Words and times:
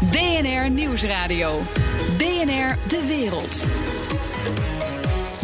DNR 0.00 0.70
Nieuwsradio. 0.70 1.60
DNR 2.16 2.76
De 2.88 3.04
Wereld. 3.08 3.66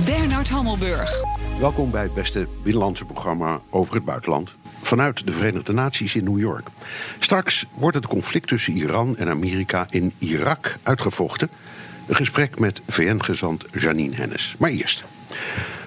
Bernard 0.05 0.49
Hammelburg. 0.49 1.23
Welkom 1.61 1.91
bij 1.91 2.03
het 2.03 2.15
beste 2.15 2.47
binnenlandse 2.63 3.05
programma 3.05 3.61
over 3.71 3.95
het 3.95 4.05
buitenland. 4.05 4.55
Vanuit 4.83 5.27
de 5.27 5.33
Verenigde 5.33 5.73
Naties 5.73 6.15
in 6.15 6.25
New 6.25 6.39
York. 6.39 6.69
Straks 7.19 7.67
wordt 7.75 7.97
het 7.97 8.07
conflict 8.07 8.49
tussen 8.49 8.73
Iran 8.73 9.17
en 9.17 9.29
Amerika 9.29 9.87
in 9.91 10.13
Irak 10.19 10.79
uitgevochten. 10.83 11.49
Een 12.07 12.17
gesprek 12.17 12.59
met 12.59 12.83
VN-gezant 12.87 13.65
Janine 13.73 14.15
Hennis. 14.15 14.55
Maar 14.59 14.71
eerst. 14.71 15.05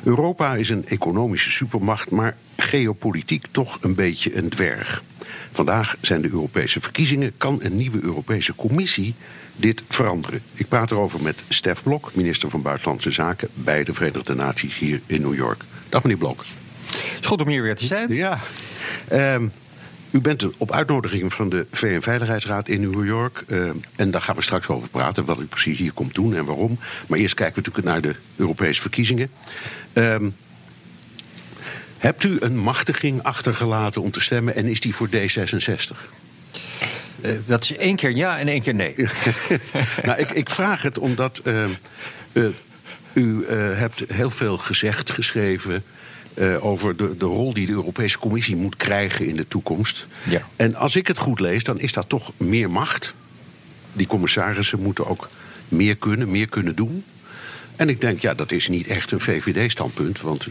Europa 0.04 0.56
is 0.56 0.70
een 0.70 0.88
economische 0.88 1.52
supermacht, 1.52 2.10
maar 2.12 2.36
geopolitiek 2.58 3.46
toch 3.52 3.78
een 3.82 3.96
beetje 3.96 4.38
een 4.38 4.50
dwerg. 4.50 5.04
Vandaag 5.52 5.98
zijn 6.02 6.22
de 6.22 6.30
Europese 6.30 6.82
verkiezingen. 6.82 7.34
Kan 7.38 7.60
een 7.62 7.76
nieuwe 7.76 8.04
Europese 8.04 8.56
Commissie 8.56 9.16
dit 9.56 9.84
veranderen? 9.88 10.42
Ik 10.54 10.68
praat 10.68 10.92
erover 10.92 11.22
met 11.22 11.44
Stef 11.50 11.84
Blok, 11.84 12.12
minister 12.14 12.50
van 12.50 12.62
Buitenlandse 12.62 13.12
Zaken 13.12 13.50
bij 13.54 13.84
de 13.84 13.94
Verenigde 13.94 14.36
Naties 14.36 14.78
hier 14.78 15.02
in 15.06 15.22
New 15.22 15.36
York. 15.36 15.64
Dag 15.90 16.04
meneer 16.04 16.18
Blok. 16.18 16.38
Het 16.86 17.18
is 17.22 17.28
goed 17.28 17.42
om 17.42 17.48
hier 17.48 17.62
weer 17.62 17.76
te 17.76 17.86
zijn. 17.86 18.14
Ja. 18.14 18.40
Um, 19.12 19.52
u 20.12 20.22
bent 20.22 20.58
op 20.58 20.72
uitnodiging 20.72 21.34
van 21.34 21.50
de 21.50 21.66
VN-veiligheidsraad 21.72 22.68
in 22.68 22.82
New 22.82 23.06
York. 23.06 23.44
Uh, 23.48 23.70
en 23.96 24.12
daar 24.12 24.22
gaan 24.22 24.36
we 24.36 24.42
straks 24.42 24.68
over 24.68 24.90
praten, 24.90 25.26
wat 25.26 25.40
u 25.40 25.46
precies 25.46 25.78
hier 25.78 25.92
komt 25.94 26.14
doen 26.14 26.36
en 26.36 26.46
waarom. 26.46 26.80
Maar 27.08 27.20
eerst 27.20 27.34
kijken 27.34 27.64
we 27.64 27.70
natuurlijk 27.70 28.04
naar 28.04 28.14
de 28.14 28.20
Europese 28.36 28.82
verkiezingen. 28.82 29.30
Um, 29.94 30.36
hebt 32.04 32.24
u 32.24 32.38
een 32.40 32.58
machtiging 32.58 33.24
achtergelaten 33.24 34.02
om 34.02 34.12
te 34.12 34.22
stemmen 34.22 34.56
en 34.56 34.66
is 34.66 34.80
die 34.80 34.96
voor 34.96 35.08
D66? 35.08 35.98
Uh, 37.22 37.32
dat 37.46 37.64
is 37.64 37.76
één 37.76 37.96
keer 37.96 38.16
ja 38.16 38.40
en 38.40 38.48
één 38.48 38.62
keer 38.62 38.74
nee. 38.74 38.96
nou, 40.06 40.20
ik, 40.20 40.32
ik, 40.32 40.50
vraag 40.50 40.82
het 40.82 41.00
omdat 41.00 41.42
uh, 41.44 42.46
u 43.14 43.46
hebt 43.52 44.04
heel 44.08 44.30
veel 44.30 44.58
gezegd, 44.58 45.12
geschreven 45.12 45.84
over 46.60 46.96
de, 46.96 47.18
de 47.18 47.26
rol 47.26 47.54
die 47.54 47.66
de 47.66 47.72
Europese 47.72 48.20
Commissie 48.20 48.56
moet 48.56 48.76
krijgen 48.76 49.28
in 49.28 49.36
de 49.36 49.48
toekomst. 49.48 50.06
Ja. 50.26 50.42
En 50.56 50.76
als 50.76 50.96
ik 50.96 51.08
het 51.08 51.18
goed 51.18 51.40
lees, 51.40 51.64
dan 51.64 51.80
is 51.80 51.94
dat 51.94 52.10
toch 52.10 52.32
meer 52.38 52.70
macht. 52.70 53.14
Die 53.94 54.08
commissarissen 54.08 54.80
moeten 54.80 55.08
ook 55.08 55.30
meer 55.68 55.96
kunnen, 55.96 56.32
meer 56.32 56.50
kunnen 56.50 56.76
doen. 56.76 57.04
En 57.84 57.90
ik 57.90 58.02
denk, 58.02 58.20
ja, 58.20 58.34
dat 58.34 58.52
is 58.52 58.68
niet 58.68 58.88
echt 58.88 59.12
een 59.12 59.20
VVD-standpunt. 59.20 60.22
Want 60.22 60.48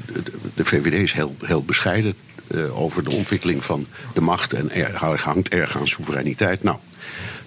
de, 0.54 0.64
VVD 0.64 0.92
is 0.92 1.12
heel, 1.12 1.36
heel 1.42 1.62
bescheiden 1.62 2.14
uh, 2.48 2.80
over 2.80 3.02
de 3.02 3.10
ontwikkeling 3.10 3.64
van 3.64 3.86
de 4.14 4.20
macht. 4.20 4.52
En 4.52 4.70
er 4.70 5.20
hangt 5.20 5.48
erg 5.48 5.76
aan 5.76 5.88
soevereiniteit. 5.88 6.62
Nou, 6.62 6.76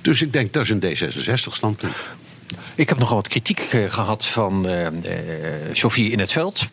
dus 0.01 0.21
ik 0.21 0.33
denk, 0.33 0.53
dat 0.53 0.63
is 0.63 0.69
een 0.69 0.83
D66-standpunt. 0.83 1.93
Ik 2.75 2.89
heb 2.89 2.97
nogal 2.97 3.15
wat 3.15 3.27
kritiek 3.27 3.73
uh, 3.73 3.91
gehad 3.91 4.25
van 4.25 4.69
uh, 4.69 4.87
Sofie 5.71 6.11
in 6.11 6.19
het 6.19 6.31
veld. 6.31 6.67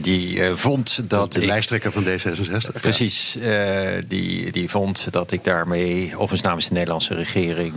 die 0.00 0.42
vond 0.54 1.10
dat. 1.10 1.32
De 1.32 1.40
ik, 1.40 1.46
lijsttrekker 1.46 1.92
van 1.92 2.04
D66. 2.04 2.80
Precies. 2.80 3.36
die, 4.08 4.52
die 4.52 4.68
vond 4.68 5.12
dat 5.12 5.32
ik 5.32 5.44
daarmee, 5.44 6.10
overigens 6.12 6.42
namens 6.42 6.68
de 6.68 6.72
Nederlandse 6.72 7.14
regering. 7.14 7.74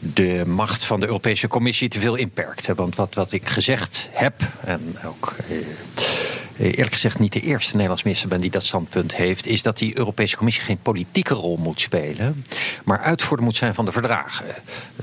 De 0.00 0.42
macht 0.46 0.84
van 0.84 1.00
de 1.00 1.06
Europese 1.06 1.48
Commissie 1.48 1.88
te 1.88 2.00
veel 2.00 2.14
inperkte. 2.14 2.74
Want 2.74 2.96
wat, 2.96 3.14
wat 3.14 3.32
ik 3.32 3.48
gezegd 3.48 4.08
heb, 4.12 4.34
en 4.64 4.96
ook 5.06 5.36
eh, 5.48 6.66
eerlijk 6.66 6.92
gezegd 6.92 7.18
niet 7.18 7.32
de 7.32 7.40
eerste 7.40 7.72
Nederlands 7.72 8.02
minister 8.02 8.28
ben 8.28 8.40
die 8.40 8.50
dat 8.50 8.64
standpunt 8.64 9.16
heeft, 9.16 9.46
is 9.46 9.62
dat 9.62 9.78
die 9.78 9.98
Europese 9.98 10.36
Commissie 10.36 10.64
geen 10.64 10.82
politieke 10.82 11.34
rol 11.34 11.56
moet 11.56 11.80
spelen, 11.80 12.44
maar 12.84 12.98
uitvoerder 12.98 13.46
moet 13.46 13.56
zijn 13.56 13.74
van 13.74 13.84
de 13.84 13.92
verdragen. 13.92 14.46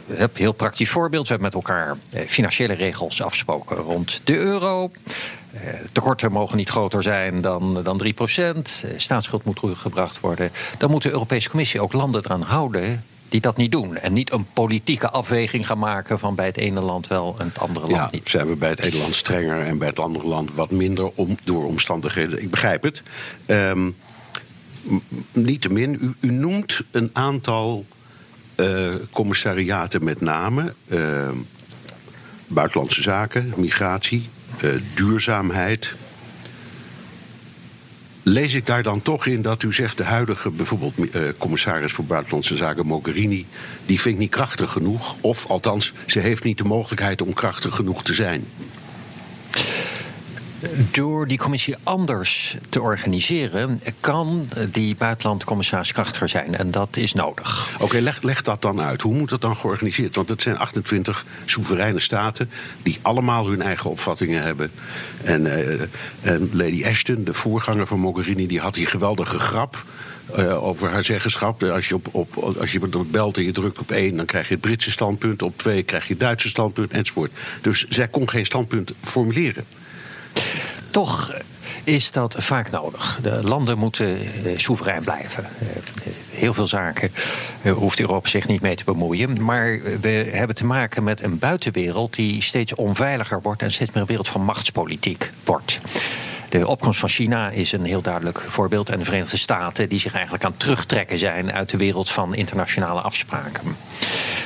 Een 0.08 0.30
heel 0.34 0.52
praktisch 0.52 0.90
voorbeeld. 0.90 1.28
We 1.28 1.34
hebben 1.34 1.52
met 1.54 1.68
elkaar 1.68 1.98
eh, 2.12 2.28
financiële 2.28 2.74
regels 2.74 3.22
afgesproken 3.22 3.78
rond 3.78 4.22
de 4.24 4.38
euro. 4.38 4.92
Eh, 5.52 5.74
tekorten 5.92 6.32
mogen 6.32 6.58
niet 6.58 6.70
groter 6.70 7.04
zijn 7.04 7.42
dan, 7.42 7.84
dan 7.84 7.98
3% 7.98 8.86
Staatsschuld 8.96 9.44
moet 9.44 9.56
teruggebracht 9.56 10.20
worden. 10.20 10.52
Dan 10.78 10.92
moet 10.92 11.04
de 11.04 11.12
Europese 11.12 11.50
Commissie 11.50 11.82
ook 11.82 11.94
landen 11.94 12.26
eraan 12.26 12.42
houden 12.42 13.04
die 13.30 13.42
dat 13.42 13.58
niet 13.58 13.72
doen. 13.72 13.98
En 13.98 14.14
niet 14.14 14.32
een 14.32 14.46
politieke 14.54 15.10
afweging 15.10 15.68
gaan 15.68 15.80
maken 15.80 16.20
van 16.20 16.36
bij 16.36 16.46
het 16.46 16.58
ene 16.58 16.82
land 16.82 17.08
wel 17.08 17.36
en 17.40 17.48
het 17.48 17.60
andere 17.60 17.88
land 17.88 18.12
niet. 18.12 18.30
Zijn 18.30 18.48
we 18.48 18.56
bij 18.56 18.70
het 18.70 18.80
ene 18.80 18.98
land 18.98 19.16
strenger 19.16 19.66
en 19.66 19.78
bij 19.78 19.88
het 19.88 20.00
andere 20.00 20.28
land 20.28 20.54
wat 20.54 20.72
minder 20.72 21.12
om, 21.16 21.38
door 21.44 21.66
omstandigheden? 21.66 22.42
Ik 22.42 22.52
begrijp 22.52 22.84
het. 22.84 23.04
Um, 23.46 23.96
Niettemin, 25.32 25.98
u, 26.02 26.14
u 26.20 26.32
noemt 26.32 26.82
een 26.92 27.10
aantal 27.14 27.86
uh, 28.56 28.96
commissariaten 29.12 30.04
met 30.04 30.22
name. 30.22 30.74
Uh, 30.88 31.30
buitenlandse 32.48 33.02
zaken, 33.02 33.54
migratie, 33.56 34.30
uh, 34.64 34.72
duurzaamheid, 34.94 35.96
Lees 38.30 38.54
ik 38.54 38.66
daar 38.66 38.84
dan 38.84 39.02
toch 39.02 39.26
in 39.26 39.42
dat 39.42 39.64
u 39.64 39.74
zegt 39.74 39.98
de 39.98 40.04
huidige 40.04 40.50
bijvoorbeeld 40.50 40.94
uh, 40.98 41.22
commissaris 41.38 41.92
voor 41.92 42.06
Buitenlandse 42.06 42.56
Zaken 42.56 42.86
Mogherini, 42.86 43.46
die 43.86 44.02
vindt 44.02 44.20
niet 44.20 44.30
krachtig 44.30 44.72
genoeg? 44.72 45.16
Of 45.22 45.46
althans, 45.46 45.94
ze 46.06 46.20
heeft 46.20 46.44
niet 46.44 46.58
de 46.58 46.64
mogelijkheid 46.64 47.22
om 47.22 47.34
krachtig 47.34 47.76
genoeg 47.76 48.04
te 48.04 48.14
zijn? 48.14 48.46
Door 50.92 51.28
die 51.28 51.38
commissie 51.38 51.76
anders 51.84 52.58
te 52.70 52.82
organiseren, 52.82 53.82
kan 54.00 54.46
die 54.72 54.96
buitenlandcommissaris 54.96 55.92
krachtiger 55.92 56.30
zijn. 56.30 56.56
En 56.56 56.72
dat 56.72 56.98
is 56.98 57.14
nodig. 57.14 57.70
Oké, 57.80 58.00
leg, 58.22 58.42
dat 58.42 58.62
dan 58.62 58.82
uit. 58.82 59.02
Hoe 59.02 59.14
moet 59.14 59.30
dat 59.30 59.42
dan 59.42 59.56
georganiseerd? 59.56 60.16
Want 60.16 60.30
het 60.30 60.42
zijn 60.42 60.58
28 60.58 61.26
soevereine 61.46 62.00
staten 62.00 62.50
die 62.84 63.00
allemaal 63.02 63.48
hun 63.48 63.62
eigen 63.62 63.90
opvattingen 63.90 64.44
hebben. 64.44 64.72
En, 65.24 65.46
uh, 65.46 65.82
en 66.22 66.50
Lady 66.54 66.86
Ashton, 66.86 67.24
de 67.24 67.34
voorganger 67.34 67.88
van 67.88 68.00
Mogherini, 68.00 68.48
die 68.48 68.60
had 68.60 68.74
die 68.74 68.86
geweldige 68.86 69.40
grap. 69.40 69.84
Uh, 70.38 70.64
over 70.64 70.90
haar 70.90 71.04
zeggenschap. 71.04 71.64
Als 71.64 71.88
je, 71.88 71.96
op, 71.96 72.08
op, 72.12 72.36
als 72.60 72.72
je 72.72 73.06
belt 73.12 73.38
en 73.38 73.44
je 73.44 73.52
drukt 73.52 73.80
op 73.80 73.92
één, 73.92 74.16
dan 74.16 74.26
krijg 74.26 74.48
je 74.48 74.54
het 74.54 74.62
Britse 74.62 74.92
standpunt. 74.92 75.42
Op 75.42 75.58
twee 75.58 75.84
krijg 75.84 76.04
je 76.04 76.14
het 76.14 76.20
Duitse 76.20 76.50
standpunt, 76.50 76.92
enzovoort. 76.92 77.32
Dus 77.62 77.86
zij 77.90 78.08
kon 78.08 78.30
geen 78.30 78.46
standpunt 78.46 78.94
formuleren. 79.02 79.66
Toch 80.92 81.34
is 81.84 82.12
dat 82.12 82.36
vaak 82.38 82.72
nodig. 82.72 83.20
De 83.22 83.44
landen 83.44 83.78
moeten 83.78 84.22
uh, 84.22 84.58
soeverein 84.58 85.04
blijven. 85.04 85.50
Uh, 85.62 85.68
heel 86.30 86.54
veel 86.54 86.68
zaken 86.68 87.12
uh, 87.62 87.72
hoeft 87.74 88.00
Europa 88.00 88.30
zich 88.30 88.48
niet 88.48 88.62
mee 88.62 88.76
te 88.76 88.84
bemoeien. 88.84 89.44
Maar 89.44 89.80
we 90.02 90.30
hebben 90.32 90.56
te 90.56 90.66
maken 90.66 91.04
met 91.04 91.24
een 91.24 91.40
buitenwereld 91.40 92.16
die 92.16 92.44
steeds 92.44 92.76
onveiliger 92.76 93.42
wordt 93.42 93.62
en 93.62 93.72
steeds 93.72 93.92
meer 93.92 94.02
een 94.02 94.08
wereld 94.08 94.28
van 94.28 94.42
machtspolitiek 94.42 95.32
wordt. 95.44 95.80
De 96.50 96.68
opkomst 96.68 97.00
van 97.00 97.10
China 97.10 97.50
is 97.50 97.72
een 97.72 97.86
heel 97.86 98.02
duidelijk 98.02 98.42
voorbeeld. 98.42 98.90
En 98.90 99.00
de 99.00 99.06
Verenigde 99.06 99.38
Staten, 99.38 99.90
die 99.90 100.00
zich 100.00 100.14
eigenlijk 100.14 100.44
aan 100.44 100.58
terugtrekken 100.58 101.20
zijn 101.20 101.52
uit 101.52 101.70
de 101.70 101.78
wereld 101.78 102.10
van 102.10 102.36
internationale 102.36 103.02
afspraken. 103.02 103.78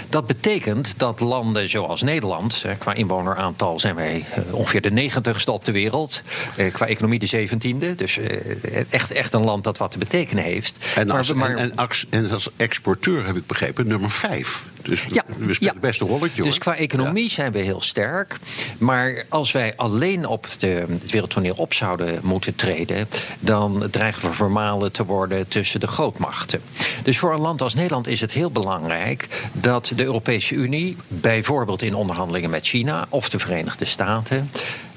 Dat 0.09 0.27
betekent 0.27 0.93
dat 0.97 1.19
landen 1.19 1.69
zoals 1.69 2.01
Nederland, 2.01 2.65
qua 2.77 2.93
inwoneraantal 2.93 3.79
zijn 3.79 3.95
wij 3.95 4.25
eh, 4.33 4.53
ongeveer 4.53 4.81
de 4.81 4.91
negentigste 4.91 5.51
op 5.51 5.65
de 5.65 5.71
wereld, 5.71 6.21
eh, 6.55 6.73
qua 6.73 6.87
economie 6.87 7.19
de 7.19 7.25
zeventiende. 7.25 7.95
Dus 7.95 8.17
eh, 8.17 8.93
echt, 8.93 9.11
echt 9.11 9.33
een 9.33 9.43
land 9.43 9.63
dat 9.63 9.77
wat 9.77 9.91
te 9.91 9.97
betekenen 9.97 10.43
heeft. 10.43 10.77
En 10.95 11.09
als, 11.09 11.33
maar, 11.33 11.55
en, 11.55 11.73
en 12.09 12.31
als 12.31 12.49
exporteur 12.55 13.25
heb 13.25 13.35
ik 13.35 13.47
begrepen, 13.47 13.87
nummer 13.87 14.09
vijf. 14.09 14.69
Dus 14.81 15.05
ja, 15.09 15.23
we 15.37 15.53
spelen 15.53 15.73
ja. 15.73 15.79
best 15.79 16.01
een 16.01 16.07
rolletje. 16.07 16.41
Dus 16.41 16.57
qua 16.57 16.75
economie 16.75 17.29
zijn 17.29 17.51
we 17.51 17.59
heel 17.59 17.81
sterk. 17.81 18.39
Maar 18.77 19.25
als 19.29 19.51
wij 19.51 19.73
alleen 19.75 20.25
op 20.25 20.47
de, 20.57 20.85
het 20.89 21.11
wereldtoneel 21.11 21.53
op 21.57 21.73
zouden 21.73 21.90
moeten 22.21 22.55
treden, 22.55 23.07
dan 23.39 23.83
dreigen 23.91 24.29
we 24.29 24.35
vermalen 24.35 24.91
te 24.91 25.05
worden 25.05 25.47
tussen 25.47 25.79
de 25.79 25.87
grootmachten. 25.87 26.61
Dus 27.03 27.17
voor 27.17 27.33
een 27.33 27.39
land 27.39 27.61
als 27.61 27.73
Nederland 27.73 28.07
is 28.07 28.21
het 28.21 28.31
heel 28.31 28.51
belangrijk 28.51 29.49
dat 29.53 29.91
de 29.95 30.03
Europese 30.03 30.55
Unie, 30.55 30.97
bijvoorbeeld 31.07 31.81
in 31.81 31.95
onderhandelingen 31.95 32.49
met 32.49 32.67
China 32.67 33.05
of 33.09 33.29
de 33.29 33.39
Verenigde 33.39 33.85
Staten, 33.85 34.49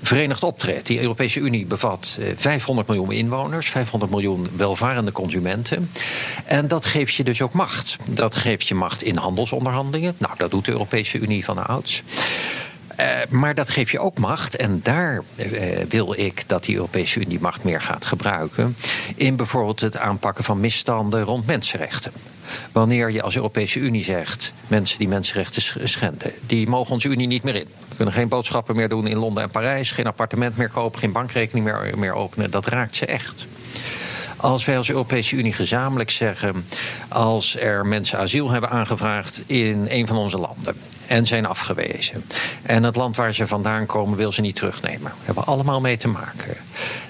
verenigd 0.02 0.42
optreedt. 0.42 0.86
Die 0.86 1.00
Europese 1.00 1.40
Unie 1.40 1.66
bevat 1.66 2.18
500 2.36 2.88
eh, 2.88 2.94
miljoen 2.94 3.14
inwoners, 3.14 3.68
500 3.68 4.10
miljoen 4.12 4.46
welvarende 4.56 5.12
consumenten. 5.12 5.90
En 6.44 6.68
dat 6.68 6.84
geeft 6.84 7.14
je 7.14 7.24
dus 7.24 7.42
ook 7.42 7.52
macht. 7.52 7.96
Dat 8.10 8.36
geeft 8.36 8.68
je 8.68 8.74
macht 8.74 9.02
in 9.02 9.16
handelsonderhandelingen. 9.16 10.14
Nou, 10.18 10.34
dat 10.36 10.50
doet 10.50 10.64
de 10.64 10.72
Europese 10.72 11.18
Unie 11.18 11.44
van 11.44 11.66
ouds. 11.66 12.02
Uh, 13.00 13.06
maar 13.28 13.54
dat 13.54 13.68
geeft 13.68 13.90
je 13.90 13.98
ook 13.98 14.18
macht. 14.18 14.56
En 14.56 14.80
daar 14.82 15.22
uh, 15.36 15.46
wil 15.88 16.18
ik 16.18 16.42
dat 16.46 16.64
die 16.64 16.74
Europese 16.74 17.20
Unie 17.20 17.40
macht 17.40 17.64
meer 17.64 17.80
gaat 17.80 18.04
gebruiken. 18.04 18.76
In 19.16 19.36
bijvoorbeeld 19.36 19.80
het 19.80 19.96
aanpakken 19.96 20.44
van 20.44 20.60
misstanden 20.60 21.22
rond 21.22 21.46
mensenrechten. 21.46 22.12
Wanneer 22.72 23.10
je 23.10 23.22
als 23.22 23.36
Europese 23.36 23.78
Unie 23.78 24.04
zegt: 24.04 24.52
mensen 24.66 24.98
die 24.98 25.08
mensenrechten 25.08 25.88
schenden, 25.88 26.32
die 26.46 26.68
mogen 26.68 26.92
onze 26.92 27.08
Unie 27.08 27.26
niet 27.26 27.42
meer 27.42 27.54
in. 27.54 27.68
We 27.88 27.96
kunnen 27.96 28.14
geen 28.14 28.28
boodschappen 28.28 28.76
meer 28.76 28.88
doen 28.88 29.06
in 29.06 29.18
Londen 29.18 29.42
en 29.42 29.50
Parijs, 29.50 29.90
geen 29.90 30.06
appartement 30.06 30.56
meer 30.56 30.68
kopen, 30.68 30.98
geen 30.98 31.12
bankrekening 31.12 31.64
meer, 31.64 31.98
meer 31.98 32.14
openen. 32.14 32.50
Dat 32.50 32.66
raakt 32.66 32.96
ze 32.96 33.06
echt. 33.06 33.46
Als 34.36 34.64
wij 34.64 34.76
als 34.76 34.90
Europese 34.90 35.36
Unie 35.36 35.52
gezamenlijk 35.52 36.10
zeggen. 36.10 36.66
als 37.08 37.56
er 37.56 37.86
mensen 37.86 38.18
asiel 38.18 38.50
hebben 38.50 38.70
aangevraagd 38.70 39.42
in 39.46 39.86
een 39.88 40.06
van 40.06 40.16
onze 40.16 40.38
landen. 40.38 40.76
En 41.06 41.26
zijn 41.26 41.46
afgewezen. 41.46 42.24
en 42.62 42.82
het 42.82 42.96
land 42.96 43.16
waar 43.16 43.34
ze 43.34 43.46
vandaan 43.46 43.86
komen 43.86 44.16
wil 44.16 44.32
ze 44.32 44.40
niet 44.40 44.56
terugnemen. 44.56 45.12
We 45.18 45.24
hebben 45.24 45.44
allemaal 45.44 45.80
mee 45.80 45.96
te 45.96 46.08
maken 46.08 46.56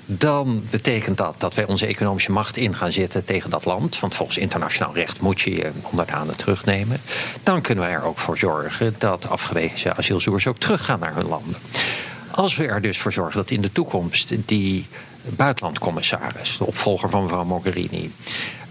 dan 0.06 0.64
betekent 0.70 1.16
dat 1.16 1.34
dat 1.38 1.54
wij 1.54 1.66
onze 1.66 1.86
economische 1.86 2.32
macht 2.32 2.56
in 2.56 2.74
gaan 2.74 2.92
zetten 2.92 3.24
tegen 3.24 3.50
dat 3.50 3.64
land. 3.64 4.00
Want 4.00 4.14
volgens 4.14 4.38
internationaal 4.38 4.94
recht 4.94 5.20
moet 5.20 5.40
je 5.40 5.56
je 5.56 5.72
onderdanen 5.82 6.36
terugnemen. 6.36 7.00
Dan 7.42 7.60
kunnen 7.60 7.84
we 7.84 7.90
er 7.90 8.02
ook 8.02 8.18
voor 8.18 8.38
zorgen 8.38 8.94
dat 8.98 9.28
afgewezen 9.28 9.96
asielzoekers 9.96 10.46
ook 10.46 10.58
teruggaan 10.58 10.98
naar 10.98 11.14
hun 11.14 11.28
landen. 11.28 11.56
Als 12.30 12.56
we 12.56 12.66
er 12.66 12.80
dus 12.80 12.98
voor 12.98 13.12
zorgen 13.12 13.36
dat 13.36 13.50
in 13.50 13.60
de 13.60 13.72
toekomst 13.72 14.34
die 14.46 14.86
buitenlandcommissaris, 15.22 16.56
de 16.58 16.66
opvolger 16.66 17.10
van 17.10 17.22
mevrouw 17.22 17.44
Mogherini, 17.44 18.12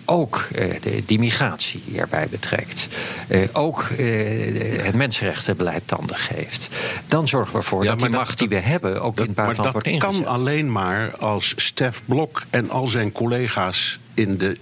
ook 0.05 0.47
uh, 0.55 0.73
de, 0.81 1.03
die 1.05 1.19
migratie 1.19 1.83
erbij 1.95 2.27
betrekt. 2.29 2.88
Uh, 3.29 3.41
ook 3.53 3.89
uh, 3.97 4.83
het 4.83 4.95
mensenrechtenbeleid 4.95 5.81
tanden 5.85 6.17
geeft. 6.17 6.69
Dan 7.07 7.27
zorgen 7.27 7.51
we 7.51 7.57
ervoor 7.57 7.83
ja, 7.83 7.89
dat 7.89 8.00
die 8.00 8.09
dat, 8.09 8.19
macht 8.19 8.38
die 8.38 8.50
we 8.50 8.55
hebben 8.55 9.01
ook 9.01 9.15
dat, 9.15 9.25
in 9.25 9.31
het 9.31 9.35
buitenland 9.35 9.71
wordt 9.73 9.88
ingezet. 9.88 10.13
dat 10.13 10.23
kan 10.23 10.33
alleen 10.33 10.71
maar 10.71 11.17
als 11.17 11.53
Stef 11.55 12.01
Blok 12.05 12.44
en 12.50 12.69
al 12.69 12.88
zijn 12.88 13.11
collega's 13.11 14.00
in 14.13 14.38
de 14.38 14.57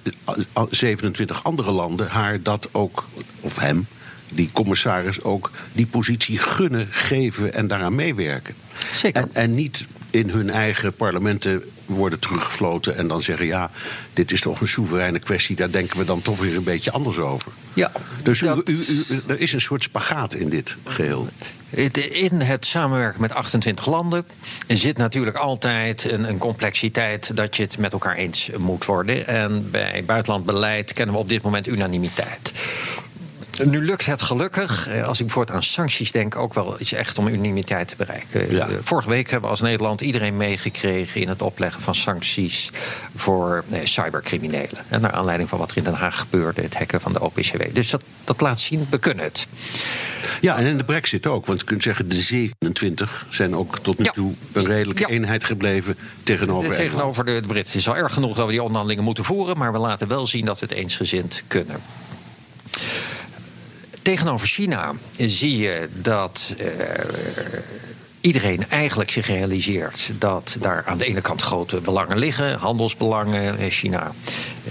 27 0.70 1.44
andere 1.44 1.72
landen 1.72 2.08
haar 2.08 2.42
dat 2.42 2.70
ook, 2.72 3.08
of 3.40 3.60
hem, 3.60 3.88
die 4.30 4.50
commissaris 4.52 5.24
ook 5.24 5.52
die 5.74 5.86
positie 5.86 6.38
gunnen, 6.38 6.88
geven 6.90 7.54
en 7.54 7.68
daaraan 7.68 7.96
meewerken. 7.96 8.56
Zeker. 8.94 9.22
En, 9.22 9.30
en 9.34 9.56
niet 9.56 9.86
in 10.10 10.30
hun 10.30 10.50
eigen 10.50 10.94
parlementen 10.94 11.64
worden 11.94 12.20
teruggefloten 12.20 12.98
en 12.98 13.08
dan 13.08 13.22
zeggen: 13.22 13.46
ja, 13.46 13.72
dit 14.14 14.32
is 14.32 14.42
toch 14.42 14.62
een 14.62 14.68
soevereine 14.68 15.20
kwestie, 15.20 15.56
daar 15.56 15.72
denken 15.72 15.98
we 15.98 16.06
dan 16.06 16.22
toch 16.22 16.40
weer 16.40 16.56
een 16.56 16.64
beetje 16.64 16.92
anders 16.92 17.18
over. 17.18 17.52
Ja, 17.74 17.92
dus 18.24 18.40
dat... 18.40 18.70
u, 18.70 18.86
u, 18.90 19.04
u, 19.10 19.22
er 19.28 19.40
is 19.40 19.54
een 19.54 19.62
soort 19.62 19.84
spagaat 19.84 20.34
in 20.34 20.50
dit 20.50 20.76
geheel. 20.86 21.28
In 22.12 22.42
het 22.42 22.66
samenwerken 22.66 23.22
met 23.22 23.34
28 23.34 23.86
landen 23.86 24.26
zit 24.68 24.98
natuurlijk 24.98 25.38
altijd 25.38 26.12
een, 26.12 26.30
een, 26.30 26.38
complexiteit 26.38 27.36
dat 27.36 27.56
je 27.56 27.64
het 27.64 27.78
met 27.78 27.94
elkaar 27.94 28.16
eens 28.16 28.50
moet 28.58 28.86
worden. 28.86 29.28
En 29.28 29.72
bij 29.72 30.04
buitenlandbeleid 30.06 30.94
kennen 30.94 31.16
we 31.16 31.22
op 31.22 31.30
dit 31.30 31.42
moment 31.42 31.68
unanimiteit. 31.68 32.54
Nu 33.66 33.86
lukt 33.86 34.06
het 34.06 34.22
gelukkig, 34.22 34.88
eh, 34.88 35.08
als 35.08 35.20
ik 35.20 35.26
bijvoorbeeld 35.26 35.58
aan 35.58 35.64
sancties 35.64 36.12
denk, 36.12 36.36
ook 36.36 36.54
wel 36.54 36.76
iets 36.80 36.94
echt 36.94 37.18
om 37.18 37.28
unanimiteit 37.28 37.88
te 37.88 37.96
bereiken. 37.96 38.52
Ja. 38.52 38.68
Eh, 38.68 38.76
vorige 38.82 39.10
week 39.10 39.30
hebben 39.30 39.42
we 39.42 39.56
als 39.56 39.62
Nederland 39.62 40.02
iedereen 40.02 40.38
meegekregen 40.38 41.22
in 41.22 41.28
het 41.28 41.42
opleggen 41.42 41.82
van 41.82 41.96
sancties 41.96 42.70
voor 43.16 43.64
eh, 43.70 43.80
cybercriminelen. 43.84 44.86
En 44.88 45.02
naar 45.02 45.12
aanleiding 45.12 45.50
van 45.50 45.60
wat 45.60 45.72
er 45.72 45.78
in 45.78 45.84
Den 45.84 45.94
Haag 45.94 46.20
gebeurde, 46.20 46.62
het 46.62 46.78
hacken 46.78 47.02
van 47.02 47.14
de 47.14 47.22
OPCW. 47.22 47.62
Dus 47.74 47.90
dat, 47.90 48.04
dat 48.24 48.42
laat 48.42 48.60
zien, 48.60 48.88
we 48.90 49.00
kunnen 49.00 49.24
het. 49.24 49.48
Ja, 50.42 50.58
en 50.58 50.66
in 50.66 50.78
de 50.78 50.84
brexit 50.84 51.28
ook. 51.28 51.46
Want 51.46 51.60
je 51.60 51.66
kunt 51.66 51.84
zeggen, 51.84 52.10
de 52.10 52.16
27 52.16 53.26
zijn 53.30 53.56
ook 53.56 53.80
tot 53.80 53.98
nu 53.98 54.06
toe 54.06 54.34
een 54.52 54.66
redelijke 54.66 55.08
eenheid 55.08 55.44
gebleven 55.44 55.98
tegenover 56.24 56.70
de, 56.70 56.76
Tegenover 56.76 57.26
de, 57.26 57.32
de 57.32 57.48
Britten. 57.48 57.72
Het 57.72 57.82
is 57.82 57.88
al 57.88 57.98
erg 57.98 58.14
genoeg 58.14 58.36
dat 58.36 58.46
we 58.46 58.52
die 58.52 58.62
onderhandelingen 58.62 59.04
moeten 59.04 59.24
voeren. 59.24 59.58
Maar 59.58 59.72
we 59.72 59.78
laten 59.78 60.08
wel 60.08 60.28
zien 60.28 60.46
dat 60.46 60.60
we 60.60 60.66
het 60.66 60.76
eensgezind 60.76 61.44
kunnen. 61.48 61.82
Tegenover 64.02 64.48
China 64.48 64.94
zie 65.18 65.58
je 65.58 65.90
dat 65.94 66.56
uh, 66.60 66.68
iedereen 68.22 68.70
eigenlijk 68.70 69.12
zich 69.12 69.28
realiseert 69.28 70.12
dat 70.20 70.58
daar 70.60 70.84
aan 70.86 70.98
de 70.98 71.06
ene 71.06 71.22
kant 71.22 71.42
grote 71.42 71.82
belangen 71.82 72.18
liggen, 72.18 72.58
handelsbelangen. 72.58 73.58
Eh, 73.58 73.70
China 73.70 74.12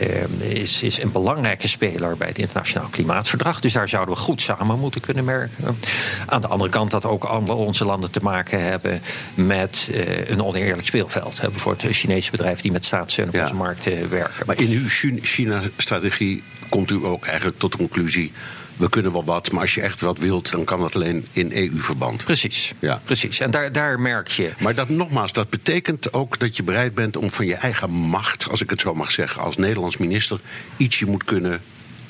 uh, 0.01 0.51
is, 0.51 0.83
is 0.83 1.03
een 1.03 1.13
belangrijke 1.13 1.69
speler 1.69 2.17
bij 2.17 2.29
het 2.29 2.39
internationaal 2.39 2.89
klimaatverdrag. 2.91 3.61
Dus 3.61 3.73
daar 3.73 3.89
zouden 3.89 4.15
we 4.15 4.21
goed 4.21 4.43
samen 4.43 4.79
moeten 4.79 5.01
kunnen 5.01 5.25
werken. 5.25 5.79
Aan 6.27 6.41
de 6.41 6.49
andere 6.49 6.71
kant 6.71 6.91
dat 6.91 7.05
ook 7.05 7.49
onze 7.49 7.85
landen 7.85 8.11
te 8.11 8.21
maken 8.23 8.65
hebben 8.65 9.03
met 9.35 9.91
een 10.27 10.45
oneerlijk 10.45 10.87
speelveld. 10.87 11.41
Bijvoorbeeld 11.41 11.95
Chinese 11.95 12.31
bedrijven 12.31 12.63
die 12.63 12.73
met 12.73 12.85
staatssteun 12.85 13.29
op 13.29 13.41
onze 13.41 13.55
markten 13.55 14.11
werken. 14.11 14.47
Maar 14.47 14.61
in 14.61 14.71
uw 14.71 14.89
China-strategie 15.23 16.43
komt 16.69 16.91
u 16.91 17.05
ook 17.05 17.25
eigenlijk 17.25 17.59
tot 17.59 17.73
de 17.73 17.79
conclusie 17.79 18.33
we 18.81 18.89
kunnen 18.89 19.13
wel 19.13 19.25
wat, 19.25 19.51
maar 19.51 19.61
als 19.61 19.75
je 19.75 19.81
echt 19.81 20.01
wat 20.01 20.19
wilt, 20.19 20.51
dan 20.51 20.65
kan 20.65 20.81
dat 20.81 20.95
alleen 20.95 21.27
in 21.33 21.53
EU-verband. 21.53 22.25
Precies, 22.25 22.73
ja. 22.79 22.99
precies. 23.05 23.41
En 23.41 23.51
daar, 23.51 23.73
daar 23.73 24.01
merk 24.01 24.29
je. 24.29 24.51
Maar 24.59 24.75
dat 24.75 24.89
nogmaals, 24.89 25.33
dat 25.33 25.51
betekent 25.51 26.13
ook 26.13 26.39
dat 26.39 26.57
je 26.57 26.63
bereid 26.63 26.95
bent 26.95 27.17
om 27.17 27.31
van 27.31 27.47
je 27.47 27.55
eigen 27.55 27.91
macht, 27.91 28.51
als 28.51 28.61
ik 28.61 28.71
het 28.71 28.81
zo 28.81 28.95
mag 28.95 29.11
zeggen, 29.11 29.43
als 29.43 29.57
Nederlands 29.57 29.97
minister, 29.97 30.41
ietsje 30.77 31.07
moet 31.07 31.25
kunnen 31.25 31.61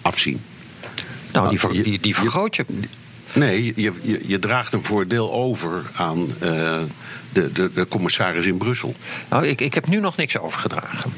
afzien. 0.03 0.43
Nou, 1.33 1.49
die, 1.49 1.61
ver, 1.61 1.73
die, 1.73 2.01
die 2.01 2.15
vergroot 2.15 2.57
je. 2.57 2.65
Nee, 3.33 3.65
je, 3.65 3.93
je, 4.03 4.21
je, 4.27 4.39
draagt 4.39 4.73
een 4.73 4.85
voordeel 4.85 5.33
over 5.33 5.91
aan 5.95 6.27
uh, 6.43 6.79
de, 7.33 7.53
de, 7.53 7.71
de 7.75 7.89
commissaris 7.89 8.47
in 8.47 8.57
Brussel. 8.57 8.95
Nou, 9.29 9.47
ik, 9.47 9.61
ik 9.61 9.75
heb 9.75 9.87
nu 9.87 10.01
nog 10.01 10.17
niks 10.17 10.39
overgedragen. 10.39 11.13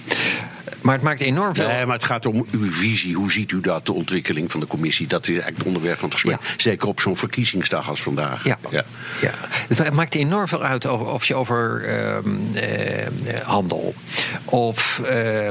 Maar 0.83 0.95
het 0.95 1.03
maakt 1.03 1.21
enorm 1.21 1.55
veel. 1.55 1.69
Nee, 1.69 1.87
maar 1.87 1.97
het 1.97 2.05
gaat 2.05 2.27
om 2.27 2.47
uw 2.51 2.71
visie. 2.71 3.15
Hoe 3.15 3.31
ziet 3.31 3.51
u 3.51 3.61
dat, 3.61 3.87
de 3.87 3.93
ontwikkeling 3.93 4.51
van 4.51 4.61
de 4.61 4.67
commissie? 4.67 5.07
Dat 5.07 5.23
is 5.23 5.29
eigenlijk 5.29 5.59
het 5.59 5.67
onderwerp 5.67 5.99
van 5.99 6.09
het 6.09 6.21
gesprek. 6.21 6.55
Zeker 6.57 6.89
op 6.89 7.01
zo'n 7.01 7.17
verkiezingsdag 7.17 7.89
als 7.89 8.03
vandaag. 8.03 8.45
Ja. 8.45 8.59
ja. 8.71 8.85
ja. 9.21 9.31
Het 9.69 9.93
maakt 9.93 10.15
enorm 10.15 10.49
veel 10.49 10.63
uit 10.63 10.87
of 10.87 11.25
je 11.25 11.35
over 11.35 11.85
uh, 11.85 12.17
uh, 12.55 13.41
handel. 13.43 13.95
of 14.45 15.01
uh, 15.05 15.51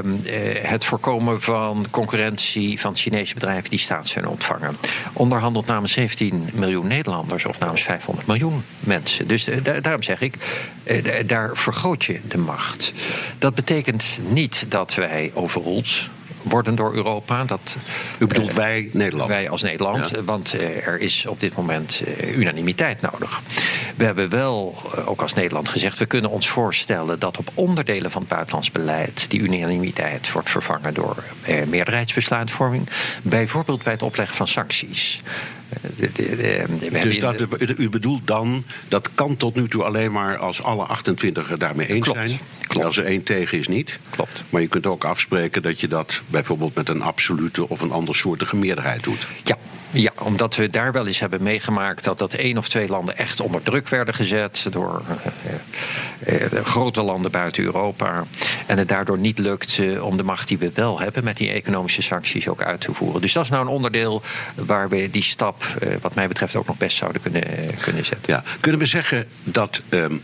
het 0.61 0.85
voorkomen 0.85 1.41
van 1.41 1.85
concurrentie 1.89 2.79
van 2.79 2.95
Chinese 2.95 3.33
bedrijven 3.33 3.69
die 3.69 3.79
staatssteun 3.79 4.27
ontvangen. 4.27 4.77
onderhandelt 5.13 5.65
namens 5.65 5.93
17 5.93 6.49
miljoen 6.53 6.87
Nederlanders 6.87 7.45
of 7.45 7.59
namens 7.59 7.81
500 7.81 8.27
miljoen 8.27 8.63
mensen. 8.79 9.27
Dus 9.27 9.47
daarom 9.81 10.03
zeg 10.03 10.21
ik, 10.21 10.35
daar 11.25 11.49
vergroot 11.53 12.03
je 12.03 12.19
de 12.27 12.37
macht. 12.37 12.93
Dat 13.37 13.55
betekent 13.55 14.19
niet 14.27 14.65
dat 14.69 14.95
wij 14.95 15.20
overroeld 15.33 16.09
worden 16.41 16.75
door 16.75 16.93
Europa. 16.93 17.45
Dat, 17.45 17.77
U 18.19 18.27
bedoelt 18.27 18.49
uh, 18.49 18.55
wij, 18.55 18.89
Nederland? 18.91 19.29
Wij 19.29 19.49
als 19.49 19.61
Nederland, 19.61 20.09
ja. 20.09 20.23
want 20.23 20.53
uh, 20.53 20.87
er 20.87 20.99
is 20.99 21.25
op 21.25 21.39
dit 21.39 21.55
moment 21.55 22.01
uh, 22.21 22.37
unanimiteit 22.37 23.01
nodig. 23.01 23.41
We 23.95 24.05
hebben 24.05 24.29
wel, 24.29 24.75
ook 25.05 25.21
als 25.21 25.33
Nederland 25.33 25.69
gezegd, 25.69 25.97
we 25.97 26.05
kunnen 26.05 26.31
ons 26.31 26.49
voorstellen 26.49 27.19
dat 27.19 27.37
op 27.37 27.49
onderdelen 27.53 28.11
van 28.11 28.21
het 28.21 28.29
buitenlands 28.29 28.71
beleid 28.71 29.29
die 29.29 29.39
unanimiteit 29.39 30.31
wordt 30.31 30.49
vervangen 30.49 30.93
door 30.93 31.23
meerderheidsbesluitvorming. 31.67 32.89
Bijvoorbeeld 33.21 33.83
bij 33.83 33.93
het 33.93 34.03
opleggen 34.03 34.35
van 34.35 34.47
sancties. 34.47 35.21
De, 35.95 36.11
de, 36.11 36.35
de, 36.35 36.99
dus 37.01 37.19
dat, 37.19 37.35
u 37.77 37.89
bedoelt 37.89 38.27
dan, 38.27 38.63
dat 38.87 39.09
kan 39.15 39.37
tot 39.37 39.55
nu 39.55 39.67
toe 39.67 39.83
alleen 39.83 40.11
maar 40.11 40.37
als 40.37 40.63
alle 40.63 40.83
28 40.83 41.47
het 41.47 41.59
daarmee 41.59 41.87
eens 41.87 42.03
Klopt. 42.03 42.27
zijn. 42.27 42.39
Klopt. 42.67 42.85
Als 42.85 42.97
er 42.97 43.05
één 43.05 43.23
tegen 43.23 43.57
is 43.59 43.67
niet. 43.67 43.99
Klopt. 44.09 44.43
Maar 44.49 44.61
je 44.61 44.67
kunt 44.67 44.85
ook 44.85 45.03
afspreken 45.03 45.61
dat 45.61 45.79
je 45.79 45.87
dat 45.87 46.21
bijvoorbeeld 46.27 46.75
met 46.75 46.89
een 46.89 47.01
absolute 47.01 47.69
of 47.69 47.81
een 47.81 47.91
andersoortige 47.91 48.55
meerderheid 48.55 49.03
doet. 49.03 49.27
Ja, 49.43 49.57
ja, 49.91 50.11
omdat 50.19 50.55
we 50.55 50.69
daar 50.69 50.91
wel 50.91 51.07
eens 51.07 51.19
hebben 51.19 51.43
meegemaakt 51.43 52.03
dat 52.03 52.17
dat 52.17 52.33
één 52.33 52.57
of 52.57 52.69
twee 52.69 52.87
landen 52.87 53.17
echt 53.17 53.39
onder 53.39 53.63
druk 53.63 53.87
werden 53.87 54.13
gezet 54.13 54.67
door 54.69 55.01
uh, 56.27 56.53
uh, 56.53 56.65
grote 56.65 57.01
landen 57.01 57.31
buiten 57.31 57.63
Europa. 57.63 58.23
En 58.65 58.77
het 58.77 58.87
daardoor 58.87 59.17
niet 59.17 59.39
lukt 59.39 59.77
uh, 59.77 60.05
om 60.05 60.17
de 60.17 60.23
macht 60.23 60.47
die 60.47 60.57
we 60.57 60.71
wel 60.73 60.99
hebben 60.99 61.23
met 61.23 61.37
die 61.37 61.51
economische 61.51 62.01
sancties 62.01 62.47
ook 62.47 62.61
uit 62.61 62.81
te 62.81 62.93
voeren. 62.93 63.21
Dus 63.21 63.33
dat 63.33 63.43
is 63.43 63.49
nou 63.49 63.61
een 63.61 63.71
onderdeel 63.71 64.21
waar 64.55 64.89
we 64.89 65.09
die 65.09 65.23
stap, 65.23 65.63
wat 66.01 66.15
mij 66.15 66.27
betreft, 66.27 66.55
ook 66.55 66.67
nog 66.67 66.77
best 66.77 66.97
zouden 66.97 67.21
kunnen, 67.21 67.43
kunnen 67.79 68.05
zetten. 68.05 68.33
Ja, 68.33 68.43
kunnen 68.59 68.79
we 68.79 68.87
zeggen 68.87 69.27
dat. 69.43 69.81
Um 69.89 70.21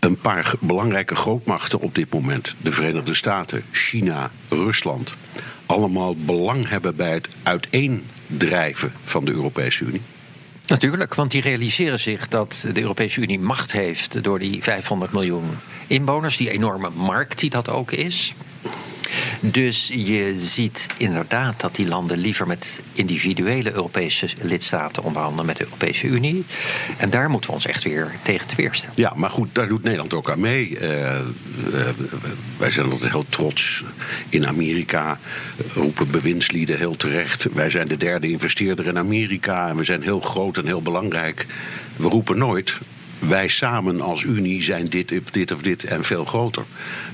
een 0.00 0.16
paar 0.16 0.52
belangrijke 0.60 1.14
grootmachten 1.14 1.80
op 1.80 1.94
dit 1.94 2.12
moment, 2.12 2.54
de 2.58 2.72
Verenigde 2.72 3.14
Staten, 3.14 3.64
China, 3.70 4.30
Rusland, 4.48 5.14
allemaal 5.66 6.16
belang 6.16 6.68
hebben 6.68 6.96
bij 6.96 7.12
het 7.12 7.28
uiteendrijven 8.30 8.92
van 9.04 9.24
de 9.24 9.32
Europese 9.32 9.84
Unie? 9.84 10.00
Natuurlijk, 10.66 11.14
want 11.14 11.30
die 11.30 11.40
realiseren 11.40 12.00
zich 12.00 12.28
dat 12.28 12.66
de 12.72 12.80
Europese 12.80 13.20
Unie 13.20 13.38
macht 13.38 13.72
heeft 13.72 14.22
door 14.22 14.38
die 14.38 14.62
500 14.62 15.12
miljoen 15.12 15.58
inwoners, 15.86 16.36
die 16.36 16.50
enorme 16.50 16.90
markt 16.94 17.38
die 17.38 17.50
dat 17.50 17.68
ook 17.68 17.92
is. 17.92 18.34
Dus 19.40 19.90
je 19.94 20.34
ziet 20.38 20.86
inderdaad 20.96 21.60
dat 21.60 21.74
die 21.74 21.88
landen 21.88 22.18
liever 22.18 22.46
met 22.46 22.80
individuele 22.92 23.72
Europese 23.72 24.28
lidstaten 24.42 25.02
onderhandelen 25.02 25.46
met 25.46 25.56
de 25.56 25.64
Europese 25.64 26.06
Unie. 26.06 26.44
En 26.98 27.10
daar 27.10 27.30
moeten 27.30 27.50
we 27.50 27.56
ons 27.56 27.66
echt 27.66 27.82
weer 27.82 28.12
tegen 28.22 28.46
te 28.46 28.54
weerstellen. 28.56 28.94
Ja, 28.96 29.12
maar 29.16 29.30
goed, 29.30 29.54
daar 29.54 29.68
doet 29.68 29.82
Nederland 29.82 30.14
ook 30.14 30.30
aan 30.30 30.40
mee. 30.40 30.68
Uh, 30.68 30.90
uh, 30.90 31.18
wij 32.56 32.70
zijn 32.70 32.90
altijd 32.90 33.10
heel 33.10 33.26
trots. 33.28 33.84
In 34.28 34.46
Amerika 34.46 35.18
roepen 35.74 36.10
bewindslieden 36.10 36.78
heel 36.78 36.96
terecht. 36.96 37.46
Wij 37.52 37.70
zijn 37.70 37.88
de 37.88 37.96
derde 37.96 38.30
investeerder 38.30 38.86
in 38.86 38.98
Amerika 38.98 39.68
en 39.68 39.76
we 39.76 39.84
zijn 39.84 40.02
heel 40.02 40.20
groot 40.20 40.56
en 40.56 40.66
heel 40.66 40.82
belangrijk. 40.82 41.46
We 41.96 42.08
roepen 42.08 42.38
nooit 42.38 42.78
wij 43.20 43.48
samen 43.48 44.00
als 44.00 44.22
Unie 44.22 44.62
zijn 44.62 44.86
dit 44.86 45.12
of 45.12 45.30
dit 45.30 45.52
of 45.52 45.62
dit 45.62 45.84
en 45.84 46.04
veel 46.04 46.24
groter. 46.24 46.64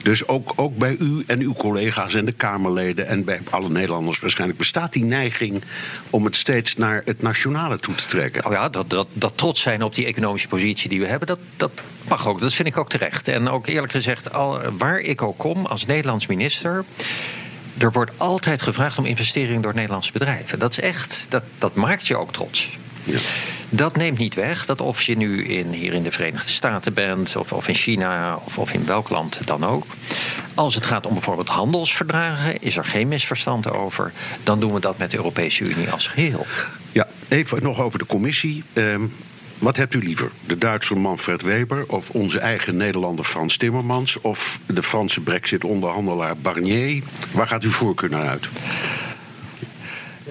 Dus 0.02 0.28
ook, 0.28 0.52
ook 0.56 0.78
bij 0.78 0.96
u 0.98 1.24
en 1.26 1.40
uw 1.40 1.52
collega's 1.52 2.14
en 2.14 2.24
de 2.24 2.32
Kamerleden 2.32 3.06
en 3.06 3.24
bij 3.24 3.40
alle 3.50 3.68
Nederlanders 3.68 4.20
waarschijnlijk 4.20 4.58
bestaat 4.58 4.92
die 4.92 5.04
neiging 5.04 5.62
om 6.10 6.24
het 6.24 6.36
steeds 6.36 6.76
naar 6.76 7.02
het 7.04 7.22
nationale 7.22 7.80
toe 7.80 7.94
te 7.94 8.06
trekken. 8.06 8.42
Nou 8.42 8.54
ja, 8.54 8.68
dat, 8.68 8.90
dat, 8.90 9.08
dat 9.12 9.32
trots 9.36 9.60
zijn 9.60 9.82
op 9.82 9.94
die 9.94 10.06
economische 10.06 10.48
positie 10.48 10.88
die 10.88 11.00
we 11.00 11.06
hebben, 11.06 11.28
dat, 11.28 11.40
dat 11.56 11.80
mag 12.08 12.28
ook. 12.28 12.40
Dat 12.40 12.54
vind 12.54 12.68
ik 12.68 12.76
ook 12.76 12.88
terecht. 12.88 13.28
En 13.28 13.48
ook 13.48 13.66
eerlijk 13.66 13.92
gezegd, 13.92 14.32
al, 14.32 14.60
waar 14.78 14.98
ik 14.98 15.22
ook 15.22 15.38
kom 15.38 15.66
als 15.66 15.86
Nederlands 15.86 16.26
minister 16.26 16.84
er 17.78 17.92
wordt 17.92 18.10
altijd 18.16 18.62
gevraagd 18.62 18.98
om 18.98 19.04
investeringen 19.04 19.62
door 19.62 19.74
Nederlandse 19.74 20.12
bedrijven. 20.12 20.58
Dat 20.58 20.70
is 20.70 20.80
echt, 20.80 21.26
dat, 21.28 21.42
dat 21.58 21.74
maakt 21.74 22.06
je 22.06 22.16
ook 22.16 22.32
trots. 22.32 22.78
Ja. 23.04 23.18
Dat 23.68 23.96
neemt 23.96 24.18
niet 24.18 24.34
weg 24.34 24.66
dat 24.66 24.80
of 24.80 25.02
je 25.02 25.16
nu 25.16 25.44
in, 25.44 25.72
hier 25.72 25.92
in 25.92 26.02
de 26.02 26.12
Verenigde 26.12 26.52
Staten 26.52 26.94
bent, 26.94 27.36
of, 27.36 27.52
of 27.52 27.68
in 27.68 27.74
China, 27.74 28.38
of, 28.44 28.58
of 28.58 28.72
in 28.72 28.86
welk 28.86 29.08
land 29.08 29.38
dan 29.44 29.64
ook. 29.64 29.84
Als 30.54 30.74
het 30.74 30.86
gaat 30.86 31.06
om 31.06 31.12
bijvoorbeeld 31.12 31.48
handelsverdragen, 31.48 32.62
is 32.62 32.76
er 32.76 32.84
geen 32.84 33.08
misverstand 33.08 33.70
over. 33.70 34.12
Dan 34.42 34.60
doen 34.60 34.72
we 34.72 34.80
dat 34.80 34.98
met 34.98 35.10
de 35.10 35.16
Europese 35.16 35.64
Unie 35.64 35.90
als 35.90 36.06
geheel. 36.06 36.46
Ja, 36.92 37.06
even 37.28 37.62
nog 37.62 37.80
over 37.80 37.98
de 37.98 38.06
commissie. 38.06 38.64
Ehm, 38.72 39.02
wat 39.58 39.76
hebt 39.76 39.94
u 39.94 39.98
liever? 39.98 40.30
De 40.46 40.58
Duitser 40.58 40.98
Manfred 40.98 41.42
Weber 41.42 41.84
of 41.86 42.10
onze 42.10 42.38
eigen 42.38 42.76
Nederlander 42.76 43.24
Frans 43.24 43.56
Timmermans 43.56 44.20
of 44.20 44.58
de 44.66 44.82
Franse 44.82 45.20
Brexit-onderhandelaar 45.20 46.36
Barnier? 46.36 47.02
Waar 47.32 47.48
gaat 47.48 47.62
uw 47.62 47.70
voorkeur 47.70 48.10
naar 48.10 48.28
uit? 48.28 48.48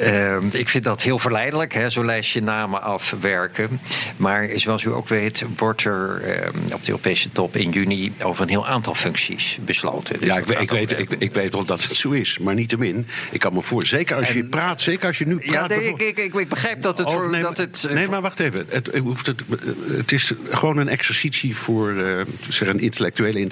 Uh, 0.01 0.37
ik 0.51 0.69
vind 0.69 0.83
dat 0.83 1.01
heel 1.01 1.19
verleidelijk, 1.19 1.73
hè, 1.73 1.89
zo 1.89 2.05
lijst 2.05 2.31
je 2.31 2.41
namen 2.41 2.81
afwerken. 2.81 3.79
Maar 4.17 4.49
zoals 4.55 4.83
u 4.83 4.93
ook 4.93 5.07
weet, 5.07 5.43
wordt 5.57 5.83
er 5.83 6.21
uh, 6.25 6.73
op 6.73 6.83
de 6.83 6.89
Europese 6.89 7.31
top 7.31 7.55
in 7.55 7.69
juni 7.69 8.13
over 8.23 8.43
een 8.43 8.49
heel 8.49 8.67
aantal 8.67 8.95
functies 8.95 9.57
besloten. 9.61 10.19
Dus 10.19 10.27
ja, 10.27 10.37
ik, 10.37 10.49
ik 10.49 10.71
weet, 10.71 10.99
ik, 10.99 11.11
ik, 11.11 11.33
weet 11.33 11.53
wel 11.53 11.65
dat 11.65 11.83
het 11.83 11.97
zo 11.97 12.11
is, 12.11 12.37
maar 12.37 12.53
niettemin. 12.53 13.07
Ik 13.31 13.39
kan 13.39 13.53
me 13.53 13.61
voor, 13.61 13.85
zeker 13.85 14.15
als 14.15 14.31
je 14.31 14.43
praat, 14.43 14.81
zeker 14.81 15.07
als 15.07 15.17
je 15.17 15.27
nu 15.27 15.37
praat. 15.37 15.69
Ja, 15.69 15.77
nee, 15.77 15.87
ik, 15.87 16.01
ik, 16.01 16.33
ik, 16.33 16.49
begrijp 16.49 16.81
dat 16.81 16.97
het. 16.97 17.07
Over, 17.07 17.29
nee, 17.29 17.41
dat 17.41 17.57
het 17.57 17.87
nee, 17.89 18.07
maar 18.07 18.21
wacht 18.21 18.39
even. 18.39 18.65
Het, 18.69 18.97
hoeft 18.97 19.25
het, 19.25 19.41
het 19.87 20.11
is 20.11 20.33
gewoon 20.49 20.77
een 20.77 20.89
exercitie 20.89 21.55
voor 21.55 21.91
uh, 21.91 22.21
zeg 22.49 22.67
een 22.67 22.79
intellectuele 22.79 23.47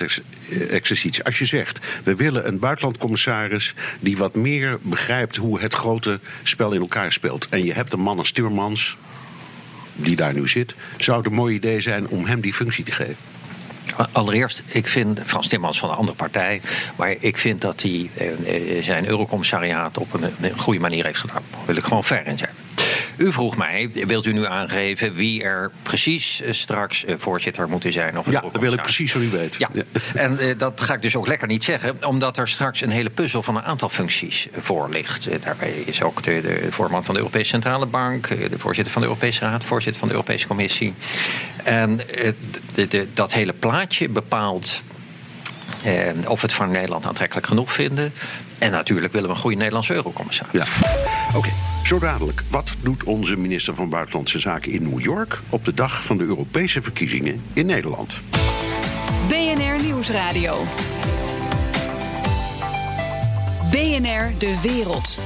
exercitie. 0.70 1.24
Als 1.24 1.40
je 1.40 1.46
zegt, 1.46 1.80
we 2.04 2.16
willen 2.16 2.48
een 2.48 2.60
buitenlandcommissaris 2.60 3.74
die 4.00 4.18
wat 4.18 4.36
meer 4.36 4.78
begrijpt 4.82 5.36
hoe 5.36 5.60
het 5.60 5.74
grote 5.74 6.20
spel 6.44 6.72
in 6.72 6.82
elkaar 6.82 7.12
speelt. 7.12 7.48
En 7.50 7.66
je 7.66 7.74
hebt 7.74 7.94
een 7.94 8.00
man 8.00 8.18
als 8.18 8.32
Timmermans, 8.32 8.98
die 9.94 10.16
daar 10.16 10.34
nu 10.34 10.48
zit. 10.48 10.76
Zou 10.98 11.18
het 11.18 11.26
een 11.28 11.34
mooi 11.34 11.56
idee 11.56 11.82
zijn 11.82 12.08
om 12.08 12.26
hem 12.26 12.42
die 12.42 12.54
functie 12.54 12.84
te 12.84 12.92
geven? 12.92 13.16
Allereerst, 14.12 14.64
ik 14.66 14.88
vind 14.88 15.20
Frans 15.26 15.48
Timmermans 15.48 15.80
van 15.80 15.90
een 15.90 15.96
andere 15.96 16.18
partij. 16.18 16.62
Maar 16.96 17.16
ik 17.20 17.38
vind 17.38 17.62
dat 17.62 17.82
hij 17.82 18.10
eh, 18.14 18.78
eh 18.78 18.84
zijn 18.84 19.08
eurocommissariaat 19.08 19.98
op 19.98 20.14
een, 20.14 20.58
goede 20.58 20.80
manier 20.80 21.06
heeft 21.06 21.20
gedaan. 21.20 21.44
Daar 21.52 21.66
wil 21.66 21.76
ik 21.76 21.84
gewoon 21.84 22.04
ver 22.04 22.28
in 22.28 22.38
zijn. 22.38 22.63
U 23.18 23.32
vroeg 23.32 23.58
mij, 23.58 23.90
wilt 23.94 24.26
u 24.26 24.34
nu 24.34 24.46
aangeven 24.46 25.14
wie 25.14 25.44
er 25.44 25.72
precies 25.84 26.42
eh, 26.42 26.54
straks 26.54 27.06
eh, 27.06 27.16
voorzitter 27.18 27.70
moet 27.70 27.86
zijn? 27.90 28.20
Of 28.20 28.32
ja, 28.32 28.42
dat 28.42 28.62
wil 28.62 28.74
ik 28.74 28.82
precies 28.82 29.12
van 29.12 29.22
u 29.22 29.30
weten. 29.30 29.60
Ja. 29.60 29.84
En 30.14 30.38
uh, 30.42 30.54
dat 30.58 30.82
ga 30.82 30.94
ik 30.94 31.02
dus 31.02 31.16
ook 31.16 31.28
lekker 31.28 31.48
niet 31.48 31.64
zeggen, 31.64 32.06
omdat 32.06 32.38
er 32.38 32.48
straks 32.48 32.82
een 32.82 32.92
hele 32.92 33.10
puzzel 33.10 33.44
van 33.44 33.56
een 33.56 33.64
aantal 33.64 33.90
functies 33.90 34.48
voor 34.60 34.90
ligt. 34.90 35.28
daarbij 35.44 35.72
is 35.72 36.02
ook 36.02 36.24
de, 36.24 36.42
de, 36.42 36.68
voorman 36.72 37.06
van 37.06 37.14
de 37.14 37.20
Europese 37.20 37.50
Centrale 37.50 37.86
Bank, 37.86 38.28
de 38.28 38.60
voorzitter 38.60 38.94
van 38.94 39.02
de 39.02 39.08
Europese 39.08 39.40
Raad, 39.40 39.64
voorzitter 39.64 40.00
van 40.00 40.08
de 40.08 40.14
Europese 40.14 40.48
Commissie. 40.48 40.94
En 41.64 41.98
de, 42.74 42.88
de, 42.88 43.08
dat 43.14 43.34
hele 43.34 43.54
plaatje 43.54 44.10
bepaalt 44.10 44.82
eh, 45.84 46.30
of 46.30 46.42
we 46.42 46.48
het 46.48 46.56
van 46.56 46.72
Nederland 46.72 47.06
aantrekkelijk 47.06 47.48
genoeg 47.48 47.74
vinden. 47.74 48.14
En 48.58 48.72
natuurlijk 48.72 49.14
willen 49.14 49.30
we 49.30 49.36
een 49.36 49.42
goede 49.42 49.58
Nederlandse 49.58 49.94
eurocommissaris. 49.94 50.52
Ja, 50.54 50.66
oké. 51.38 51.50
Zo 51.84 52.00
dadelijk, 52.00 52.44
wat 52.50 52.72
doet 52.82 53.04
onze 53.04 53.36
minister 53.36 53.76
van 53.76 53.90
Buitenlandse 53.90 54.40
Zaken 54.40 54.72
in 54.72 54.90
New 54.90 55.00
York 55.00 55.40
op 55.50 55.66
de 55.66 55.74
dag 55.74 56.04
van 56.04 56.18
de 56.18 56.24
Europese 56.24 56.82
verkiezingen 56.82 57.42
in 57.54 57.66
Nederland? 57.66 58.14
BNR 59.28 59.84
Nieuwsradio. 59.84 60.66
BNR 63.72 64.32
De 64.38 64.60
Wereld. 64.62 65.20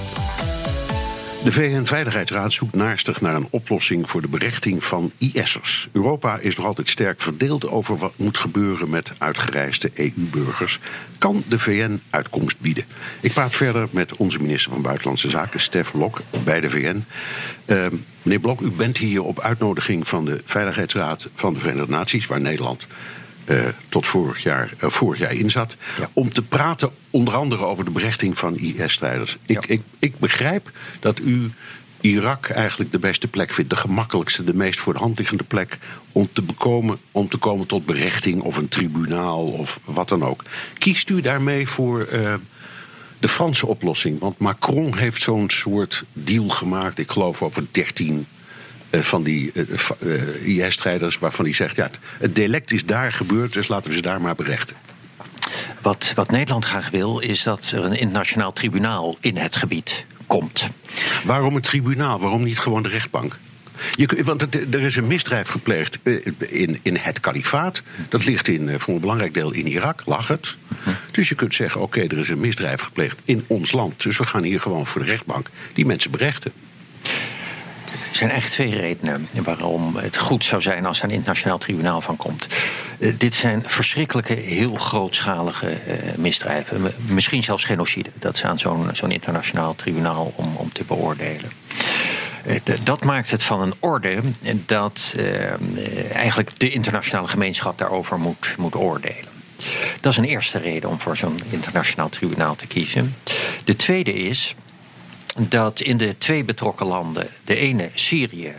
De 1.47 1.53
VN-veiligheidsraad 1.53 2.53
zoekt 2.53 2.73
naastig 2.73 3.21
naar 3.21 3.35
een 3.35 3.47
oplossing 3.49 4.09
voor 4.09 4.21
de 4.21 4.27
berechting 4.27 4.83
van 4.83 5.11
IS'ers. 5.17 5.89
Europa 5.91 6.37
is 6.37 6.55
nog 6.55 6.65
altijd 6.65 6.89
sterk 6.89 7.21
verdeeld 7.21 7.67
over 7.67 7.97
wat 7.97 8.13
moet 8.15 8.37
gebeuren 8.37 8.89
met 8.89 9.11
uitgereisde 9.17 9.91
EU-burgers. 9.95 10.79
Kan 11.17 11.43
de 11.47 11.59
VN 11.59 12.01
uitkomst 12.09 12.59
bieden? 12.59 12.85
Ik 13.21 13.33
praat 13.33 13.55
verder 13.55 13.87
met 13.91 14.17
onze 14.17 14.41
minister 14.41 14.71
van 14.71 14.81
Buitenlandse 14.81 15.29
Zaken, 15.29 15.59
Stef 15.59 15.91
Blok, 15.91 16.21
bij 16.43 16.59
de 16.59 16.69
VN. 16.69 17.05
Uh, 17.65 17.85
meneer 18.21 18.39
Blok, 18.39 18.61
u 18.61 18.71
bent 18.71 18.97
hier 18.97 19.23
op 19.23 19.39
uitnodiging 19.39 20.07
van 20.07 20.25
de 20.25 20.41
Veiligheidsraad 20.45 21.29
van 21.33 21.53
de 21.53 21.59
Verenigde 21.59 21.91
Naties, 21.91 22.25
waar 22.25 22.41
Nederland 22.41 22.87
uh, 23.47 23.65
tot 23.89 24.07
vorig 24.07 24.43
jaar, 24.43 24.73
uh, 24.83 24.89
vorig 24.89 25.19
jaar 25.19 25.33
in 25.33 25.49
zat. 25.49 25.75
Ja. 25.99 26.09
Om 26.13 26.29
te 26.29 26.41
praten 26.41 26.91
onder 27.09 27.35
andere 27.35 27.65
over 27.65 27.85
de 27.85 27.91
berechting 27.91 28.37
van 28.37 28.57
IS-strijders. 28.57 29.37
Ik, 29.45 29.67
ja. 29.67 29.73
ik, 29.73 29.81
ik 29.99 30.19
begrijp 30.19 30.71
dat 30.99 31.19
u 31.19 31.51
Irak 32.01 32.49
eigenlijk 32.49 32.91
de 32.91 32.99
beste 32.99 33.27
plek 33.27 33.53
vindt. 33.53 33.69
De 33.69 33.75
gemakkelijkste, 33.75 34.43
de 34.43 34.53
meest 34.53 34.79
voor 34.79 34.93
de 34.93 34.99
hand 34.99 35.17
liggende 35.17 35.43
plek 35.43 35.77
om 36.11 36.29
te, 36.33 36.41
bekomen, 36.41 36.97
om 37.11 37.29
te 37.29 37.37
komen 37.37 37.67
tot 37.67 37.85
berechting 37.85 38.41
of 38.41 38.57
een 38.57 38.67
tribunaal 38.67 39.45
of 39.45 39.79
wat 39.85 40.09
dan 40.09 40.23
ook. 40.23 40.43
Kiest 40.77 41.09
u 41.09 41.21
daarmee 41.21 41.67
voor 41.67 42.07
uh, 42.13 42.33
de 43.19 43.27
Franse 43.27 43.67
oplossing? 43.67 44.19
Want 44.19 44.37
Macron 44.37 44.97
heeft 44.97 45.21
zo'n 45.21 45.49
soort 45.49 46.03
deal 46.13 46.49
gemaakt, 46.49 46.99
ik 46.99 47.11
geloof 47.11 47.41
over 47.41 47.65
13 47.71 48.13
uh, 48.13 48.36
van 48.91 49.23
die 49.23 49.51
uh, 49.53 49.65
uh, 49.99 50.65
IS-strijders, 50.65 51.19
waarvan 51.19 51.45
hij 51.45 51.53
zegt: 51.53 51.75
ja, 51.75 51.89
het 52.19 52.35
delect 52.35 52.71
is 52.71 52.85
daar 52.85 53.13
gebeurd, 53.13 53.53
dus 53.53 53.67
laten 53.67 53.89
we 53.89 53.95
ze 53.95 54.01
daar 54.01 54.21
maar 54.21 54.35
berechten. 54.35 54.75
Wat, 55.81 56.11
wat 56.15 56.31
Nederland 56.31 56.65
graag 56.65 56.89
wil, 56.89 57.19
is 57.19 57.43
dat 57.43 57.71
er 57.71 57.83
een 57.83 57.99
internationaal 57.99 58.53
tribunaal 58.53 59.17
in 59.19 59.37
het 59.37 59.55
gebied 59.55 60.05
komt. 60.27 60.69
Waarom 61.23 61.55
een 61.55 61.61
tribunaal? 61.61 62.19
Waarom 62.19 62.43
niet 62.43 62.59
gewoon 62.59 62.83
de 62.83 62.89
rechtbank? 62.89 63.37
Je, 63.95 64.23
want 64.23 64.41
het, 64.41 64.73
er 64.73 64.81
is 64.81 64.95
een 64.95 65.07
misdrijf 65.07 65.47
gepleegd 65.47 65.99
in, 66.39 66.79
in 66.81 66.95
het 66.95 67.19
kalifaat. 67.19 67.81
Dat 68.09 68.25
ligt 68.25 68.47
in, 68.47 68.79
voor 68.79 68.93
een 68.93 68.99
belangrijk 68.99 69.33
deel 69.33 69.51
in 69.51 69.67
Irak, 69.67 70.01
lag 70.05 70.27
het. 70.27 70.57
Dus 71.11 71.29
je 71.29 71.35
kunt 71.35 71.53
zeggen, 71.53 71.81
oké, 71.81 71.99
okay, 71.99 72.17
er 72.17 72.23
is 72.23 72.29
een 72.29 72.39
misdrijf 72.39 72.81
gepleegd 72.81 73.21
in 73.25 73.43
ons 73.47 73.71
land. 73.71 74.03
Dus 74.03 74.17
we 74.17 74.25
gaan 74.25 74.43
hier 74.43 74.59
gewoon 74.59 74.85
voor 74.85 75.01
de 75.01 75.07
rechtbank 75.07 75.49
die 75.73 75.85
mensen 75.85 76.11
berechten. 76.11 76.51
Er 78.17 78.23
zijn 78.23 78.35
echt 78.35 78.51
twee 78.51 78.75
redenen 78.75 79.27
waarom 79.43 79.95
het 79.95 80.17
goed 80.17 80.45
zou 80.45 80.61
zijn 80.61 80.85
als 80.85 80.97
er 80.97 81.03
een 81.03 81.15
internationaal 81.15 81.57
tribunaal 81.57 82.01
van 82.01 82.17
komt. 82.17 82.47
Uh, 82.99 83.13
dit 83.17 83.33
zijn 83.33 83.63
verschrikkelijke, 83.65 84.33
heel 84.33 84.75
grootschalige 84.75 85.69
uh, 85.69 85.93
misdrijven. 86.15 86.93
Misschien 87.05 87.43
zelfs 87.43 87.63
genocide. 87.63 88.09
Dat 88.13 88.37
ze 88.37 88.47
aan 88.47 88.59
zo'n 88.59 88.89
zo'n 88.93 89.11
internationaal 89.11 89.75
tribunaal 89.75 90.33
om, 90.35 90.55
om 90.55 90.71
te 90.71 90.83
beoordelen. 90.83 91.51
Uh, 92.47 92.55
dat 92.83 93.03
maakt 93.03 93.31
het 93.31 93.43
van 93.43 93.61
een 93.61 93.73
orde 93.79 94.19
dat 94.65 95.15
eigenlijk 96.13 96.59
de 96.59 96.69
internationale 96.69 97.27
gemeenschap 97.27 97.77
daarover 97.77 98.19
moet, 98.19 98.53
moet 98.57 98.75
oordelen. 98.75 99.31
Dat 99.99 100.11
is 100.11 100.17
een 100.17 100.23
eerste 100.23 100.57
reden 100.57 100.89
om 100.89 100.99
voor 100.99 101.17
zo'n 101.17 101.39
internationaal 101.49 102.09
tribunaal 102.09 102.55
te 102.55 102.67
kiezen. 102.67 103.15
De 103.63 103.75
tweede 103.75 104.13
is 104.13 104.55
dat 105.37 105.79
in 105.79 105.97
de 105.97 106.17
twee 106.17 106.43
betrokken 106.43 106.85
landen, 106.85 107.27
de 107.43 107.55
ene 107.55 107.89
Syrië, 107.93 108.53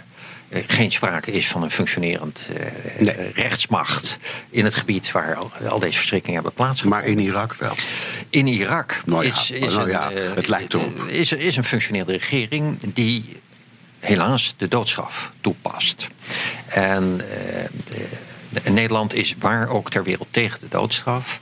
uh, 0.49 0.63
geen 0.67 0.93
sprake 0.93 1.33
is 1.33 1.49
van 1.49 1.63
een 1.63 1.71
functionerend 1.71 2.51
uh, 2.51 2.57
nee. 2.99 3.33
rechtsmacht 3.35 4.19
in 4.51 4.65
het 4.65 4.75
gebied 4.75 5.13
waar 5.13 5.35
al, 5.35 5.51
al, 5.69 5.79
deze 5.79 5.97
verstrikkingen 5.97 6.35
hebben 6.35 6.53
plaatsgevonden. 6.53 7.01
Maar 7.01 7.09
in 7.09 7.19
Irak 7.19 7.55
wel. 7.55 7.75
In 8.31 8.47
Irak 8.47 9.03
nou 9.05 9.25
ja, 9.25 9.33
is, 9.33 9.51
is, 9.51 9.75
nou 9.75 9.83
een, 9.83 9.89
ja, 9.89 10.13
uh, 10.13 10.35
het 10.35 10.49
lijkt 10.49 10.75
erop. 10.75 11.03
Is, 11.09 11.33
is 11.33 11.57
een 11.57 11.65
functionerende 11.65 12.13
regering 12.13 12.79
die 12.95 13.25
helaas 13.99 14.55
de 14.57 14.69
doodstraf 14.69 15.33
toepast. 15.41 16.09
En 16.67 17.21
Nederland 18.65 19.15
is 19.15 19.35
waar 19.39 19.69
ook 19.69 19.91
ter 19.91 20.05
wereld 20.05 20.29
tegen 20.31 20.61
de 20.61 20.69
doodstraf. 20.69 21.41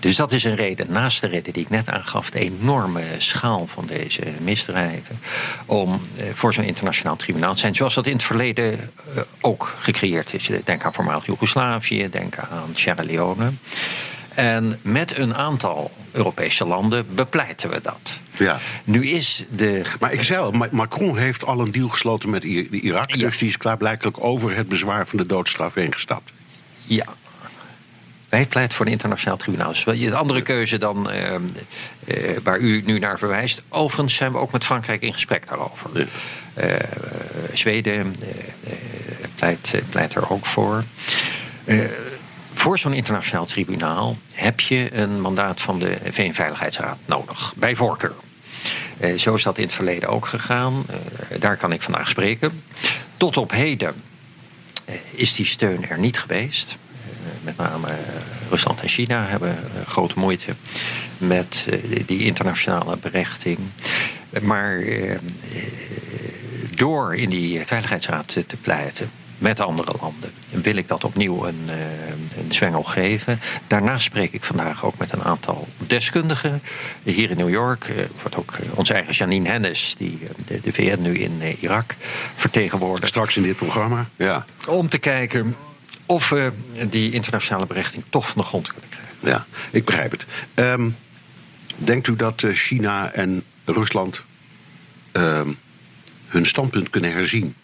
Dus 0.00 0.16
dat 0.16 0.32
is 0.32 0.44
een 0.44 0.56
reden, 0.56 0.86
naast 0.92 1.20
de 1.20 1.26
reden 1.26 1.52
die 1.52 1.62
ik 1.62 1.70
net 1.70 1.88
aangaf, 1.88 2.30
de 2.30 2.38
enorme 2.38 3.02
schaal 3.18 3.66
van 3.66 3.86
deze 3.86 4.22
misdrijven, 4.40 5.20
om 5.66 6.00
voor 6.34 6.54
zo'n 6.54 6.64
internationaal 6.64 7.16
tribunaal 7.16 7.52
te 7.52 7.60
zijn, 7.60 7.74
zoals 7.74 7.94
dat 7.94 8.06
in 8.06 8.12
het 8.12 8.22
verleden 8.22 8.92
ook 9.40 9.74
gecreëerd 9.78 10.34
is. 10.34 10.50
Denk 10.64 10.84
aan 10.84 10.94
voormalig 10.94 11.26
Joegoslavië, 11.26 12.08
denk 12.10 12.36
aan 12.38 12.70
Sierra 12.74 13.04
Leone. 13.04 13.50
En 14.34 14.78
met 14.82 15.16
een 15.16 15.34
aantal 15.34 15.90
Europese 16.10 16.64
landen 16.64 17.14
bepleiten 17.14 17.70
we 17.70 17.80
dat. 17.82 18.18
Ja. 18.36 18.60
Nu 18.84 19.06
is 19.06 19.44
de. 19.50 19.82
Maar 20.00 20.12
ik 20.12 20.22
zei 20.22 20.40
al, 20.40 20.50
Ma- 20.50 20.68
Macron 20.70 21.16
heeft 21.16 21.44
al 21.44 21.60
een 21.60 21.72
deal 21.72 21.88
gesloten 21.88 22.30
met 22.30 22.44
Irak. 22.44 23.10
Ja. 23.10 23.16
Dus 23.16 23.38
die 23.38 23.48
is 23.48 23.56
klaarblijkelijk 23.56 24.24
over 24.24 24.56
het 24.56 24.68
bezwaar 24.68 25.06
van 25.06 25.18
de 25.18 25.26
doodstraf 25.26 25.74
heen 25.74 25.92
gestapt. 25.92 26.30
Ja. 26.94 27.06
Wij 28.28 28.46
pleiten 28.46 28.76
voor 28.76 28.86
een 28.86 28.92
internationaal 28.92 29.36
tribunaal. 29.36 29.68
Dus 29.68 29.84
wel 29.84 29.94
een 29.94 30.14
andere 30.14 30.42
keuze 30.42 30.78
dan 30.78 31.10
eh, 31.10 31.34
eh, 31.34 31.40
waar 32.42 32.58
u 32.58 32.82
nu 32.86 32.98
naar 32.98 33.18
verwijst. 33.18 33.62
Overigens 33.68 34.14
zijn 34.14 34.32
we 34.32 34.38
ook 34.38 34.52
met 34.52 34.64
Frankrijk 34.64 35.02
in 35.02 35.12
gesprek 35.12 35.48
daarover. 35.48 35.90
Ja. 35.92 36.04
Eh, 36.54 36.74
Zweden 37.52 38.14
pleit, 39.34 39.82
pleit 39.90 40.14
er 40.14 40.30
ook 40.30 40.46
voor. 40.46 40.84
Voor 42.54 42.78
zo'n 42.78 42.92
internationaal 42.92 43.44
tribunaal 43.44 44.16
heb 44.32 44.60
je 44.60 44.94
een 44.94 45.20
mandaat 45.20 45.60
van 45.60 45.78
de 45.78 45.96
VN-veiligheidsraad 46.10 46.98
nodig, 47.04 47.54
bij 47.56 47.76
voorkeur. 47.76 48.14
Zo 49.16 49.34
is 49.34 49.42
dat 49.42 49.58
in 49.58 49.64
het 49.64 49.72
verleden 49.72 50.08
ook 50.08 50.26
gegaan. 50.26 50.86
Daar 51.38 51.56
kan 51.56 51.72
ik 51.72 51.82
vandaag 51.82 52.08
spreken. 52.08 52.62
Tot 53.16 53.36
op 53.36 53.50
heden 53.50 53.94
is 55.10 55.34
die 55.34 55.46
steun 55.46 55.88
er 55.88 55.98
niet 55.98 56.18
geweest. 56.18 56.76
Met 57.42 57.56
name 57.56 57.88
eh, 57.88 57.94
Rusland 58.48 58.80
en 58.80 58.88
China 58.88 59.24
hebben 59.26 59.50
eh, 59.50 59.86
grote 59.86 60.18
moeite 60.18 60.54
met 61.18 61.66
eh, 61.70 62.06
die 62.06 62.24
internationale 62.24 62.96
berechting. 62.96 63.58
Maar 64.42 64.84
door 66.74 67.16
in 67.16 67.30
die 67.30 67.66
Veiligheidsraad 67.66 68.28
te 68.46 68.56
pleiten 68.60 69.10
met 69.42 69.60
andere 69.60 69.94
landen, 70.00 70.30
wil 70.50 70.76
ik 70.76 70.88
dat 70.88 71.04
opnieuw 71.04 71.46
een, 71.46 71.60
eh, 71.66 71.76
een 72.38 72.52
zwengel 72.52 72.82
geven. 72.82 73.40
Daarnaast 73.66 74.04
spreek 74.04 74.32
ik 74.32 74.44
vandaag 74.44 74.84
ook 74.84 74.98
met 74.98 75.12
een 75.12 75.22
aantal 75.22 75.68
deskundigen 75.86 76.62
hier 77.02 77.30
in 77.30 77.36
New 77.36 77.50
York. 77.50 77.84
Eh, 77.84 78.04
wordt 78.20 78.36
ook 78.36 78.52
eh, 78.52 78.66
onze 78.74 78.94
eigen 78.94 79.12
Janine 79.12 79.48
Hennis, 79.48 79.94
die 79.96 80.18
de, 80.46 80.60
de 80.60 80.72
VN 80.72 81.02
nu 81.02 81.18
in 81.18 81.40
Irak 81.60 81.96
vertegenwoordigt. 82.36 83.08
Straks 83.08 83.36
in 83.36 83.42
dit 83.42 83.56
programma. 83.56 84.08
Ja. 84.16 84.46
Om 84.66 84.88
te 84.88 84.98
kijken 84.98 85.56
of 86.06 86.28
we 86.28 86.52
die 86.88 87.12
internationale 87.12 87.66
berechting 87.66 88.04
toch 88.08 88.28
van 88.28 88.42
de 88.42 88.48
grond 88.48 88.68
kunnen 88.68 88.90
krijgen. 88.90 89.16
Ja, 89.20 89.46
ik 89.70 89.84
begrijp 89.84 90.10
het. 90.10 90.24
Ehm, 90.54 90.88
denkt 91.76 92.08
u 92.08 92.16
dat 92.16 92.44
China 92.52 93.12
en 93.12 93.42
Rusland 93.64 94.22
ehm, 95.12 95.48
hun 96.26 96.46
standpunt 96.46 96.90
kunnen 96.90 97.12
herzien? 97.12 97.54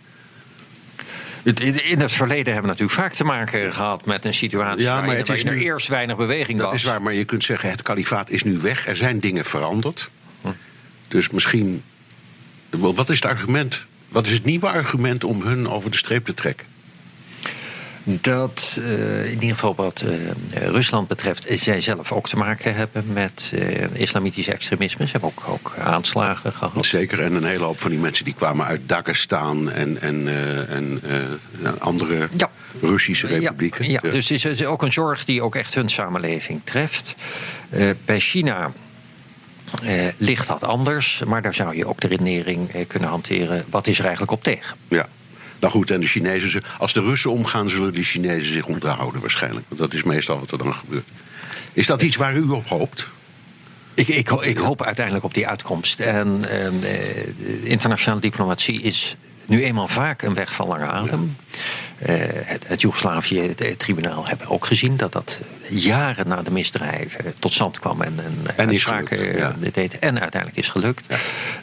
In 1.43 2.01
het 2.01 2.13
verleden 2.13 2.53
hebben 2.53 2.63
we 2.63 2.79
natuurlijk 2.79 2.91
vaak 3.01 3.13
te 3.13 3.25
maken 3.25 3.73
gehad 3.73 4.07
met 4.07 4.25
een 4.25 4.35
situatie 4.35 4.85
Ja, 4.85 5.05
waarin, 5.05 5.27
er 5.27 5.45
nu- 5.45 5.63
eerst 5.63 5.89
weinig 5.89 6.17
beweging 6.17 6.59
Dat 6.59 6.67
was. 6.71 6.77
is 6.77 6.85
waar, 6.89 7.03
maar 7.03 7.15
je 7.15 7.25
kunt 7.25 7.45
zeggen: 7.45 7.71
het 7.71 7.83
kalifaat 7.83 8.31
is 8.31 8.43
nu 8.43 8.59
weg. 8.59 8.87
Er 8.87 8.97
zijn 8.97 9.21
dingen 9.21 9.45
veranderd. 9.45 10.11
Hm. 10.43 10.49
Dus 11.09 11.31
misschien. 11.31 11.83
Wat 12.71 13.09
is 13.09 13.15
het 13.17 13.25
argument? 13.25 13.87
Wat 14.09 14.27
is 14.27 14.33
het 14.33 14.45
nieuwe 14.45 14.69
argument 14.69 15.25
om 15.25 15.43
hun 15.43 15.69
over 15.69 15.91
de 15.91 15.97
streep 15.97 16.25
te 16.25 16.35
trekken? 16.35 16.67
Dat 18.11 18.79
eh, 18.83 19.25
in 19.25 19.33
ieder 19.33 19.49
geval 19.49 19.75
wat 19.75 20.01
eh, 20.01 20.67
Rusland 20.67 21.09
betreft, 21.09 21.47
zij 21.51 21.81
zelf 21.81 22.13
ook 22.13 22.29
te 22.29 22.37
maken 22.37 22.75
hebben 22.75 23.05
met 23.13 23.53
eh, 23.55 24.01
islamitisch 24.01 24.49
extremisme. 24.49 25.07
Ze 25.07 25.13
hebben 25.13 25.31
ook, 25.31 25.49
ook 25.49 25.75
aanslagen 25.79 26.53
gehad. 26.53 26.87
Zeker, 26.87 27.21
en 27.21 27.35
een 27.35 27.45
hele 27.45 27.65
hoop 27.65 27.81
van 27.81 27.91
die 27.91 27.99
mensen 27.99 28.25
die 28.25 28.35
kwamen 28.35 28.67
uit 28.67 28.81
Dagestan 28.87 29.71
en, 29.71 30.01
en, 30.01 30.29
en 30.69 31.01
eh, 31.63 31.73
andere 31.79 32.29
Ja. 32.37 32.51
Russische 32.81 33.27
republieken. 33.27 33.91
Ja, 33.91 34.01
ja, 34.03 34.11
dus 34.11 34.29
het 34.29 34.45
is, 34.45 34.65
ook 34.65 34.83
een 34.83 34.93
zorg 34.93 35.25
die 35.25 35.43
ook 35.43 35.55
echt 35.55 35.75
hun 35.75 35.89
samenleving 35.89 36.61
treft. 36.65 37.15
Bij 38.05 38.21
China 38.21 38.73
ligt 40.17 40.49
dat 40.49 40.65
anders, 40.65 41.23
maar 41.27 41.43
daar 41.43 41.55
zou 41.55 41.77
je 41.77 41.87
ook 41.87 42.01
de 42.01 42.09
redenering 42.09 42.87
kunnen 42.87 43.09
hanteren. 43.09 43.65
Wat 43.71 43.87
is 43.87 43.99
er 43.99 44.05
eigenlijk 44.05 44.33
op 44.33 44.43
tegen? 44.43 44.77
Ja. 44.89 45.09
Nou 45.61 45.73
goed, 45.73 45.91
en 45.91 46.01
de 46.01 46.07
Chinezen, 46.07 46.51
ze- 46.51 46.63
als 46.79 46.93
de 46.93 47.01
Russen 47.01 47.31
omgaan, 47.31 47.71
zullen 47.71 47.93
de 47.93 48.03
Chinezen 48.03 48.53
zich 48.53 48.67
onthouden 48.67 49.21
waarschijnlijk. 49.21 49.67
Want 49.69 49.81
dat 49.81 49.93
is 49.95 50.03
meestal 50.03 50.39
wat 50.39 50.51
er 50.51 50.59
dan 50.59 50.75
gebeurt. 50.75 51.07
Is 51.73 51.87
dat 51.87 52.03
iets 52.03 52.17
waar 52.17 52.37
u 52.37 52.43
op 52.43 52.69
hoopt? 52.69 53.07
Ik, 53.95 54.09
ik, 54.09 54.31
ik 54.31 54.57
hoop 54.57 54.83
uiteindelijk 54.83 55.25
op 55.25 55.35
die 55.35 55.47
uitkomst. 55.49 56.01
En 56.01 56.45
eh, 56.49 56.67
internationale 57.63 58.21
diplomatie 58.21 58.83
is 58.83 59.17
nu 59.47 59.65
eenmaal 59.65 59.89
vaak 59.89 60.23
een 60.23 60.35
weg 60.35 60.55
van 60.55 60.67
lange 60.69 60.87
adem. 60.87 61.37
Het 62.45 62.69
het 62.69 62.81
Joegoslavië-tribunaal 62.81 64.27
hebben 64.27 64.49
ook 64.49 64.67
gezien 64.67 64.97
dat 64.97 65.13
dat 65.13 65.41
jaren 65.71 66.29
na 66.29 66.43
de 66.43 66.51
misdrijven 66.51 67.35
tot 67.39 67.53
stand 67.53 67.79
kwam 67.79 68.03
en, 68.03 68.15
en, 68.57 68.69
En 68.69 68.79
gelukt, 68.79 69.11
ja. 69.11 69.57
eh, 69.63 69.73
deed. 69.73 69.99
En 69.99 70.21
uiteindelijk 70.21 70.61
is 70.61 70.69
gelukt. 70.69 71.15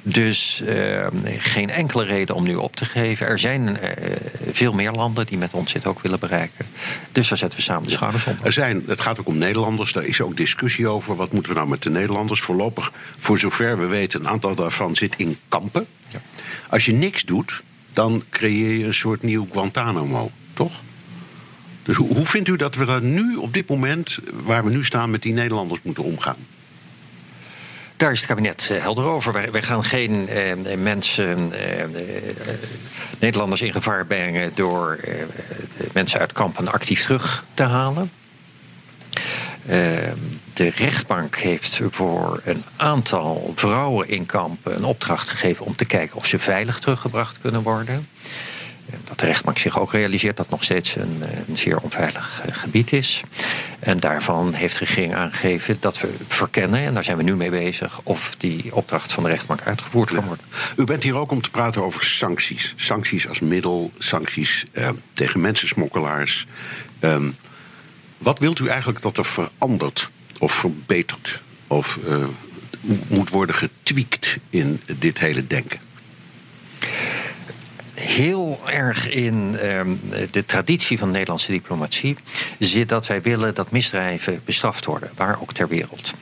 Dus 0.04 0.62
eh, 0.62 1.08
geen 1.38 1.70
enkele 1.70 2.04
reden 2.04 2.36
om 2.36 2.44
nu 2.44 2.56
op 2.56 2.76
te 2.76 2.86
geven. 2.86 3.28
Er 3.28 3.40
zijn 3.40 3.80
eh, 3.80 4.16
veel 4.52 4.74
meer 4.74 4.92
landen 4.92 5.26
die 5.26 5.38
met 5.38 5.54
ons 5.54 5.74
dit 5.74 5.86
ook 5.86 6.02
willen 6.02 6.20
bereiken. 6.20 6.66
Dus 7.12 7.28
daar 7.30 7.38
zetten 7.38 7.60
we 7.60 7.66
samen 7.66 7.84
de 7.84 7.90
schouders 7.90 8.26
onder. 8.26 8.46
Er 8.46 8.52
zijn, 8.52 8.84
het 8.88 9.02
gaat 9.02 9.20
ook 9.20 9.28
om 9.28 9.38
Nederlanders, 9.38 9.94
daar 9.94 10.06
is 10.06 10.22
ook 10.22 10.38
discussie 10.38 10.88
over. 10.88 11.16
Wat 11.16 11.32
moeten 11.32 11.52
we 11.52 11.58
nou 11.58 11.70
met 11.70 11.84
de 11.84 11.90
Nederlanders? 11.90 12.42
Voorlopig, 12.42 12.92
voor 13.18 13.40
zover 13.40 13.80
we 13.80 13.86
weten, 13.86 14.20
een 14.20 14.28
aantal 14.28 14.56
daarvan 14.56 14.96
zit 14.96 15.14
in 15.18 15.38
kampen. 15.48 15.86
Ja. 16.10 16.22
Als 16.70 16.86
je 16.86 16.94
niks 16.94 17.24
doet, 17.24 17.62
dan 17.96 18.24
creëer 18.30 18.78
je 18.78 18.86
een 18.86 18.94
soort 18.94 19.24
nieuw 19.24 19.48
Guantanamo, 19.52 20.32
toch? 20.54 20.72
Dus 21.84 21.96
hoe, 21.96 22.26
vindt 22.26 22.48
u 22.48 22.56
dat 22.56 22.76
we 22.76 22.86
daar 22.86 23.02
nu, 23.02 23.36
op 23.36 23.54
dit 23.54 23.70
moment, 23.70 24.20
waar 24.44 24.64
we 24.64 24.70
nu 24.70 24.84
staan, 24.84 25.12
met 25.12 25.22
die 25.22 25.34
Nederlanders 25.34 25.80
moeten 25.84 26.04
omgaan? 26.04 26.38
Daar 27.98 28.12
is 28.12 28.18
het 28.18 28.28
kabinet 28.28 28.70
eh, 28.72 28.82
helder 28.82 29.04
over. 29.04 29.52
Wij, 29.52 29.62
gaan 29.62 29.84
geen 29.84 30.28
eh, 30.28 30.78
mensen, 30.78 31.54
eh, 31.54 31.82
eh, 31.82 31.90
Nederlanders 33.20 33.62
in 33.62 33.72
gevaar 33.72 34.06
brengen 34.06 34.52
door 34.56 35.00
eh, 35.04 35.14
mensen 35.94 36.20
uit 36.20 36.34
kampen 36.34 36.68
actief 36.68 37.04
terug 37.04 37.46
te 37.54 37.64
halen. 37.64 38.12
Eh, 39.66 39.78
de 40.54 40.70
rechtbank 40.70 41.36
heeft 41.36 41.82
voor 41.90 42.42
een 42.44 42.64
aantal 42.76 43.54
vrouwen 43.56 44.10
in 44.10 44.26
kampen 44.26 44.76
een 44.76 44.84
opdracht 44.84 45.30
gegeven 45.30 45.66
om 45.66 45.76
te 45.76 45.86
kijken 45.86 46.18
of 46.18 46.26
ze 46.26 46.40
veilig 46.40 46.80
teruggebracht 46.80 47.40
kunnen 47.40 47.62
worden. 47.62 48.08
Dat 49.04 49.20
de 49.20 49.26
rechtbank 49.26 49.58
zich 49.58 49.80
ook 49.80 49.92
realiseert 49.92 50.38
dat 50.38 50.50
nog 50.50 50.64
steeds 50.64 50.96
een, 50.96 51.18
eh, 51.22 51.38
een 51.48 51.58
zeer 51.58 51.80
onveilig 51.80 52.42
eh, 52.46 52.56
gebied 52.56 52.92
is. 52.92 53.22
En 53.80 54.00
daarvan 54.00 54.54
heeft 54.54 54.80
de 54.80 54.86
regering 54.86 55.16
aangegeven 55.16 55.78
dat 55.80 56.00
we 56.00 56.14
verkennen, 56.28 56.80
en 56.80 56.94
daar 56.94 57.04
zijn 57.04 57.18
we 57.18 57.24
nu 57.24 57.36
mee 57.36 57.50
bezig, 57.50 58.00
of 58.04 58.36
die 58.38 58.76
opdracht 58.76 59.12
van 59.12 59.24
de 59.24 59.30
rechtbank 59.30 59.62
uitgevoerd 59.62 60.10
kan 60.10 60.26
worden. 60.26 60.46
U 60.78 60.84
bent 60.84 61.04
hier 61.04 61.16
ook 61.16 61.32
om 61.32 61.42
te 61.42 61.50
praten 61.50 61.84
over 61.84 62.04
sancties. 62.04 62.74
Sancties 62.76 63.28
als 63.28 63.40
middel, 63.40 63.92
sancties 63.98 64.66
eh, 64.72 64.90
tegen 65.14 65.42
mensensmokkelaars. 65.42 66.48
Ehm, 67.00 67.30
wat 68.18 68.40
wilt 68.40 68.60
u 68.60 68.68
eigenlijk 68.68 69.02
dat 69.02 69.18
er 69.18 69.26
verandert 69.26 70.10
of 70.40 70.52
verbetert 70.52 71.42
of 71.68 72.00
eh, 72.08 72.28
moet 73.08 73.30
worden 73.30 73.56
getweakt 73.56 74.38
in 74.50 74.82
dit 75.00 75.20
hele 75.20 75.48
denken? 75.48 75.80
heel 77.96 78.60
erg 78.66 79.10
in 79.10 79.58
ehm, 79.58 79.96
de 80.32 80.46
traditie 80.46 80.98
van 80.98 81.08
de 81.08 81.14
Nederlandse 81.14 81.52
diplomatie 81.52 82.18
zit 82.60 82.90
dat 82.90 83.08
wij 83.08 83.22
willen 83.22 83.54
dat 83.54 83.72
misdrijven 83.72 84.42
bestraft 84.46 84.86
worden, 84.86 85.12
waar 85.16 85.42
ook 85.42 85.54
ter 85.54 85.68
wereld. 85.68 86.14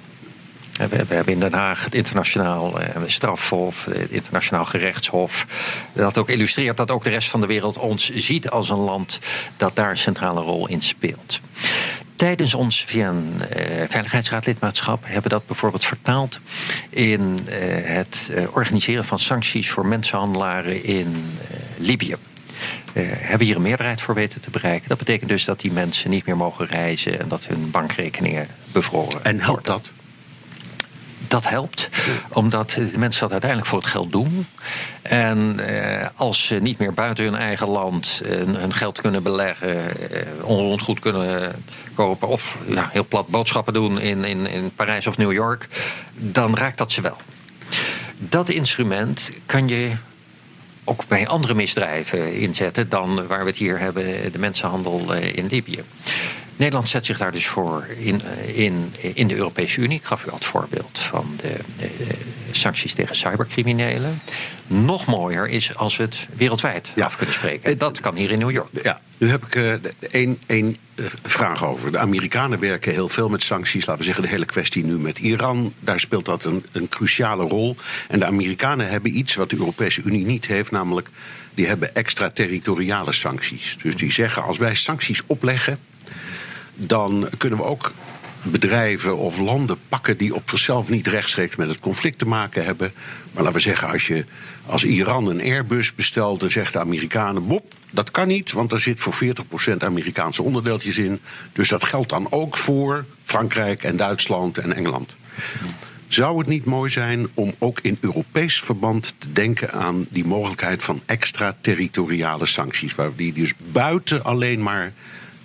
Eh, 0.80 0.88
We, 0.88 1.16
hebben 1.16 1.34
in 1.34 1.40
Den 1.40 1.54
Haag 1.54 1.84
het 1.84 1.96
internationaal 1.96 2.80
eh, 2.80 3.02
strafhof, 3.06 3.86
het 3.86 4.10
internationaal 4.10 4.66
gerechtshof. 4.66 5.46
Dat 5.94 6.18
ook 6.18 6.30
illustreert 6.30 6.78
dat 6.78 6.92
ook 6.92 7.04
de 7.04 7.10
rest 7.10 7.30
van 7.30 7.42
de 7.42 7.48
wereld 7.48 7.78
ons 7.78 8.10
ziet 8.10 8.50
als 8.50 8.70
een 8.70 8.78
land 8.78 9.20
dat 9.58 9.76
daar 9.76 9.90
een 9.90 9.98
centrale 9.98 10.42
rol 10.42 10.68
in 10.68 10.82
speelt. 10.82 11.40
Tijdens 12.16 12.54
ons 12.54 12.86
VN-veiligheidsraadlidmaatschap 12.88 15.04
hebben 15.04 15.24
we 15.24 15.30
dat 15.30 15.46
bijvoorbeeld 15.46 15.86
vertaald 15.86 16.40
in 16.90 17.40
eh, 17.46 17.56
het 17.84 18.32
eh, 18.36 18.56
organiseren 18.56 19.06
van 19.06 19.20
sancties 19.20 19.70
voor 19.70 19.86
mensenhandelaren 19.86 20.84
in 20.84 21.38
eh, 21.50 21.58
Libië. 21.78 22.16
Eh, 22.94 23.04
hebben 23.06 23.48
hier 23.48 23.56
een 23.56 23.62
meerderheid 23.62 24.02
voor 24.02 24.16
weten 24.16 24.42
te 24.42 24.50
bereiken. 24.50 24.90
Dat 24.90 24.98
betekent 24.98 25.30
dus 25.30 25.46
dat 25.46 25.60
die 25.60 25.72
mensen 25.72 26.10
niet 26.10 26.26
meer 26.26 26.38
mogen 26.38 26.66
reizen 26.66 27.20
en 27.20 27.28
dat 27.28 27.46
hun 27.46 27.72
bankrekeningen 27.72 28.48
bevroren 28.72 29.24
En 29.24 29.40
helpt 29.40 29.66
dat? 29.66 29.90
Dat 31.34 31.50
helpt, 31.50 31.90
omdat 32.30 32.78
mensen 32.98 33.22
dat 33.22 33.32
uiteindelijk 33.32 33.70
voor 33.70 33.80
het 33.80 33.88
geld 33.88 34.12
doen. 34.12 34.48
En 35.02 35.60
eh, 35.60 36.08
als 36.16 36.46
ze 36.46 36.56
niet 36.56 36.78
meer 36.78 36.94
buiten 36.94 37.24
hun 37.24 37.36
eigen 37.36 37.68
land 37.68 38.22
eh, 38.26 38.32
hun 38.36 38.74
geld 38.74 39.02
kunnen 39.02 39.24
beleggen, 39.24 40.12
eh, 40.12 40.28
onroerend 40.44 40.82
goed 40.82 41.00
kunnen 41.00 41.56
kopen 41.94 42.28
of 42.28 42.58
ja, 42.68 42.90
heel 42.92 43.06
plat 43.06 43.28
boodschappen 43.28 43.74
doen 43.74 44.00
in, 44.00 44.24
in, 44.24 44.48
in 44.48 44.72
Parijs 44.76 45.08
of 45.08 45.18
New 45.18 45.32
York, 45.32 45.68
dan 46.14 46.56
raakt 46.56 46.78
dat 46.78 46.92
ze 46.92 47.02
wel. 47.02 47.18
Dat 48.18 48.50
instrument 48.50 49.32
kan 49.46 49.68
je 49.68 49.92
ook 50.84 51.08
bij 51.08 51.28
andere 51.28 51.54
misdrijven 51.54 52.36
inzetten 52.36 52.90
dan 52.90 53.28
waar 53.28 53.40
we 53.40 53.50
het 53.50 53.58
hier 53.58 53.80
hebben, 53.80 54.32
de 54.32 54.40
mensenhandel 54.40 55.14
eh, 55.14 55.36
in 55.36 55.46
Libië. 55.46 55.84
Nederland 56.56 56.90
zet 56.90 57.06
zich 57.06 57.18
daar 57.18 57.32
dus 57.32 57.48
voor 57.48 57.88
in, 57.98 58.22
in, 58.54 58.94
in 59.14 59.28
de 59.28 59.36
Europese 59.36 59.82
Unie. 59.82 59.98
Ik 59.98 60.06
gaf 60.06 60.26
u 60.26 60.30
al 60.30 60.36
het 60.36 60.46
voorbeeld 60.46 61.00
van 61.00 61.34
de, 61.38 61.56
de, 61.78 61.88
sancties 62.52 62.94
tegen 62.94 63.16
cybercriminelen. 63.16 64.22
Nog 64.68 65.06
mooier 65.06 65.48
is 65.48 65.76
als 65.76 65.98
we 65.98 66.04
het 66.04 66.28
wereldwijd 66.36 66.92
af 67.02 67.16
kunnen 67.16 67.36
spreken. 67.36 67.72
En 67.72 67.78
dat 67.78 68.00
kan 68.00 68.16
hier 68.16 68.32
in 68.32 68.40
New 68.40 68.52
York. 68.52 68.70
Ja, 68.84 69.02
nu 69.18 69.30
heb 69.30 69.46
ik 69.46 69.80
één, 70.12 70.40
één 70.46 70.78
uh, 70.96 71.06
vraag 71.24 71.66
over. 71.66 71.92
De 71.92 71.98
Amerikanen 71.98 72.60
werken 72.60 72.92
heel 72.92 73.10
veel 73.10 73.30
met 73.30 73.44
sancties. 73.44 73.86
Laten 73.86 73.98
we 73.98 74.04
zeggen, 74.04 74.24
de 74.24 74.30
hele 74.30 74.46
kwestie 74.46 74.86
nu 74.86 74.98
met 74.98 75.20
Iran. 75.20 75.74
Daar 75.80 76.00
speelt 76.00 76.26
dat 76.26 76.44
een, 76.44 76.66
een 76.72 76.90
cruciale 76.90 77.44
rol. 77.44 77.76
En 78.08 78.20
de 78.20 78.26
Amerikanen 78.26 78.90
hebben 78.90 79.18
iets 79.18 79.36
wat 79.36 79.50
de 79.50 79.58
Europese 79.58 80.02
Unie 80.02 80.26
niet 80.26 80.46
heeft, 80.46 80.72
namelijk 80.72 81.10
die 81.54 81.68
hebben 81.68 81.96
extraterritoriale 81.96 83.12
sancties. 83.12 83.78
Dus 83.82 83.96
die 83.96 84.12
zeggen 84.12 84.44
als 84.44 84.58
wij 84.58 84.76
sancties 84.76 85.22
opleggen, 85.26 85.80
dan 86.76 87.28
kunnen 87.38 87.60
we 87.60 87.66
ook 87.66 87.92
bedrijven 88.44 89.18
of 89.18 89.40
landen 89.40 89.78
pakken 89.90 90.18
die 90.18 90.36
op 90.36 90.50
zichzelf 90.50 90.90
niet 90.90 91.08
rechtstreeks 91.08 91.56
met 91.56 91.68
het 91.68 91.80
conflict 91.80 92.20
te 92.20 92.26
maken 92.26 92.66
hebben. 92.66 92.92
Maar 93.32 93.44
laten 93.44 93.58
we 93.58 93.64
zeggen, 93.64 93.88
als, 93.90 94.08
je, 94.08 94.26
als 94.66 94.84
Iran 94.84 95.28
een 95.28 95.42
Airbus 95.42 95.96
bestelt, 95.96 96.40
dan 96.40 96.52
zegt 96.52 96.74
de 96.74 96.80
Amerikanen: 96.80 97.48
Bob, 97.48 97.74
dat 97.92 98.12
kan 98.12 98.28
niet, 98.28 98.52
want 98.52 98.72
er 98.72 98.80
zit 98.80 99.00
voor 99.00 99.14
40% 99.74 99.78
Amerikaanse 99.78 100.44
onderdeeltjes 100.44 100.98
in. 100.98 101.20
Dus 101.54 101.70
dat 101.70 101.84
geldt 101.84 102.10
dan 102.10 102.32
ook 102.32 102.58
voor 102.58 103.06
Frankrijk 103.24 103.84
en 103.84 103.98
Duitsland 103.98 104.58
en 104.58 104.74
Engeland. 104.74 105.16
Zou 106.08 106.38
het 106.38 106.48
niet 106.48 106.66
mooi 106.66 106.92
zijn 106.92 107.28
om 107.34 107.54
ook 107.58 107.80
in 107.80 107.98
Europees 108.00 108.60
verband 108.62 109.14
te 109.18 109.32
denken 109.32 109.72
aan 109.72 110.06
die 110.10 110.26
mogelijkheid 110.26 110.84
van 110.84 111.02
extraterritoriale 111.06 112.46
sancties, 112.46 112.96
waar 112.96 113.16
die 113.16 113.34
dus 113.34 113.54
buiten 113.72 114.24
alleen 114.24 114.64
maar 114.64 114.94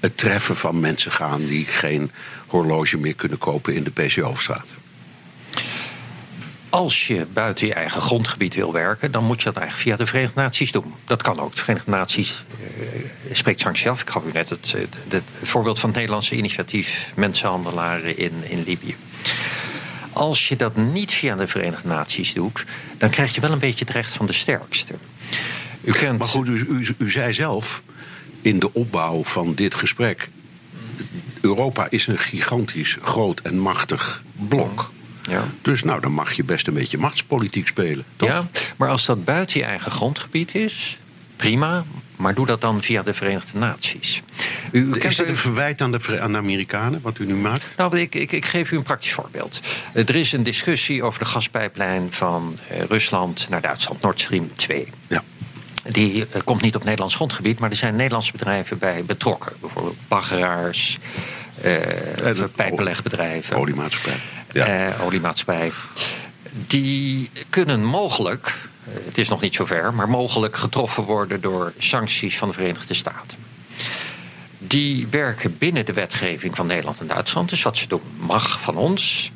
het 0.01 0.17
treffen 0.17 0.57
van 0.57 0.81
mensen 0.81 1.13
gaan 1.13 1.47
die 1.47 1.65
geen 1.65 2.11
horloge 2.47 2.99
meer 2.99 3.15
kunnen 3.15 3.39
kopen 3.39 3.75
in 3.75 3.85
de 3.85 3.91
PCO-straat? 3.91 4.67
Als 6.71 7.07
je 7.07 7.27
buiten 7.33 7.67
je 7.67 7.75
eigen 7.75 8.01
grondgebied 8.01 8.55
wil 8.55 8.73
werken, 8.73 9.13
dan 9.13 9.25
moet 9.25 9.39
je 9.39 9.45
dat 9.45 9.57
eigenlijk 9.57 9.89
via 9.89 9.97
de 9.97 10.11
Verenigde 10.11 10.41
Naties 10.41 10.73
doen. 10.73 10.95
Dat 11.05 11.23
kan 11.23 11.41
ook. 11.41 11.55
De 11.55 11.61
Verenigde 11.61 11.91
Naties 11.91 12.45
uh, 12.61 13.35
spreekt 13.35 13.65
af. 13.65 14.01
Ik 14.01 14.11
gaf 14.11 14.25
u 14.25 14.33
net 14.33 14.49
het, 14.49 14.73
het, 14.73 14.97
het, 15.09 15.23
voorbeeld 15.43 15.79
van 15.79 15.89
het 15.89 15.99
Nederlandse 15.99 16.37
initiatief 16.37 17.13
mensenhandelaren 17.17 18.19
in, 18.19 18.33
in 18.45 18.63
Libië. 18.67 18.97
Als 20.13 20.49
je 20.49 20.57
dat 20.57 20.77
niet 20.77 21.13
via 21.13 21.37
de 21.37 21.49
Verenigde 21.49 21.89
Naties 21.89 22.35
doet, 22.35 22.65
dan 22.99 23.11
krijg 23.11 23.35
je 23.35 23.41
wel 23.41 23.53
een 23.53 23.59
beetje 23.59 23.85
het 23.85 23.95
recht 23.95 24.15
van 24.15 24.27
de 24.27 24.33
sterkste. 24.33 24.95
U 25.81 25.93
kent... 25.93 26.19
Maar 26.19 26.29
goed, 26.29 26.49
u, 26.49 26.67
u, 26.69 26.95
u 26.99 27.11
zei 27.11 27.33
zelf 27.33 27.83
in 28.43 28.59
de 28.59 28.75
opbouw 28.75 29.25
van 29.25 29.55
dit 29.55 29.75
gesprek. 29.75 30.29
Europa 31.41 31.87
is 31.91 32.07
een 32.07 32.19
gigantisch 32.19 32.97
groot 33.03 33.41
en 33.41 33.59
machtig 33.59 34.23
blok. 34.49 34.91
Ja. 35.23 35.45
Dus 35.63 35.85
nou, 35.85 36.01
dan 36.01 36.13
mag 36.13 36.33
je 36.33 36.45
best 36.45 36.67
een 36.67 36.75
beetje 36.75 36.99
machtspolitiek 36.99 37.67
spelen. 37.67 38.05
Toch? 38.17 38.29
Ja, 38.29 38.49
maar 38.77 38.89
als 38.89 39.07
dat 39.07 39.25
buiten 39.25 39.61
je 39.61 39.67
eigen 39.67 39.91
grondgebied 39.91 40.55
is, 40.55 40.99
prima. 41.37 41.85
Maar 42.17 42.35
doe 42.35 42.47
dat 42.47 42.61
dan 42.61 42.83
via 42.83 43.03
de 43.03 43.15
Verenigde 43.15 43.59
Naties. 43.59 44.23
U, 44.73 44.81
u 44.81 45.01
is 45.01 45.17
dit 45.17 45.29
een 45.29 45.37
verwijt 45.37 45.81
aan 45.81 45.91
de, 45.91 46.21
aan 46.21 46.33
de 46.33 46.39
Amerikanen, 46.39 47.01
wat 47.03 47.19
u 47.19 47.27
nu 47.27 47.35
maakt? 47.35 47.65
Nou, 47.77 47.99
ik, 47.99 48.15
ik, 48.15 48.33
ik, 48.33 48.45
geef 48.45 48.71
u 48.71 48.77
een 48.77 48.83
praktisch 48.83 49.13
voorbeeld. 49.13 49.61
Er 49.93 50.15
is 50.15 50.33
een 50.33 50.43
discussie 50.43 51.03
over 51.03 51.19
de 51.19 51.25
gaspijplijn 51.25 52.13
van 52.13 52.59
uh, 52.73 52.83
Rusland 52.83 53.47
naar 53.49 53.61
Duitsland, 53.61 54.01
Nord 54.01 54.21
Stream 54.21 54.51
2. 54.55 54.89
Ja. 55.07 55.23
Die 55.89 56.15
uh, 56.15 56.25
komt 56.45 56.63
niet 56.63 56.77
op 56.77 56.85
Nederlands 56.85 57.15
grondgebied, 57.15 57.59
maar 57.59 57.71
er 57.71 57.77
zijn 57.77 57.97
Nederlandse 57.97 58.33
bedrijven 58.33 58.79
bij 58.79 59.05
betrokken. 59.05 59.53
Bijvoorbeeld 59.61 59.97
baggeraars, 60.09 60.99
uh, 61.65 62.45
pijpenlegbedrijven. 62.55 63.57
Oliemaatschappij. 63.57 64.21
Ja. 64.53 64.95
oliemaatschappij. 65.01 65.73
Die 66.51 67.31
kunnen 67.51 67.85
mogelijk 67.85 68.69
het 69.05 69.19
is 69.19 69.29
nog 69.29 69.41
niet 69.41 69.55
zover, 69.55 69.95
maar 69.95 70.09
mogelijk 70.09 70.57
getroffen 70.57 71.03
worden 71.03 71.41
door 71.41 71.73
sancties 71.79 72.39
van 72.39 72.49
de 72.49 72.55
Verenigde 72.55 72.95
Staten. 72.95 73.39
Die 74.59 75.07
werken 75.11 75.59
binnen 75.59 75.87
de 75.87 75.93
wetgeving 75.93 76.57
van 76.57 76.67
Nederland 76.67 77.01
en 77.01 77.07
Duitsland. 77.07 77.49
Dus 77.49 77.63
wat 77.63 77.77
ze 77.77 77.87
doen 77.87 78.03
mag 78.17 78.61
van 78.61 78.77
ons. 78.77 79.33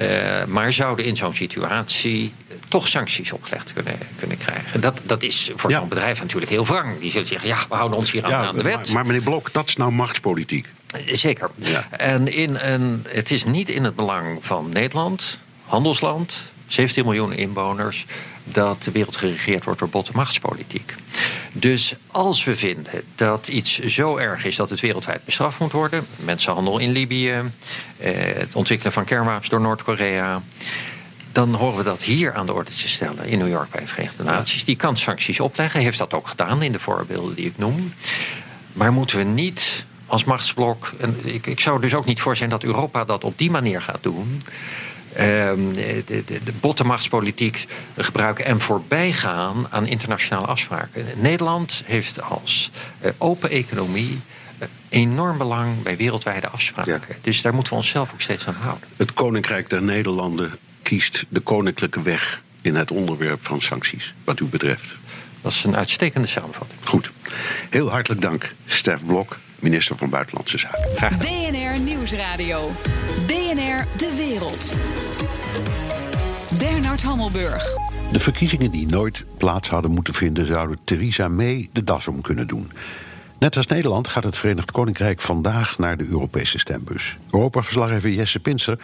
Uh, 0.00 0.44
maar 0.44 0.72
zouden 0.72 1.04
in 1.04 1.16
zo'n 1.16 1.34
situatie 1.34 2.32
toch 2.72 2.88
sancties 2.88 3.32
opgelegd 3.32 3.72
kunnen, 3.72 3.98
kunnen 4.18 4.38
krijgen. 4.38 4.80
Dat, 4.80 5.00
dat 5.04 5.22
is 5.22 5.50
voor 5.56 5.70
ja. 5.70 5.78
zo'n 5.78 5.88
bedrijf 5.88 6.20
natuurlijk 6.20 6.50
heel 6.50 6.66
wrang. 6.66 7.00
Die 7.00 7.10
zullen 7.10 7.26
zeggen, 7.26 7.48
ja, 7.48 7.58
we 7.68 7.74
houden 7.74 7.98
ons 7.98 8.12
hier 8.12 8.24
aan, 8.24 8.32
aan 8.32 8.56
de 8.56 8.62
wet. 8.62 8.76
Maar, 8.76 8.92
maar, 8.92 9.06
meneer 9.06 9.22
Blok, 9.22 9.52
dat 9.52 9.68
is 9.68 9.76
nou 9.76 9.92
machtspolitiek. 9.92 10.68
Zeker. 11.06 11.50
Ja. 11.58 11.86
En 11.90 12.32
in 12.32 12.56
een, 12.56 13.06
het 13.08 13.30
is 13.30 13.44
niet 13.44 13.68
in 13.68 13.84
het 13.84 13.94
belang 13.94 14.38
van 14.40 14.68
Nederland, 14.72 15.38
handelsland, 15.64 16.42
17 16.66 17.04
miljoen 17.04 17.32
inwoners, 17.32 18.06
dat 18.44 18.82
de 18.82 18.90
wereld 18.90 19.16
geregeerd 19.16 19.64
wordt 19.64 19.80
door 19.80 19.88
botte 19.88 20.12
machtspolitiek. 20.14 20.94
Dus 21.52 21.94
als 22.06 22.44
we 22.44 22.56
vinden 22.56 23.02
dat 23.14 23.48
iets 23.48 23.78
zo 23.78 24.16
erg 24.16 24.44
is 24.44 24.56
dat 24.56 24.70
het 24.70 24.80
wereldwijd 24.80 25.24
bestraft 25.24 25.58
moet 25.58 25.72
worden, 25.72 26.06
mensenhandel 26.16 26.78
in 26.78 26.90
Libië, 26.90 27.32
eh, 27.98 28.12
het 28.14 28.54
ontwikkelen 28.54 28.92
van 28.92 29.04
kernwapens 29.04 29.48
door 29.48 29.60
Noord-Korea, 29.60 30.42
dan 31.32 31.54
horen 31.54 31.76
we 31.76 31.84
dat 31.84 32.02
hier 32.02 32.34
aan 32.34 32.46
de 32.46 32.52
orde 32.52 32.70
te 32.70 32.88
stellen 32.88 33.26
in 33.26 33.38
New 33.38 33.48
York 33.48 33.70
bij 33.70 33.80
de 33.80 33.86
Verenigde 33.86 34.22
Naties. 34.22 34.64
Die 34.64 34.76
kan 34.76 34.96
sancties 34.96 35.40
opleggen, 35.40 35.80
heeft 35.80 35.98
dat 35.98 36.14
ook 36.14 36.28
gedaan 36.28 36.62
in 36.62 36.72
de 36.72 36.80
voorbeelden 36.80 37.34
die 37.34 37.46
ik 37.46 37.58
noem. 37.58 37.94
Maar 38.72 38.92
moeten 38.92 39.18
we 39.18 39.24
niet 39.24 39.84
als 40.06 40.24
machtsblok. 40.24 40.92
En 40.98 41.16
ik, 41.22 41.46
ik 41.46 41.60
zou 41.60 41.76
er 41.76 41.82
dus 41.82 41.94
ook 41.94 42.04
niet 42.04 42.20
voor 42.20 42.36
zijn 42.36 42.50
dat 42.50 42.62
Europa 42.62 43.04
dat 43.04 43.24
op 43.24 43.38
die 43.38 43.50
manier 43.50 43.82
gaat 43.82 44.02
doen. 44.02 44.42
Ehm, 45.12 45.72
de, 45.72 46.02
de, 46.06 46.24
de 46.24 46.52
bottenmachtspolitiek 46.60 47.66
gebruiken 47.96 48.44
en 48.44 48.60
voorbijgaan 48.60 49.66
aan 49.70 49.86
internationale 49.86 50.46
afspraken. 50.46 51.04
Nederland 51.16 51.82
heeft 51.84 52.22
als 52.22 52.70
uh, 53.02 53.10
open 53.18 53.50
economie 53.50 54.20
uh, 54.58 54.68
enorm 54.88 55.38
belang 55.38 55.82
bij 55.82 55.96
wereldwijde 55.96 56.48
afspraken. 56.48 57.00
Ja. 57.08 57.14
Dus 57.20 57.42
daar 57.42 57.54
moeten 57.54 57.72
we 57.72 57.78
onszelf 57.78 58.12
ook 58.12 58.20
steeds 58.20 58.46
aan 58.46 58.56
houden. 58.60 58.88
Het 58.96 59.12
Koninkrijk 59.12 59.70
der 59.70 59.82
Nederlanden 59.82 60.58
kiest 60.92 61.24
de 61.28 61.40
koninklijke 61.40 62.02
weg 62.02 62.42
in 62.60 62.74
het 62.74 62.90
onderwerp 62.90 63.42
van 63.42 63.60
sancties, 63.60 64.14
wat 64.24 64.40
u 64.40 64.44
betreft. 64.44 64.94
Dat 65.40 65.52
is 65.52 65.64
een 65.64 65.76
uitstekende 65.76 66.26
samenvatting. 66.26 66.80
Goed. 66.84 67.10
Heel 67.70 67.90
hartelijk 67.90 68.20
dank, 68.20 68.54
Stef 68.66 69.06
Blok, 69.06 69.38
minister 69.58 69.96
van 69.96 70.10
Buitenlandse 70.10 70.58
Zaken. 70.58 70.96
Graag 70.96 71.18
BNR 71.18 71.80
Nieuwsradio. 71.80 72.70
BNR 73.26 73.86
De 73.96 74.14
Wereld. 74.16 74.74
Bernard 76.58 77.02
Hammelburg. 77.02 77.76
De 78.12 78.20
verkiezingen 78.20 78.70
die 78.70 78.86
nooit 78.86 79.24
plaats 79.38 79.68
hadden 79.68 79.90
moeten 79.90 80.14
vinden, 80.14 80.46
zouden 80.46 80.78
Theresa 80.84 81.28
May 81.28 81.68
de 81.72 81.84
das 81.84 82.08
om 82.08 82.20
kunnen 82.20 82.46
doen. 82.46 82.72
Net 83.38 83.56
als 83.56 83.66
Nederland 83.66 84.08
gaat 84.08 84.24
het 84.24 84.38
Verenigd 84.38 84.70
Koninkrijk 84.70 85.20
vandaag 85.20 85.78
naar 85.78 85.96
de 85.96 86.06
Europese 86.06 86.58
stembus. 86.58 87.16
Europa-verslaggever 87.30 88.10
Jesse 88.10 88.40
Pinser 88.40 88.78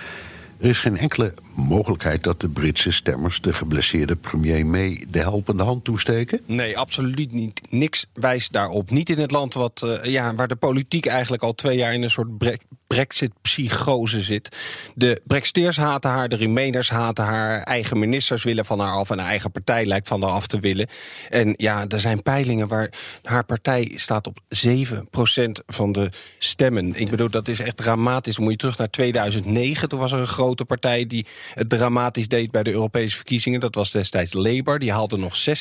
er 0.61 0.69
is 0.69 0.79
geen 0.79 0.97
enkele 0.97 1.35
mogelijkheid 1.55 2.23
dat 2.23 2.41
de 2.41 2.49
Britse 2.49 2.93
stemmers 2.93 3.41
de 3.41 3.53
geblesseerde 3.53 4.17
premier 4.17 4.67
May 4.67 5.05
de 5.09 5.19
helpende 5.19 5.63
hand 5.63 5.85
toesteken? 5.85 6.41
Nee, 6.47 6.79
absoluut 6.79 7.33
niet. 7.33 7.61
Niks 7.71 8.07
wijst 8.13 8.53
daarop. 8.53 8.91
Niet 8.91 9.09
in 9.09 9.19
het 9.19 9.31
land 9.31 9.55
wat, 9.55 9.83
uh, 9.85 10.05
ja, 10.05 10.35
waar 10.35 10.49
de 10.49 10.57
politiek 10.57 11.07
eigenlijk 11.07 11.43
al 11.43 11.55
twee 11.55 11.77
jaar 11.77 11.95
in 11.95 12.03
een 12.03 12.11
soort 12.11 12.39
Brexit-psychose 12.89 14.23
zit. 14.23 14.57
De 14.95 15.21
Brexiteers 15.27 15.77
haten 15.77 16.11
haar, 16.11 16.29
de 16.29 16.37
Remainers 16.37 16.91
haten 16.91 17.25
haar, 17.25 17.63
eigen 17.63 17.99
ministers 17.99 18.45
willen 18.45 18.65
van 18.65 18.81
haar 18.81 18.93
af 18.93 19.11
en 19.11 19.19
haar 19.19 19.29
eigen 19.29 19.51
partij 19.51 19.87
lijkt 19.87 20.09
van 20.09 20.23
haar 20.23 20.31
af 20.31 20.47
te 20.47 20.59
willen. 20.59 20.89
En 21.29 21.55
ja, 21.57 21.85
er 21.89 22.01
zijn 22.01 22.23
peilingen 22.23 22.69
waar 22.69 22.93
haar 23.23 23.45
partij 23.45 23.93
staat 23.95 24.27
op 24.27 24.39
7% 24.67 25.65
van 25.67 25.93
de 25.93 26.11
stemmen. 26.39 26.95
Ik 26.95 27.11
bedoel, 27.11 27.31
dat 27.31 27.49
is 27.49 27.61
echt 27.61 27.77
dramatisch. 27.77 28.35
Dan 28.35 28.43
moet 28.45 28.53
je 28.53 28.59
terug 28.59 28.79
naar 28.79 28.91
2009. 28.91 29.89
Toen 29.89 29.99
was 29.99 30.13
er 30.13 30.19
een 30.19 30.27
grote 30.27 30.65
partij 30.65 31.07
die 31.07 31.27
het 31.55 31.69
dramatisch 31.69 32.29
deed 32.29 32.51
bij 32.51 32.63
de 32.63 32.73
Europese 32.73 33.17
verkiezingen. 33.17 33.61
Dat 33.61 33.75
was 33.75 33.91
destijds 33.91 34.33
Labour. 34.33 34.79
Die 34.79 34.93
haalde 34.93 35.17
nog 35.17 35.35
16%. 35.37 35.53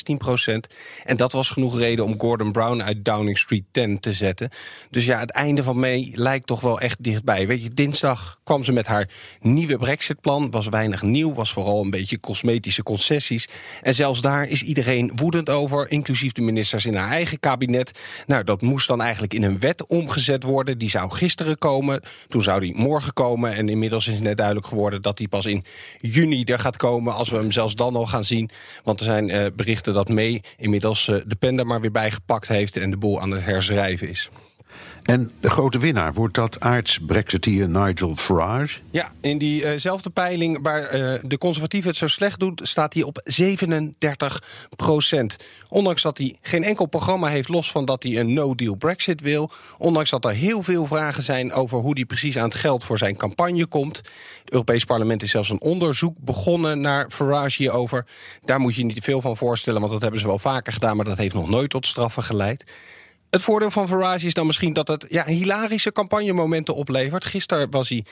En 1.04 1.16
dat 1.16 1.32
was 1.32 1.48
genoeg 1.48 1.78
reden 1.78 2.04
om 2.04 2.20
Gordon 2.20 2.52
Brown 2.52 2.82
uit 2.82 3.04
Downing 3.04 3.38
Street 3.38 3.64
10 3.70 4.00
te 4.00 4.12
zetten. 4.12 4.50
Dus 4.90 5.04
ja, 5.04 5.18
het 5.18 5.30
einde 5.30 5.62
van 5.62 5.78
May 5.78 6.12
lijkt 6.14 6.46
toch 6.46 6.60
wel 6.60 6.80
echt 6.80 7.02
dicht 7.02 7.17
Weet 7.24 7.62
je, 7.62 7.74
dinsdag 7.74 8.38
kwam 8.44 8.64
ze 8.64 8.72
met 8.72 8.86
haar 8.86 9.08
nieuwe 9.40 9.76
Brexit-plan. 9.76 10.50
Was 10.50 10.68
weinig 10.68 11.02
nieuw, 11.02 11.34
was 11.34 11.52
vooral 11.52 11.82
een 11.82 11.90
beetje 11.90 12.20
cosmetische 12.20 12.82
concessies. 12.82 13.48
En 13.82 13.94
zelfs 13.94 14.20
daar 14.20 14.48
is 14.48 14.62
iedereen 14.62 15.12
woedend 15.14 15.50
over, 15.50 15.90
inclusief 15.90 16.32
de 16.32 16.42
ministers 16.42 16.86
in 16.86 16.94
haar 16.94 17.10
eigen 17.10 17.40
kabinet. 17.40 17.98
Nou, 18.26 18.44
dat 18.44 18.62
moest 18.62 18.88
dan 18.88 19.00
eigenlijk 19.00 19.34
in 19.34 19.42
een 19.42 19.58
wet 19.58 19.86
omgezet 19.86 20.42
worden. 20.42 20.78
Die 20.78 20.90
zou 20.90 21.10
gisteren 21.10 21.58
komen, 21.58 22.02
toen 22.28 22.42
zou 22.42 22.60
die 22.60 22.76
morgen 22.76 23.12
komen. 23.12 23.54
En 23.54 23.68
inmiddels 23.68 24.08
is 24.08 24.20
net 24.20 24.36
duidelijk 24.36 24.66
geworden 24.66 25.02
dat 25.02 25.16
die 25.16 25.28
pas 25.28 25.46
in 25.46 25.64
juni 26.00 26.44
er 26.44 26.58
gaat 26.58 26.76
komen. 26.76 27.14
Als 27.14 27.28
we 27.28 27.36
hem 27.36 27.52
zelfs 27.52 27.74
dan 27.74 27.96
al 27.96 28.06
gaan 28.06 28.24
zien. 28.24 28.50
Want 28.84 29.00
er 29.00 29.06
zijn 29.06 29.28
uh, 29.28 29.46
berichten 29.56 29.94
dat 29.94 30.08
mee 30.08 30.40
inmiddels 30.56 31.08
uh, 31.08 31.16
de 31.26 31.36
pen 31.36 31.58
er 31.58 31.66
maar 31.66 31.80
weer 31.80 31.90
bij 31.90 32.10
gepakt 32.10 32.48
heeft 32.48 32.76
en 32.76 32.90
de 32.90 32.96
boel 32.96 33.20
aan 33.20 33.30
het 33.30 33.44
herschrijven 33.44 34.08
is. 34.08 34.30
En 35.08 35.30
de 35.40 35.50
grote 35.50 35.78
winnaar 35.78 36.14
wordt 36.14 36.34
dat 36.34 36.60
aards-Brexiteer 36.60 37.68
Nigel 37.68 38.16
Farage? 38.16 38.80
Ja, 38.90 39.12
in 39.20 39.38
diezelfde 39.38 40.10
peiling 40.10 40.58
waar 40.62 40.94
uh, 40.94 41.14
de 41.22 41.38
conservatieven 41.38 41.90
het 41.90 41.98
zo 41.98 42.06
slecht 42.06 42.40
doet... 42.40 42.60
staat 42.64 42.94
hij 42.94 43.02
op 43.02 43.20
37 43.24 44.42
procent. 44.76 45.36
Ondanks 45.68 46.02
dat 46.02 46.18
hij 46.18 46.36
geen 46.40 46.64
enkel 46.64 46.86
programma 46.86 47.28
heeft... 47.28 47.48
los 47.48 47.70
van 47.70 47.84
dat 47.84 48.02
hij 48.02 48.18
een 48.18 48.32
no-deal 48.32 48.74
Brexit 48.74 49.20
wil. 49.20 49.50
Ondanks 49.78 50.10
dat 50.10 50.24
er 50.24 50.32
heel 50.32 50.62
veel 50.62 50.86
vragen 50.86 51.22
zijn 51.22 51.52
over 51.52 51.78
hoe 51.78 51.94
hij 51.94 52.04
precies 52.04 52.36
aan 52.36 52.48
het 52.48 52.54
geld... 52.54 52.84
voor 52.84 52.98
zijn 52.98 53.16
campagne 53.16 53.66
komt. 53.66 53.96
Het 53.96 54.52
Europees 54.52 54.84
Parlement 54.84 55.22
is 55.22 55.30
zelfs 55.30 55.50
een 55.50 55.60
onderzoek 55.60 56.16
begonnen 56.18 56.80
naar 56.80 57.10
Farage 57.10 57.62
hierover. 57.62 58.06
Daar 58.44 58.60
moet 58.60 58.74
je 58.74 58.84
niet 58.84 59.04
veel 59.04 59.20
van 59.20 59.36
voorstellen, 59.36 59.80
want 59.80 59.92
dat 59.92 60.02
hebben 60.02 60.20
ze 60.20 60.26
wel 60.26 60.38
vaker 60.38 60.72
gedaan... 60.72 60.96
maar 60.96 61.04
dat 61.04 61.18
heeft 61.18 61.34
nog 61.34 61.48
nooit 61.48 61.70
tot 61.70 61.86
straffen 61.86 62.22
geleid. 62.22 62.64
Het 63.30 63.42
voordeel 63.42 63.70
van 63.70 63.88
Farage 63.88 64.26
is 64.26 64.34
dan 64.34 64.46
misschien 64.46 64.72
dat 64.72 64.88
het 64.88 65.06
ja, 65.08 65.24
hilarische 65.24 65.92
campagnemomenten 65.92 66.74
oplevert. 66.74 67.24
Gisteren 67.24 67.70
was 67.70 67.88
hij 67.88 68.04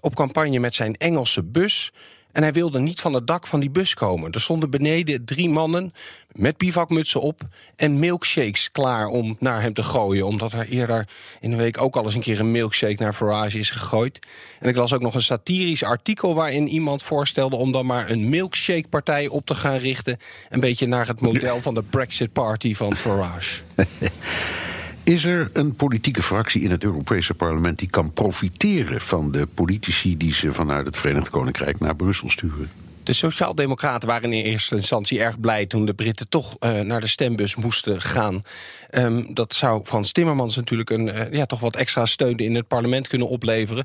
op 0.00 0.14
campagne 0.14 0.58
met 0.58 0.74
zijn 0.74 0.96
Engelse 0.96 1.42
bus. 1.42 1.92
En 2.32 2.42
hij 2.42 2.52
wilde 2.52 2.78
niet 2.78 3.00
van 3.00 3.12
het 3.12 3.26
dak 3.26 3.46
van 3.46 3.60
die 3.60 3.70
bus 3.70 3.94
komen. 3.94 4.32
Er 4.32 4.40
stonden 4.40 4.70
beneden 4.70 5.24
drie 5.24 5.48
mannen 5.48 5.92
met 6.32 6.56
bivakmutsen 6.56 7.20
op... 7.20 7.40
en 7.76 7.98
milkshakes 7.98 8.70
klaar 8.72 9.06
om 9.06 9.36
naar 9.38 9.62
hem 9.62 9.72
te 9.72 9.82
gooien. 9.82 10.26
Omdat 10.26 10.52
er 10.52 10.68
eerder 10.68 11.08
in 11.40 11.50
de 11.50 11.56
week 11.56 11.80
ook 11.80 11.96
al 11.96 12.04
eens 12.04 12.14
een 12.14 12.20
keer 12.20 12.40
een 12.40 12.50
milkshake 12.50 13.02
naar 13.02 13.12
Farage 13.12 13.58
is 13.58 13.70
gegooid. 13.70 14.18
En 14.60 14.68
ik 14.68 14.76
las 14.76 14.92
ook 14.92 15.00
nog 15.00 15.14
een 15.14 15.22
satirisch 15.22 15.84
artikel 15.84 16.34
waarin 16.34 16.68
iemand 16.68 17.02
voorstelde... 17.02 17.56
om 17.56 17.72
dan 17.72 17.86
maar 17.86 18.10
een 18.10 18.28
milkshake-partij 18.28 19.28
op 19.28 19.46
te 19.46 19.54
gaan 19.54 19.76
richten. 19.76 20.18
Een 20.48 20.60
beetje 20.60 20.86
naar 20.86 21.06
het 21.06 21.20
model 21.20 21.62
van 21.62 21.74
de 21.74 21.82
Brexit 21.82 22.32
Party 22.32 22.74
van 22.74 22.96
Farage. 22.96 23.60
Is 25.10 25.24
er 25.24 25.50
een 25.52 25.74
politieke 25.74 26.22
fractie 26.22 26.62
in 26.62 26.70
het 26.70 26.84
Europese 26.84 27.34
parlement 27.34 27.78
die 27.78 27.90
kan 27.90 28.12
profiteren 28.12 29.00
van 29.00 29.30
de 29.30 29.46
politici 29.46 30.16
die 30.16 30.34
ze 30.34 30.52
vanuit 30.52 30.86
het 30.86 30.96
Verenigd 30.96 31.30
Koninkrijk 31.30 31.80
naar 31.80 31.96
Brussel 31.96 32.30
sturen? 32.30 32.70
De 33.02 33.12
Sociaaldemocraten 33.12 34.08
waren 34.08 34.32
in 34.32 34.44
eerste 34.44 34.74
instantie 34.74 35.20
erg 35.20 35.40
blij 35.40 35.66
toen 35.66 35.86
de 35.86 35.94
Britten 35.94 36.28
toch 36.28 36.56
uh, 36.60 36.80
naar 36.80 37.00
de 37.00 37.06
stembus 37.06 37.56
moesten 37.56 38.00
gaan. 38.00 38.42
Um, 38.90 39.34
dat 39.34 39.54
zou 39.54 39.84
Frans 39.84 40.12
Timmermans 40.12 40.56
natuurlijk 40.56 40.90
een, 40.90 41.06
uh, 41.06 41.32
ja, 41.32 41.46
toch 41.46 41.60
wat 41.60 41.76
extra 41.76 42.06
steun 42.06 42.36
in 42.36 42.54
het 42.54 42.68
parlement 42.68 43.08
kunnen 43.08 43.28
opleveren. 43.28 43.84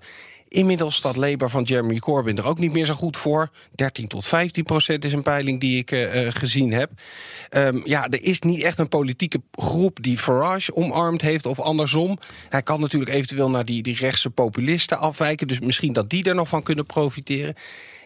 Inmiddels 0.55 0.95
staat 0.95 1.15
Labour 1.15 1.51
van 1.51 1.63
Jeremy 1.63 1.99
Corbyn 1.99 2.37
er 2.37 2.47
ook 2.47 2.59
niet 2.59 2.71
meer 2.71 2.85
zo 2.85 2.93
goed 2.93 3.17
voor. 3.17 3.49
13 3.75 4.07
tot 4.07 4.25
15 4.25 4.63
procent 4.63 5.05
is 5.05 5.13
een 5.13 5.21
peiling 5.21 5.59
die 5.59 5.77
ik 5.77 5.91
uh, 5.91 6.27
gezien 6.29 6.71
heb. 6.71 6.91
Um, 7.51 7.81
ja, 7.83 8.07
er 8.09 8.23
is 8.23 8.39
niet 8.39 8.61
echt 8.61 8.79
een 8.79 8.87
politieke 8.87 9.41
groep 9.51 9.97
die 10.01 10.17
Farage 10.17 10.75
omarmd 10.75 11.21
heeft 11.21 11.45
of 11.45 11.59
andersom. 11.59 12.19
Hij 12.49 12.61
kan 12.61 12.79
natuurlijk 12.79 13.11
eventueel 13.11 13.49
naar 13.49 13.65
die, 13.65 13.83
die 13.83 13.95
rechtse 13.95 14.29
populisten 14.29 14.99
afwijken. 14.99 15.47
Dus 15.47 15.59
misschien 15.59 15.93
dat 15.93 16.09
die 16.09 16.23
er 16.23 16.35
nog 16.35 16.47
van 16.47 16.63
kunnen 16.63 16.85
profiteren. 16.85 17.55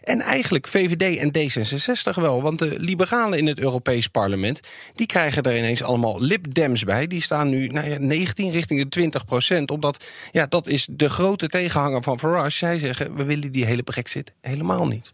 En 0.03 0.21
eigenlijk 0.21 0.67
VVD 0.67 1.17
en 1.17 1.31
D66 1.37 2.21
wel. 2.21 2.41
Want 2.41 2.59
de 2.59 2.79
liberalen 2.79 3.37
in 3.37 3.47
het 3.47 3.59
Europees 3.59 4.07
parlement... 4.07 4.59
die 4.95 5.07
krijgen 5.07 5.43
er 5.43 5.57
ineens 5.57 5.83
allemaal 5.83 6.21
lipdems 6.21 6.83
bij. 6.83 7.07
Die 7.07 7.21
staan 7.21 7.49
nu 7.49 7.67
nou 7.67 7.89
ja, 7.89 7.97
19 7.99 8.51
richting 8.51 8.81
de 8.83 8.89
20 8.89 9.25
procent. 9.25 9.71
Omdat 9.71 10.03
ja, 10.31 10.45
dat 10.45 10.67
is 10.67 10.87
de 10.91 11.09
grote 11.09 11.47
tegenhanger 11.47 12.03
van 12.03 12.19
Farage. 12.19 12.38
Zij 12.47 12.79
zeggen, 12.79 13.15
we 13.15 13.23
willen 13.23 13.51
die 13.51 13.65
hele 13.65 13.83
brexit 13.83 14.33
helemaal 14.41 14.87
niet. 14.87 15.13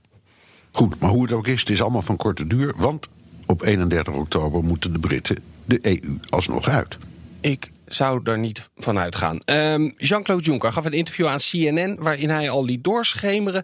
Goed, 0.71 0.99
maar 0.99 1.09
hoe 1.09 1.21
het 1.21 1.31
ook 1.31 1.47
is, 1.47 1.59
het 1.59 1.69
is 1.69 1.81
allemaal 1.81 2.01
van 2.01 2.17
korte 2.17 2.47
duur. 2.47 2.73
Want 2.75 3.07
op 3.45 3.61
31 3.61 4.13
oktober 4.13 4.63
moeten 4.63 4.93
de 4.93 4.99
Britten 4.99 5.37
de 5.65 5.79
EU 5.81 6.19
alsnog 6.29 6.67
uit. 6.67 6.97
Ik 7.41 7.71
zou 7.85 8.21
er 8.23 8.37
niet 8.37 8.69
van 8.77 8.97
uitgaan. 8.99 9.39
Um, 9.45 9.93
Jean-Claude 9.97 10.43
Juncker 10.43 10.71
gaf 10.71 10.85
een 10.85 10.91
interview 10.91 11.27
aan 11.27 11.37
CNN... 11.37 11.95
waarin 11.99 12.29
hij 12.29 12.49
al 12.49 12.65
liet 12.65 12.83
doorschemeren 12.83 13.63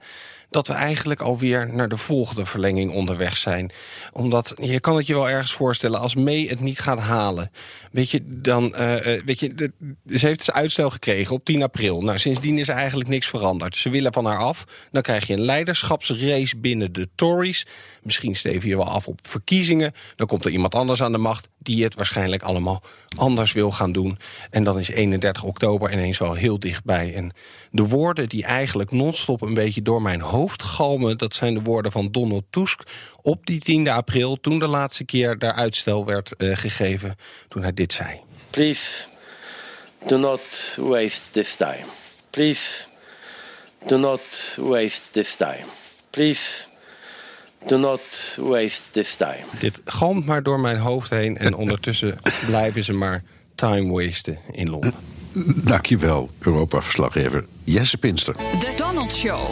dat 0.51 0.67
we 0.67 0.73
eigenlijk 0.73 1.21
alweer 1.21 1.73
naar 1.73 1.89
de 1.89 1.97
volgende 1.97 2.45
verlenging 2.45 2.91
onderweg 2.91 3.37
zijn. 3.37 3.71
Omdat 4.11 4.53
je 4.61 4.79
kan 4.79 4.95
het 4.95 5.07
je 5.07 5.13
wel 5.13 5.29
ergens 5.29 5.53
voorstellen 5.53 5.99
als 5.99 6.15
May 6.15 6.45
het 6.45 6.59
niet 6.59 6.79
gaat 6.79 6.99
halen. 6.99 7.51
Weet 7.91 8.09
je, 8.09 8.21
dan, 8.25 8.63
uh, 8.63 8.95
weet 9.25 9.39
je, 9.39 9.71
ze 10.05 10.25
heeft 10.25 10.45
dus 10.45 10.51
uitstel 10.51 10.89
gekregen 10.89 11.35
op 11.35 11.45
10 11.45 11.63
april. 11.63 12.01
Nou, 12.01 12.17
sindsdien 12.17 12.57
is 12.57 12.67
er 12.67 12.75
eigenlijk 12.75 13.09
niks 13.09 13.27
veranderd. 13.27 13.75
Ze 13.75 13.89
willen 13.89 14.13
van 14.13 14.25
haar 14.25 14.37
af. 14.37 14.63
Dan 14.91 15.01
krijg 15.01 15.27
je 15.27 15.33
een 15.33 15.45
leiderschapsrace 15.45 16.57
binnen 16.57 16.93
de 16.93 17.09
Tories. 17.15 17.65
Misschien 18.01 18.35
steven 18.35 18.69
je 18.69 18.75
wel 18.75 18.89
af 18.89 19.07
op 19.07 19.19
verkiezingen. 19.23 19.93
Dan 20.15 20.27
komt 20.27 20.45
er 20.45 20.51
iemand 20.51 20.75
anders 20.75 21.01
aan 21.01 21.11
de 21.11 21.17
macht 21.17 21.49
die 21.57 21.83
het 21.83 21.95
waarschijnlijk 21.95 22.43
allemaal 22.43 22.83
anders 23.17 23.53
wil 23.53 23.71
gaan 23.71 23.91
doen. 23.91 24.17
En 24.49 24.63
dan 24.63 24.79
is 24.79 24.89
31 24.89 25.43
oktober 25.43 25.91
ineens 25.91 26.17
wel 26.17 26.33
heel 26.33 26.59
dichtbij. 26.59 27.13
En 27.13 27.33
de 27.71 27.87
woorden 27.87 28.29
die 28.29 28.43
eigenlijk 28.43 28.91
non-stop 28.91 29.41
een 29.41 29.53
beetje 29.53 29.81
door 29.81 30.01
mijn 30.01 30.21
hoofd 30.21 30.63
galmen... 30.63 31.17
dat 31.17 31.33
zijn 31.33 31.53
de 31.53 31.61
woorden 31.61 31.91
van 31.91 32.11
Donald 32.11 32.43
Tusk 32.49 32.81
op 33.21 33.45
die 33.45 33.81
10e 33.85 33.89
april... 33.89 34.39
toen 34.39 34.59
de 34.59 34.67
laatste 34.67 35.03
keer 35.03 35.37
daar 35.37 35.53
uitstel 35.53 36.05
werd 36.05 36.33
uh, 36.37 36.55
gegeven, 36.55 37.15
toen 37.47 37.61
hij 37.61 37.73
dit 37.73 37.93
zei. 37.93 38.19
Please, 38.49 39.05
do 40.07 40.17
not 40.17 40.75
waste 40.79 41.29
this 41.31 41.55
time. 41.55 41.85
Please, 42.29 42.85
do 43.87 43.97
not 43.97 44.55
waste 44.57 45.11
this 45.11 45.35
time. 45.35 45.65
Please, 46.09 46.65
do 47.67 47.78
not 47.78 48.38
waste 48.39 48.82
this 48.91 49.15
time. 49.15 49.43
Dit 49.60 49.82
galmt 49.86 50.26
maar 50.26 50.43
door 50.43 50.60
mijn 50.60 50.78
hoofd 50.78 51.10
heen... 51.10 51.38
en 51.38 51.54
ondertussen 51.54 52.19
blijven 52.47 52.84
ze 52.84 52.93
maar 52.93 53.24
time 53.56 53.91
wasten 53.91 54.38
in 54.52 54.69
Londen. 54.69 54.93
Dankjewel, 55.63 56.30
Europa-verslaggever 56.39 57.45
Jesse 57.63 57.97
Pinster. 57.97 58.36
The 58.36 58.74
Donald 58.76 59.13
Show. 59.13 59.50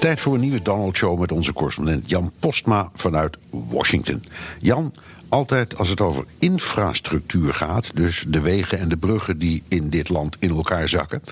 Tijd 0.00 0.20
voor 0.20 0.34
een 0.34 0.40
nieuwe 0.40 0.62
Donald 0.62 0.96
Show 0.96 1.20
met 1.20 1.32
onze 1.32 1.52
correspondent 1.52 2.10
Jan 2.10 2.32
Postma 2.38 2.90
vanuit 2.92 3.36
Washington. 3.50 4.24
Jan, 4.60 4.92
altijd 5.28 5.76
als 5.76 5.88
het 5.88 6.00
over 6.00 6.24
infrastructuur 6.38 7.54
gaat, 7.54 7.90
dus 7.94 8.24
de 8.28 8.40
wegen 8.40 8.78
en 8.78 8.88
de 8.88 8.96
bruggen 8.96 9.38
die 9.38 9.62
in 9.68 9.90
dit 9.90 10.08
land 10.08 10.36
in 10.38 10.50
elkaar 10.50 10.88
zakken, 10.88 11.22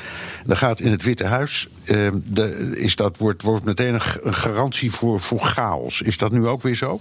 dan 0.44 0.56
gaat 0.56 0.80
in 0.80 0.90
het 0.90 1.02
Witte 1.02 1.24
Huis, 1.24 1.68
eh, 1.85 2.09
de, 2.24 2.72
is 2.74 2.96
dat, 2.96 3.16
wordt, 3.16 3.42
wordt 3.42 3.64
meteen 3.64 3.94
een 4.22 4.35
garantie 4.35 4.90
voor, 4.90 5.20
voor 5.20 5.40
chaos. 5.40 6.02
Is 6.02 6.18
dat 6.18 6.32
nu 6.32 6.46
ook 6.46 6.62
weer 6.62 6.76
zo? 6.76 7.00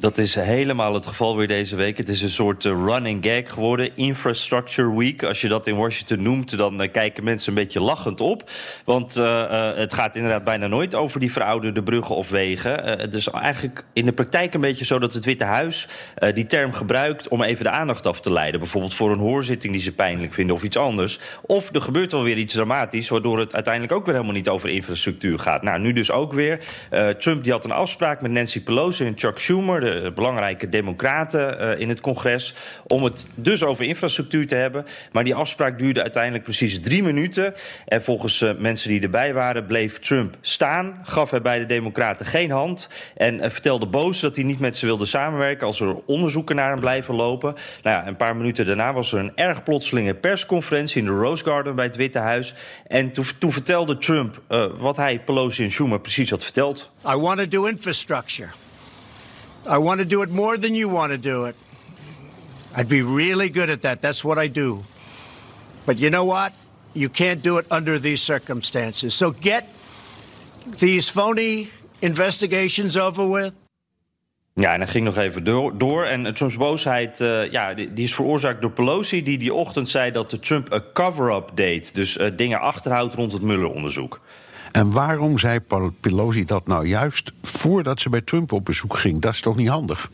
Dat 0.00 0.18
is 0.18 0.34
helemaal 0.34 0.94
het 0.94 1.06
geval 1.06 1.36
weer 1.36 1.48
deze 1.48 1.76
week. 1.76 1.96
Het 1.96 2.08
is 2.08 2.22
een 2.22 2.28
soort 2.28 2.64
uh, 2.64 2.72
running 2.72 3.24
gag 3.24 3.52
geworden. 3.52 3.96
Infrastructure 3.96 4.96
Week. 4.96 5.22
Als 5.22 5.40
je 5.40 5.48
dat 5.48 5.66
in 5.66 5.76
Washington 5.76 6.22
noemt, 6.22 6.56
dan 6.56 6.82
uh, 6.82 6.90
kijken 6.92 7.24
mensen 7.24 7.48
een 7.48 7.58
beetje 7.58 7.80
lachend 7.80 8.20
op. 8.20 8.50
Want 8.84 9.16
uh, 9.16 9.74
het 9.76 9.94
gaat 9.94 10.16
inderdaad 10.16 10.44
bijna 10.44 10.66
nooit 10.66 10.94
over 10.94 11.20
die 11.20 11.32
verouderde 11.32 11.82
bruggen 11.82 12.14
of 12.14 12.28
wegen. 12.28 12.98
het 12.98 13.14
is 13.14 13.28
eigenlijk 13.28 13.84
in 13.92 14.04
de 14.04 14.12
praktijk 14.12 14.54
een 14.54 14.60
beetje 14.60 14.84
zo 14.84 14.98
dat 14.98 15.12
het 15.12 15.24
Witte 15.24 15.44
Huis 15.44 15.88
die 16.34 16.46
term 16.46 16.72
gebruikt 16.72 17.28
om 17.28 17.42
even 17.42 17.64
de 17.64 17.70
aandacht 17.70 18.06
af 18.06 18.20
te 18.20 18.32
leiden. 18.32 18.60
Bijvoorbeeld 18.60 18.94
voor 18.94 19.10
een 19.12 19.18
hoorzitting 19.18 19.72
die 19.72 19.82
ze 19.82 19.92
pijnlijk 19.92 20.34
vinden 20.34 20.56
of 20.56 20.62
iets 20.62 20.76
anders. 20.76 21.18
Of 21.40 21.74
er 21.74 21.82
gebeurt 21.82 22.12
wel 22.12 22.22
weer 22.22 22.36
iets 22.36 22.54
dramatisch, 22.54 23.08
waardoor 23.08 23.38
het 23.38 23.54
uiteindelijk 23.54 23.94
ook 23.94 24.04
weer 24.04 24.14
helemaal 24.14 24.36
niet 24.36 24.48
over 24.48 24.68
infrastructuur 24.68 25.38
gaat. 25.38 25.62
Nou, 25.62 25.80
nu 25.80 25.92
dus 25.92 26.10
ook 26.10 26.32
weer. 26.32 26.58
Trump 27.18 27.44
die 27.44 27.52
had 27.52 27.64
een 27.64 27.70
afspraak 27.70 28.20
met 28.20 28.30
Nancy 28.30 28.62
Pelosi 28.62 29.06
en 29.06 29.12
Chuck 29.16 29.38
Schumer 29.38 29.89
belangrijke 30.14 30.68
democraten 30.68 31.60
uh, 31.60 31.80
in 31.80 31.88
het 31.88 32.00
congres. 32.00 32.54
Om 32.86 33.04
het 33.04 33.24
dus 33.34 33.62
over 33.62 33.84
infrastructuur 33.84 34.46
te 34.46 34.54
hebben. 34.54 34.86
Maar 35.12 35.24
die 35.24 35.34
afspraak 35.34 35.78
duurde 35.78 36.02
uiteindelijk 36.02 36.44
precies 36.44 36.80
drie 36.80 37.02
minuten. 37.02 37.54
En 37.86 38.02
volgens 38.02 38.40
uh, 38.40 38.50
mensen 38.58 38.88
die 38.88 39.00
erbij 39.00 39.32
waren, 39.32 39.66
bleef 39.66 39.98
Trump 39.98 40.36
staan. 40.40 41.00
Gaf 41.02 41.30
hij 41.30 41.40
bij 41.40 41.58
de 41.58 41.66
democraten 41.66 42.26
geen 42.26 42.50
hand. 42.50 42.88
En 43.16 43.50
vertelde 43.50 43.86
boos 43.86 44.20
dat 44.20 44.36
hij 44.36 44.44
niet 44.44 44.60
met 44.60 44.76
ze 44.76 44.86
wilde 44.86 45.06
samenwerken. 45.06 45.66
als 45.66 45.80
er 45.80 45.96
onderzoeken 46.06 46.56
naar 46.56 46.70
hem 46.70 46.80
blijven 46.80 47.14
lopen. 47.14 47.54
Nou 47.82 47.96
ja, 47.96 48.06
een 48.06 48.16
paar 48.16 48.36
minuten 48.36 48.66
daarna 48.66 48.92
was 48.92 49.12
er 49.12 49.18
een 49.18 49.32
erg 49.34 49.62
plotselinge 49.62 50.14
persconferentie 50.14 51.00
in 51.00 51.06
de 51.06 51.12
Rose 51.12 51.44
Garden 51.44 51.74
bij 51.74 51.84
het 51.84 51.96
Witte 51.96 52.18
Huis. 52.18 52.54
En 52.86 53.12
toen, 53.12 53.24
toen 53.38 53.52
vertelde 53.52 53.98
Trump 53.98 54.40
wat 54.78 54.96
hij 54.96 55.18
Pelosi 55.18 55.64
en 55.64 55.70
Schumer 55.70 56.00
precies 56.00 56.30
had 56.30 56.42
verteld. 56.42 56.90
I 57.06 57.16
want 57.16 57.38
to 57.38 57.48
do 57.48 57.64
infrastructure. 57.64 58.48
I 59.66 59.78
want 59.78 60.00
to 60.00 60.04
do 60.04 60.22
it 60.22 60.30
more 60.30 60.56
than 60.56 60.74
you 60.74 60.88
want 60.88 61.12
to 61.12 61.18
do 61.18 61.44
it. 61.44 61.54
I'd 62.74 62.88
be 62.88 63.02
really 63.02 63.48
good 63.48 63.70
at 63.70 63.82
that. 63.82 64.00
That's 64.00 64.22
what 64.22 64.38
I 64.38 64.48
do. 64.48 64.84
But 65.84 65.98
you 65.98 66.10
know 66.10 66.24
what? 66.24 66.52
You 66.92 67.08
can't 67.08 67.42
do 67.42 67.58
it 67.58 67.66
under 67.70 67.98
these 67.98 68.22
circumstances. 68.22 69.14
So 69.14 69.32
get 69.32 69.68
these 70.78 71.08
phony 71.08 71.68
investigations 72.00 72.96
over 72.96 73.26
with. 73.26 73.52
Ja, 74.54 74.72
en 74.72 74.80
hij 74.80 74.88
ging 74.88 75.04
nog 75.04 75.16
even 75.16 75.44
door. 75.44 75.78
door. 75.78 76.04
En 76.04 76.34
Trumps 76.34 76.56
boosheid 76.56 77.20
uh, 77.20 77.50
ja, 77.50 77.74
die, 77.74 77.90
is 77.94 78.14
veroorzaakt 78.14 78.60
door 78.60 78.70
Pelosi... 78.70 79.22
die 79.22 79.38
die 79.38 79.54
ochtend 79.54 79.88
zei 79.88 80.10
dat 80.10 80.36
Trump 80.40 80.72
een 80.72 80.82
cover-up 80.92 81.50
deed. 81.54 81.94
Dus 81.94 82.16
uh, 82.16 82.26
dingen 82.36 82.60
achterhoudt 82.60 83.14
rond 83.14 83.32
het 83.32 83.42
Mueller-onderzoek. 83.42 84.20
En 84.72 84.90
waarom 84.90 85.38
zei 85.38 85.60
Pelosi 86.00 86.44
dat 86.44 86.66
nou 86.66 86.86
juist 86.86 87.32
voordat 87.42 88.00
ze 88.00 88.08
bij 88.08 88.20
Trump 88.20 88.52
op 88.52 88.64
bezoek 88.64 88.96
ging? 88.96 89.20
Dat 89.20 89.32
is 89.32 89.40
toch 89.40 89.56
niet 89.56 89.68
handig? 89.68 90.10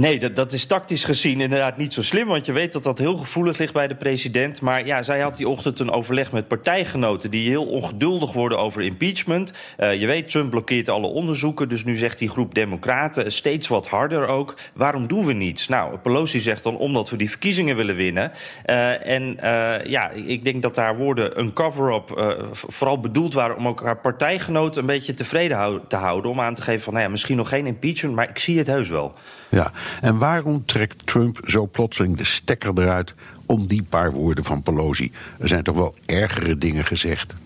Nee, 0.00 0.18
dat, 0.18 0.36
dat 0.36 0.52
is 0.52 0.66
tactisch 0.66 1.04
gezien 1.04 1.40
inderdaad 1.40 1.76
niet 1.76 1.92
zo 1.92 2.02
slim. 2.02 2.26
Want 2.26 2.46
je 2.46 2.52
weet 2.52 2.72
dat 2.72 2.82
dat 2.82 2.98
heel 2.98 3.16
gevoelig 3.16 3.58
ligt 3.58 3.72
bij 3.72 3.88
de 3.88 3.94
president. 3.94 4.60
Maar 4.60 4.86
ja, 4.86 5.02
zij 5.02 5.20
had 5.20 5.36
die 5.36 5.48
ochtend 5.48 5.80
een 5.80 5.90
overleg 5.90 6.32
met 6.32 6.48
partijgenoten 6.48 7.30
die 7.30 7.48
heel 7.48 7.66
ongeduldig 7.66 8.32
worden 8.32 8.58
over 8.58 8.82
impeachment. 8.82 9.52
Uh, 9.78 10.00
je 10.00 10.06
weet, 10.06 10.28
Trump 10.30 10.50
blokkeert 10.50 10.88
alle 10.88 11.06
onderzoeken. 11.06 11.68
Dus 11.68 11.84
nu 11.84 11.96
zegt 11.96 12.18
die 12.18 12.28
groep 12.28 12.54
Democraten 12.54 13.32
steeds 13.32 13.68
wat 13.68 13.88
harder 13.88 14.26
ook. 14.26 14.56
Waarom 14.74 15.06
doen 15.06 15.26
we 15.26 15.32
niets? 15.32 15.68
Nou, 15.68 15.96
Pelosi 15.96 16.38
zegt 16.38 16.62
dan 16.62 16.76
omdat 16.76 17.10
we 17.10 17.16
die 17.16 17.30
verkiezingen 17.30 17.76
willen 17.76 17.96
winnen. 17.96 18.32
Uh, 18.66 19.06
en 19.06 19.22
uh, 19.22 19.84
ja, 19.84 20.10
ik 20.10 20.44
denk 20.44 20.62
dat 20.62 20.76
haar 20.76 20.96
woorden 20.96 21.38
een 21.38 21.52
cover-up 21.52 22.08
vooral 22.52 23.00
bedoeld 23.00 23.34
waren 23.34 23.56
om 23.56 23.68
ook 23.68 23.82
haar 23.82 23.98
partijgenoten 23.98 24.80
een 24.80 24.86
beetje 24.86 25.14
tevreden 25.14 25.80
te 25.88 25.96
houden. 25.96 26.30
Om 26.30 26.40
aan 26.40 26.54
te 26.54 26.62
geven 26.62 26.82
van, 26.82 26.92
nou 26.92 27.04
ja, 27.04 27.10
misschien 27.10 27.36
nog 27.36 27.48
geen 27.48 27.66
impeachment, 27.66 28.14
maar 28.14 28.28
ik 28.28 28.38
zie 28.38 28.58
het 28.58 28.66
heus 28.66 28.88
wel. 28.88 29.14
Ja, 29.50 29.72
en 30.00 30.18
waarom 30.18 30.64
trekt 30.64 31.06
Trump 31.06 31.40
zo 31.44 31.66
plotseling 31.66 32.16
de 32.16 32.24
stekker 32.24 32.70
eruit 32.74 33.14
om 33.46 33.66
die 33.66 33.82
paar 33.82 34.12
woorden 34.12 34.44
van 34.44 34.62
Pelosi? 34.62 35.12
Er 35.38 35.48
zijn 35.48 35.62
toch 35.62 35.76
wel 35.76 35.94
ergere 36.06 36.58
dingen 36.58 36.84
gezegd? 36.84 37.36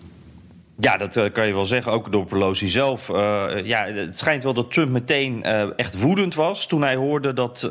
Ja, 0.79 0.97
dat 0.97 1.15
uh, 1.15 1.23
kan 1.31 1.47
je 1.47 1.53
wel 1.53 1.65
zeggen, 1.65 1.91
ook 1.91 2.11
door 2.11 2.25
Pelosi 2.25 2.67
zelf. 2.67 3.09
Uh, 3.09 3.15
ja, 3.63 3.85
het 3.85 4.17
schijnt 4.17 4.43
wel 4.43 4.53
dat 4.53 4.71
Trump 4.71 4.89
meteen 4.89 5.41
uh, 5.45 5.67
echt 5.75 5.99
woedend 5.99 6.35
was 6.35 6.67
toen 6.67 6.81
hij 6.81 6.95
hoorde 6.95 7.33
dat 7.33 7.67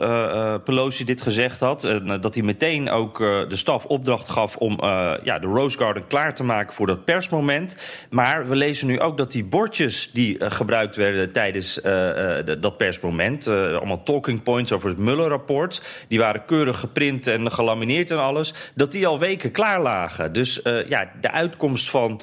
Pelosi 0.65 1.05
dit 1.05 1.23
gezegd 1.23 1.61
had. 1.61 1.85
En 1.85 2.21
dat 2.21 2.35
hij 2.35 2.43
meteen 2.43 2.91
ook 2.91 3.19
de 3.19 3.57
staf 3.57 3.85
opdracht 3.85 4.29
gaf 4.29 4.57
om 4.57 4.79
ja, 5.23 5.39
de 5.39 5.47
Rose 5.47 5.79
Garden 5.79 6.07
klaar 6.07 6.35
te 6.35 6.45
maken 6.45 6.75
voor 6.75 6.87
dat 6.87 7.05
persmoment. 7.05 7.77
Maar 8.11 8.49
we 8.49 8.57
lezen 8.57 8.87
nu 8.87 9.01
ook 9.01 9.17
dat 9.17 9.33
die 9.33 9.45
bordjes 9.45 10.11
die 10.13 10.51
gebruikt 10.51 10.97
werden 10.97 11.33
tijdens 11.33 11.75
de, 11.75 12.57
dat 12.61 12.77
persmoment, 12.77 13.49
allemaal 13.49 14.03
talking 14.03 14.43
points 14.43 14.73
over 14.73 14.89
het 14.89 14.99
Mueller-rapport, 14.99 15.83
die 16.09 16.19
waren 16.19 16.45
keurig 16.45 16.79
geprint 16.79 17.27
en 17.27 17.53
gelamineerd 17.53 18.11
en 18.11 18.19
alles, 18.19 18.55
dat 18.75 18.93
die 18.93 19.07
al 19.07 19.19
weken 19.19 19.51
klaar 19.51 19.81
lagen. 19.81 20.33
Dus 20.33 20.61
ja, 20.89 21.11
de 21.21 21.31
uitkomst 21.31 21.91
van 21.91 22.21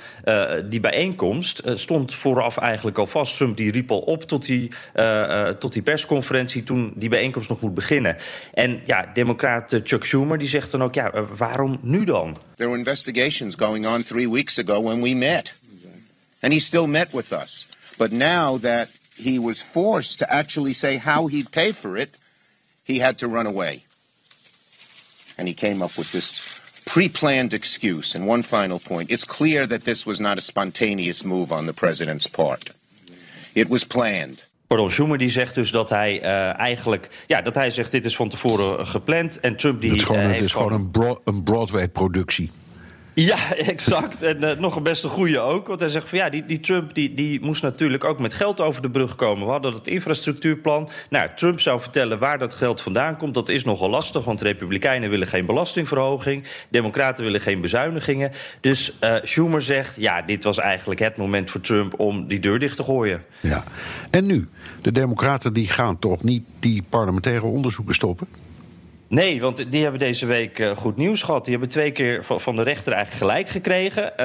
die 0.72 0.80
bijeenkomst 0.80 1.62
uh, 1.66 1.76
stond 1.76 2.14
vooraf 2.14 2.58
eigenlijk 2.58 2.98
al 2.98 3.08
vast. 3.08 3.38
Trump 3.38 3.58
die 3.58 3.72
riep 3.72 3.92
al 3.92 4.00
op 4.00 4.24
tot 4.24 4.46
die, 4.46 4.72
uh, 4.96 5.50
tot 5.50 5.74
die 5.74 5.82
persconferentie 5.82 6.64
toen 6.64 6.94
die 6.96 7.10
bijeenkomst 7.10 7.50
nog 7.50 7.62
moet 7.62 7.74
beginnen. 7.74 8.18
En 8.54 8.82
ja, 8.86 9.10
democraat 9.14 9.80
Chuck 9.84 10.06
Schumer 10.06 10.38
die 10.38 10.48
zegt 10.48 10.72
dan 10.72 10.84
ook, 10.84 10.94
ja, 10.94 11.12
waarom 11.38 11.80
nu 11.82 12.04
dan? 12.04 12.38
There 12.56 12.70
were 12.70 12.78
investigations 12.78 13.56
going 13.56 13.88
on 13.88 14.04
three 14.04 14.30
weeks 14.30 14.58
ago 14.58 14.82
when 14.82 15.02
we 15.02 15.16
met. 15.16 15.54
And 16.40 16.54
he 16.54 16.60
still 16.60 16.88
met 16.88 17.12
with 17.12 17.32
us. 17.32 17.68
But 17.98 18.12
now 18.12 18.62
that 18.62 18.88
he 19.16 19.40
was 19.40 19.62
forced 19.62 20.18
to 20.18 20.26
actually 20.26 20.74
say 20.74 20.98
how 20.98 21.28
he'd 21.28 21.52
pay 21.52 21.74
for 21.74 21.98
it, 21.98 22.18
he 22.84 23.00
had 23.00 23.18
to 23.18 23.28
run 23.28 23.46
away. 23.46 23.86
And 25.38 25.48
he 25.48 25.54
came 25.54 25.84
up 25.84 25.98
with 25.98 26.12
this 26.12 26.42
pre 26.94 27.10
planned 27.10 27.54
excuse. 27.54 28.18
And 28.18 28.28
one 28.28 28.44
final 28.44 28.80
point 28.80 29.10
it's 29.12 29.26
clear 29.26 29.68
that 29.68 29.84
this 29.84 30.04
was 30.04 30.20
not 30.20 30.38
a 30.38 30.42
spontaneous 30.42 31.24
move 31.24 31.56
on 31.56 31.66
the 31.66 31.74
president's 31.74 32.28
part, 32.28 32.72
it 33.54 33.70
was 33.70 33.86
planned. 33.86 34.50
Pardon, 34.68 34.92
Schumer 34.92 35.18
die 35.18 35.30
zegt 35.30 35.56
dus 35.56 35.72
dat 35.72 35.90
hij 35.90 36.22
uh, 36.22 36.60
eigenlijk... 36.60 37.10
Ja, 37.28 37.42
dat 37.42 37.56
hij 37.56 37.70
zegt 37.70 37.92
dit 37.92 38.06
is 38.06 38.16
van 38.16 38.30
tevoren 38.30 38.88
gepland. 38.88 39.40
En 39.40 39.56
Trump 39.56 39.82
die... 39.82 39.90
Het 39.90 40.00
is 40.00 40.06
gewoon, 40.06 40.22
uh, 40.22 40.32
het 40.32 40.42
is 40.42 40.54
gewoon 40.54 40.74
een, 40.74 40.92
bro 40.92 41.22
een 41.24 41.44
Broadway-productie. 41.44 42.52
Ja, 43.14 43.56
exact. 43.56 44.24
En 44.24 44.44
uh, 44.44 44.52
nog 44.52 44.76
een 44.76 44.84
best 44.84 45.04
een 45.04 45.10
goede 45.10 45.40
ook. 45.40 45.68
Want 45.68 45.80
hij 45.80 45.90
zegt 45.90 46.10
van 46.10 46.18
ja, 46.18 46.30
die, 46.30 46.46
die 46.46 46.60
Trump 46.60 46.94
die, 46.94 47.14
die 47.14 47.40
moest 47.42 47.62
natuurlijk 47.62 48.04
ook 48.04 48.20
met 48.20 48.34
geld 48.34 48.62
over 48.62 48.82
de 48.82 48.90
brug 48.90 49.16
komen. 49.16 49.46
We 49.46 49.52
hadden 49.52 49.74
het 49.74 49.88
infrastructuurplan. 49.88 50.90
Nou, 51.10 51.30
Trump 51.36 51.60
zou 51.60 51.82
vertellen 51.82 52.20
waar 52.20 52.40
dat 52.40 52.54
geld 52.54 52.82
vandaan 52.82 53.18
komt. 53.18 53.34
Dat 53.34 53.50
is 53.50 53.64
nogal 53.64 53.90
lastig, 53.90 54.24
want 54.24 54.40
de 54.40 54.46
Republikeinen 54.46 55.10
willen 55.10 55.28
geen 55.28 55.46
belastingverhoging. 55.46 56.44
Democraten 56.70 57.24
willen 57.24 57.42
geen 57.42 57.62
bezuinigingen. 57.62 58.32
Dus 58.60 58.98
uh, 59.04 59.16
Schumer 59.24 59.62
zegt, 59.62 59.96
ja, 59.98 60.22
dit 60.22 60.44
was 60.44 60.58
eigenlijk 60.58 61.00
het 61.00 61.18
moment 61.18 61.52
voor 61.52 61.62
Trump 61.62 62.00
om 62.00 62.28
die 62.28 62.40
deur 62.40 62.60
dicht 62.60 62.76
te 62.76 62.84
gooien. 62.84 63.24
Ja, 63.40 63.64
en 64.12 64.26
nu? 64.26 64.48
De 64.82 64.92
Democraten 64.92 65.54
die 65.54 65.68
gaan 65.68 66.00
toch 66.00 66.24
niet 66.24 66.44
die 66.60 66.84
parlementaire 66.90 67.46
onderzoeken 67.46 67.96
stoppen? 67.96 68.28
Nee, 69.12 69.42
want 69.42 69.72
die 69.72 69.82
hebben 69.82 70.00
deze 70.00 70.26
week 70.26 70.60
uh, 70.60 70.76
goed 70.76 70.98
nieuws 70.98 71.22
gehad. 71.22 71.44
Die 71.44 71.52
hebben 71.52 71.70
twee 71.70 71.92
keer 71.92 72.26
van 72.28 72.56
de 72.56 72.62
rechter 72.62 72.94
eigenlijk 72.94 73.24
gelijk 73.24 73.50
gekregen. 73.50 74.04
Uh, 74.04 74.18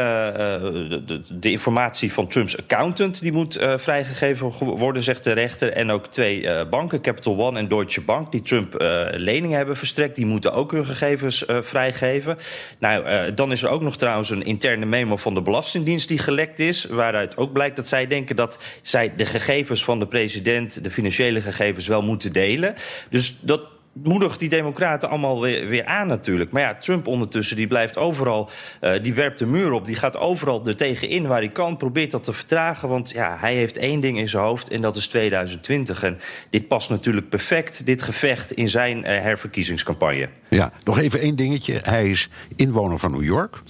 de, 0.91 1.03
de, 1.07 1.23
de, 1.39 1.51
informatie 1.51 2.13
van 2.13 2.29
Trumps 2.29 2.59
accountant 2.59 3.21
die 3.21 3.33
moet 3.33 3.59
vrijgegeven 3.77 4.53
worden, 4.59 5.03
zegt 5.03 5.25
de 5.25 5.33
rechter. 5.33 5.73
En 5.73 5.91
ook 5.91 6.07
twee 6.07 6.67
banken, 6.67 7.01
Capital 7.01 7.39
One 7.39 7.59
en 7.59 7.69
Deutsche 7.69 8.01
Bank, 8.01 8.33
die 8.33 8.43
Trump 8.43 8.75
leningen 9.11 9.57
hebben 9.57 9.77
verstrekt, 9.77 10.17
die 10.17 10.27
moeten 10.27 10.53
ook 10.53 10.73
hun 10.73 10.87
gegevens 10.87 11.45
vrijgeven. 11.47 12.39
Nou, 12.79 13.35
dan 13.35 13.53
is 13.53 13.63
er 13.63 13.69
ook 13.69 13.83
nog 13.83 13.97
trouwens 13.97 14.31
een 14.31 14.45
interne 14.45 14.87
memo 14.87 15.17
van 15.17 15.35
de 15.35 15.43
Belastingdienst 15.43 16.09
die 16.09 16.19
gelekt 16.19 16.59
is. 16.59 16.85
Waaruit 16.85 17.37
ook 17.37 17.53
blijkt 17.53 17.77
dat 17.77 17.89
zij 17.89 18.07
denken 18.07 18.37
dat 18.37 18.59
zij 18.83 19.13
de 19.17 19.27
gegevens 19.27 19.85
van 19.85 19.99
de 19.99 20.07
president, 20.07 20.85
de 20.85 20.91
financiële 20.91 21.41
gegevens, 21.41 21.87
wel 21.87 22.03
moeten 22.03 22.33
delen. 22.33 22.75
Dus 23.11 23.39
dat 23.41 23.61
moedigt 24.03 24.39
die 24.39 24.49
democraten 24.49 25.09
allemaal 25.09 25.41
weer, 25.41 25.69
weer, 25.69 25.85
aan 25.85 26.07
natuurlijk. 26.07 26.51
Maar 26.51 26.63
ja, 26.63 26.75
Trump 26.75 27.07
ondertussen, 27.07 27.57
die 27.57 27.67
blijft 27.67 27.97
overal... 27.97 28.51
Uh, 28.81 29.03
die 29.03 29.15
werpt 29.15 29.39
de 29.39 29.47
muur 29.47 29.73
op, 29.73 29.87
die 29.87 29.97
gaat 29.97 30.17
overal 30.17 30.67
er 30.67 30.77
tegenin 30.77 31.27
waar 31.27 31.39
hij 31.39 31.49
kan... 31.49 31.77
probeert 31.77 32.11
dat 32.11 32.25
te 32.25 32.33
vertragen, 32.33 32.89
want 32.89 33.11
ja, 33.11 33.37
hij 33.41 33.55
heeft 33.55 33.77
één 33.77 34.01
ding 34.01 34.19
in 34.19 34.29
zijn 34.29 34.43
hoofd... 34.43 34.69
en 34.69 34.81
dat 34.81 34.97
is 34.97 35.07
2020. 35.07 36.03
En 36.03 36.19
dit 36.51 36.69
past 36.69 36.91
natuurlijk 36.91 37.29
perfect, 37.29 37.87
dit 37.87 38.03
gevecht... 38.03 38.53
in 38.53 38.69
zijn 38.69 38.99
uh, 38.99 39.05
herverkiezingscampagne. 39.05 40.29
Ja, 40.49 40.73
nog 40.85 40.99
even 40.99 41.21
één 41.21 41.37
dingetje. 41.37 41.79
Hij 41.83 42.11
is 42.11 42.29
inwoner 42.57 42.99
van 42.99 43.11
New 43.11 43.25
York. 43.25 43.63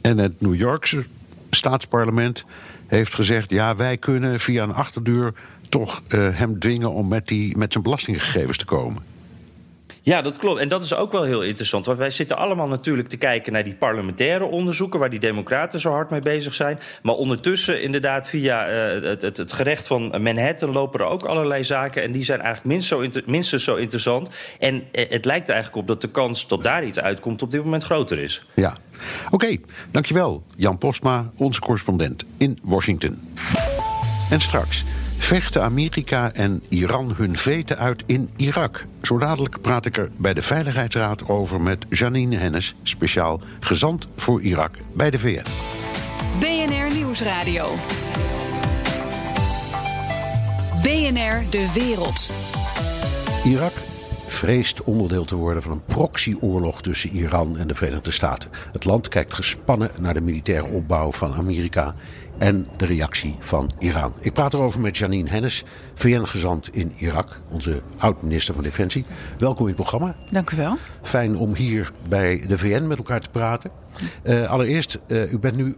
En 0.00 0.18
het 0.18 0.40
New 0.40 0.54
Yorkse 0.54 1.04
staatsparlement 1.50 2.44
heeft 2.86 3.14
gezegd... 3.14 3.50
ja, 3.50 3.76
wij 3.76 3.96
kunnen 3.96 4.40
via 4.40 4.62
een 4.62 4.74
achterdeur 4.74 5.32
toch 5.68 6.02
uh, 6.08 6.28
hem 6.32 6.58
dwingen... 6.58 6.92
om 6.92 7.08
met, 7.08 7.28
die, 7.28 7.56
met 7.56 7.72
zijn 7.72 7.84
belastinggegevens 7.84 8.58
te 8.58 8.64
komen. 8.64 9.11
Ja, 10.04 10.22
dat 10.22 10.38
klopt. 10.38 10.60
En 10.60 10.68
dat 10.68 10.82
is 10.82 10.94
ook 10.94 11.12
wel 11.12 11.22
heel 11.22 11.42
interessant. 11.42 11.86
Want 11.86 11.98
wij 11.98 12.10
zitten 12.10 12.36
allemaal 12.36 12.68
natuurlijk 12.68 13.08
te 13.08 13.16
kijken 13.16 13.52
naar 13.52 13.64
die 13.64 13.74
parlementaire 13.74 14.44
onderzoeken... 14.44 14.98
waar 14.98 15.10
die 15.10 15.20
democraten 15.20 15.80
zo 15.80 15.90
hard 15.90 16.10
mee 16.10 16.20
bezig 16.20 16.54
zijn. 16.54 16.78
Maar 17.02 17.14
ondertussen 17.14 17.82
inderdaad 17.82 18.28
via 18.28 18.68
uh, 18.68 19.02
het, 19.02 19.22
het, 19.22 19.36
het, 19.36 19.52
gerecht 19.52 19.86
van 19.86 20.22
Manhattan... 20.22 20.72
lopen 20.72 21.00
er 21.00 21.06
ook 21.06 21.24
allerlei 21.24 21.64
zaken 21.64 22.02
en 22.02 22.12
die 22.12 22.24
zijn 22.24 22.40
eigenlijk 22.40 22.74
minst 22.74 22.88
zo 22.88 23.06
minstens 23.26 23.64
zo 23.64 23.76
interessant. 23.76 24.28
En 24.58 24.74
uh, 24.74 25.04
het 25.08 25.24
lijkt 25.24 25.48
eigenlijk 25.48 25.78
op 25.80 25.88
dat 25.88 26.00
de 26.00 26.10
kans 26.10 26.48
dat 26.48 26.62
daar 26.62 26.84
iets 26.84 27.00
uitkomt... 27.00 27.42
op 27.42 27.50
dit 27.50 27.64
moment 27.64 27.84
groter 27.84 28.18
is. 28.18 28.44
Ja. 28.54 28.76
Oké, 29.30 29.56
dankjewel. 29.90 30.42
Jan 30.56 30.78
Postma, 30.78 31.30
onze 31.36 31.60
correspondent 31.60 32.24
in 32.36 32.58
Washington. 32.62 33.32
En 34.30 34.40
straks... 34.40 34.84
Vechten 35.32 35.62
Amerika 35.62 36.32
en 36.32 36.62
Iran 36.68 37.12
hun 37.16 37.36
veten 37.36 37.78
uit 37.78 38.02
in 38.06 38.30
Irak? 38.36 38.86
Zo 39.02 39.18
dadelijk 39.18 39.60
praat 39.60 39.86
ik 39.86 39.96
er 39.96 40.10
bij 40.16 40.34
de 40.34 40.42
Veiligheidsraad 40.42 41.28
over 41.28 41.60
met 41.60 41.84
Janine 41.88 42.36
Hennis, 42.36 42.74
speciaal 42.82 43.40
gezant 43.60 44.08
voor 44.16 44.40
Irak 44.40 44.74
bij 44.94 45.10
de 45.10 45.18
VN. 45.18 45.44
BNR 46.38 46.94
Nieuwsradio. 46.94 47.74
BNR 50.82 51.50
De 51.50 51.70
Wereld. 51.74 52.30
Irak 53.44 53.72
vreest 54.26 54.84
onderdeel 54.84 55.24
te 55.24 55.36
worden 55.36 55.62
van 55.62 55.72
een 55.72 55.84
proxyoorlog 55.84 56.82
tussen 56.82 57.10
Iran 57.10 57.58
en 57.58 57.66
de 57.66 57.74
Verenigde 57.74 58.10
Staten. 58.10 58.50
Het 58.72 58.84
land 58.84 59.08
kijkt 59.08 59.34
gespannen 59.34 59.90
naar 60.00 60.14
de 60.14 60.20
militaire 60.20 60.66
opbouw 60.66 61.12
van 61.12 61.34
Amerika 61.34 61.94
en 62.38 62.66
de 62.76 62.86
reactie 62.86 63.36
van 63.38 63.70
Iran. 63.78 64.12
Ik 64.20 64.32
praat 64.32 64.54
erover 64.54 64.80
met 64.80 64.96
Janine 64.96 65.30
Hennis, 65.30 65.64
VN-gezant 65.94 66.74
in 66.74 66.92
Irak, 66.96 67.40
onze 67.50 67.82
oud-minister 67.98 68.54
van 68.54 68.62
Defensie. 68.62 69.04
Welkom 69.38 69.60
in 69.60 69.72
het 69.72 69.80
programma. 69.80 70.14
Dank 70.30 70.50
u 70.50 70.56
wel. 70.56 70.76
Fijn 71.02 71.36
om 71.36 71.54
hier 71.54 71.92
bij 72.08 72.44
de 72.46 72.58
VN 72.58 72.86
met 72.86 72.98
elkaar 72.98 73.20
te 73.20 73.30
praten. 73.30 73.70
Uh, 74.24 74.50
allereerst, 74.50 74.98
uh, 75.06 75.32
u 75.32 75.38
bent 75.38 75.56
nu 75.56 75.76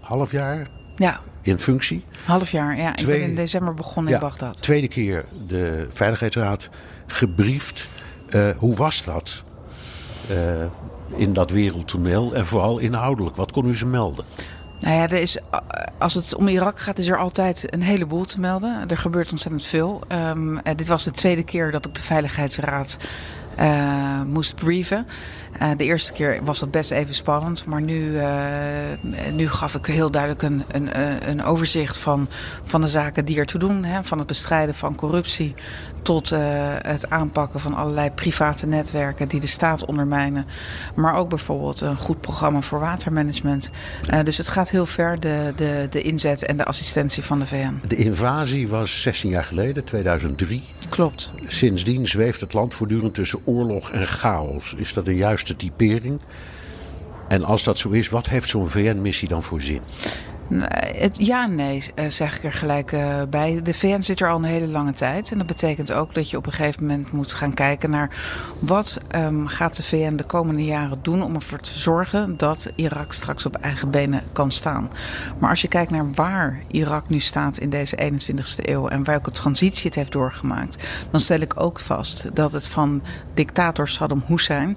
half 0.00 0.30
jaar 0.30 0.68
ja. 0.96 1.20
in 1.42 1.58
functie. 1.58 2.04
Half 2.24 2.50
jaar, 2.50 2.76
ja. 2.76 2.96
Ik 2.96 3.06
ben 3.06 3.22
in 3.22 3.34
december 3.34 3.74
begonnen 3.74 4.12
ja, 4.12 4.18
in 4.18 4.24
Bagdad. 4.24 4.62
Tweede 4.62 4.88
keer 4.88 5.24
de 5.46 5.86
Veiligheidsraad 5.90 6.68
gebriefd. 7.06 7.88
Uh, 8.28 8.48
hoe 8.56 8.74
was 8.74 9.04
dat 9.04 9.44
in 11.16 11.32
dat 11.32 11.50
wereldtoneel 11.50 12.34
en 12.34 12.46
vooral 12.46 12.78
inhoudelijk? 12.78 13.36
Wat 13.36 13.52
kon 13.52 13.68
u 13.68 13.76
ze 13.76 13.86
melden? 13.86 14.24
Nou 14.80 14.94
ja, 14.94 15.02
er 15.02 15.12
is, 15.12 15.38
als 15.98 16.14
het 16.14 16.34
om 16.34 16.48
Irak 16.48 16.78
gaat, 16.78 16.98
is 16.98 17.08
er 17.08 17.18
altijd 17.18 17.66
een 17.70 17.82
heleboel 17.82 18.24
te 18.24 18.40
melden. 18.40 18.88
Er 18.88 18.96
gebeurt 18.96 19.30
ontzettend 19.30 19.64
veel. 19.64 20.00
Um, 20.12 20.60
dit 20.62 20.88
was 20.88 21.04
de 21.04 21.10
tweede 21.10 21.44
keer 21.44 21.70
dat 21.70 21.86
ik 21.86 21.94
de 21.94 22.02
Veiligheidsraad 22.02 22.96
eh, 23.56 24.22
moest 24.22 24.54
brieven. 24.54 25.06
Uh, 25.62 25.70
de 25.76 25.84
eerste 25.84 26.12
keer 26.12 26.44
was 26.44 26.58
dat 26.58 26.70
best 26.70 26.90
even 26.90 27.14
spannend, 27.14 27.66
maar 27.66 27.82
nu, 27.82 28.12
uh, 28.12 28.24
nu 29.32 29.48
gaf 29.48 29.74
ik 29.74 29.86
heel 29.86 30.10
duidelijk 30.10 30.42
een, 30.42 30.64
een, 30.68 30.88
een 31.28 31.44
overzicht 31.44 31.98
van, 31.98 32.28
van 32.62 32.80
de 32.80 32.86
zaken 32.86 33.24
die 33.24 33.38
ertoe 33.38 33.60
doen. 33.60 33.84
Hè, 33.84 34.04
van 34.04 34.18
het 34.18 34.26
bestrijden 34.26 34.74
van 34.74 34.94
corruptie 34.94 35.54
tot 36.02 36.30
het 36.82 37.10
aanpakken 37.10 37.60
van 37.60 37.74
allerlei 37.74 38.10
private 38.10 38.66
netwerken 38.66 39.28
die 39.28 39.40
de 39.40 39.46
staat 39.46 39.84
ondermijnen. 39.84 40.46
Maar 40.94 41.14
ook 41.14 41.28
bijvoorbeeld 41.28 41.80
een 41.80 41.96
goed 41.96 42.20
programma 42.20 42.60
voor 42.60 42.80
watermanagement. 42.80 43.70
dus 44.22 44.36
het 44.36 44.48
gaat 44.48 44.70
heel 44.70 44.86
ver, 44.86 45.20
de, 45.20 45.52
de, 45.56 45.86
de 45.90 46.02
inzet 46.02 46.44
en 46.44 46.56
de 46.56 46.64
assistentie 46.64 47.22
van 47.22 47.38
de 47.38 47.46
VN. 47.46 47.80
De 47.86 47.96
invasie 47.96 48.68
was 48.68 49.02
16 49.02 49.30
jaar 49.30 49.44
geleden, 49.44 49.84
2003. 49.84 50.62
Klopt. 50.88 51.32
Sindsdien 51.46 52.08
zweeft 52.08 52.40
het 52.40 52.52
land 52.52 52.74
voortdurend 52.74 53.14
tussen 53.14 53.40
oorlog 53.44 53.90
en 53.90 54.06
chaos. 54.06 54.74
Is 54.76 54.92
dat 54.92 55.06
een 55.06 55.16
juiste 55.16 55.56
typering? 55.56 56.20
En 57.28 57.44
als 57.44 57.64
dat 57.64 57.78
zo 57.78 57.90
is, 57.90 58.08
wat 58.08 58.28
heeft 58.28 58.48
zo'n 58.48 58.68
VN-missie 58.68 59.28
dan 59.28 59.42
voor 59.42 59.60
zin? 59.60 59.80
Ja, 61.12 61.46
nee, 61.46 61.84
eh, 61.94 62.08
zeg 62.08 62.36
ik 62.36 62.44
er 62.44 62.52
gelijk 62.52 62.92
uh, 62.92 63.22
bij. 63.30 63.60
De 63.62 63.74
VN 63.74 64.00
zit 64.00 64.20
er 64.20 64.28
al 64.28 64.36
een 64.36 64.44
hele 64.44 64.66
lange 64.66 64.92
tijd. 64.92 65.30
En 65.30 65.38
dat 65.38 65.46
betekent 65.46 65.92
ook 65.92 66.14
dat 66.14 66.30
je 66.30 66.36
op 66.36 66.46
een 66.46 66.52
gegeven 66.52 66.86
moment 66.86 67.12
moet 67.12 67.32
gaan 67.32 67.54
kijken 67.54 67.90
naar 67.90 68.16
wat 68.58 69.00
um, 69.16 69.46
gaat 69.46 69.76
de 69.76 69.82
VN 69.82 70.16
de 70.16 70.24
komende 70.24 70.64
jaren 70.64 70.98
doen 71.02 71.22
om 71.22 71.34
ervoor 71.34 71.58
te 71.60 71.78
zorgen 71.78 72.36
dat 72.36 72.70
Irak 72.74 73.12
straks 73.12 73.46
op 73.46 73.54
eigen 73.54 73.90
benen 73.90 74.22
kan 74.32 74.50
staan. 74.50 74.90
Maar 75.38 75.50
als 75.50 75.62
je 75.62 75.68
kijkt 75.68 75.90
naar 75.90 76.12
waar 76.12 76.60
Irak 76.70 77.08
nu 77.08 77.18
staat 77.18 77.58
in 77.58 77.70
deze 77.70 78.12
21ste 78.12 78.62
eeuw 78.62 78.88
en 78.88 79.04
welke 79.04 79.30
transitie 79.30 79.86
het 79.86 79.94
heeft 79.94 80.12
doorgemaakt, 80.12 80.86
dan 81.10 81.20
stel 81.20 81.40
ik 81.40 81.60
ook 81.60 81.80
vast 81.80 82.34
dat 82.34 82.52
het 82.52 82.66
van 82.66 83.02
dictator 83.34 83.88
Saddam 83.88 84.22
Hussein 84.26 84.76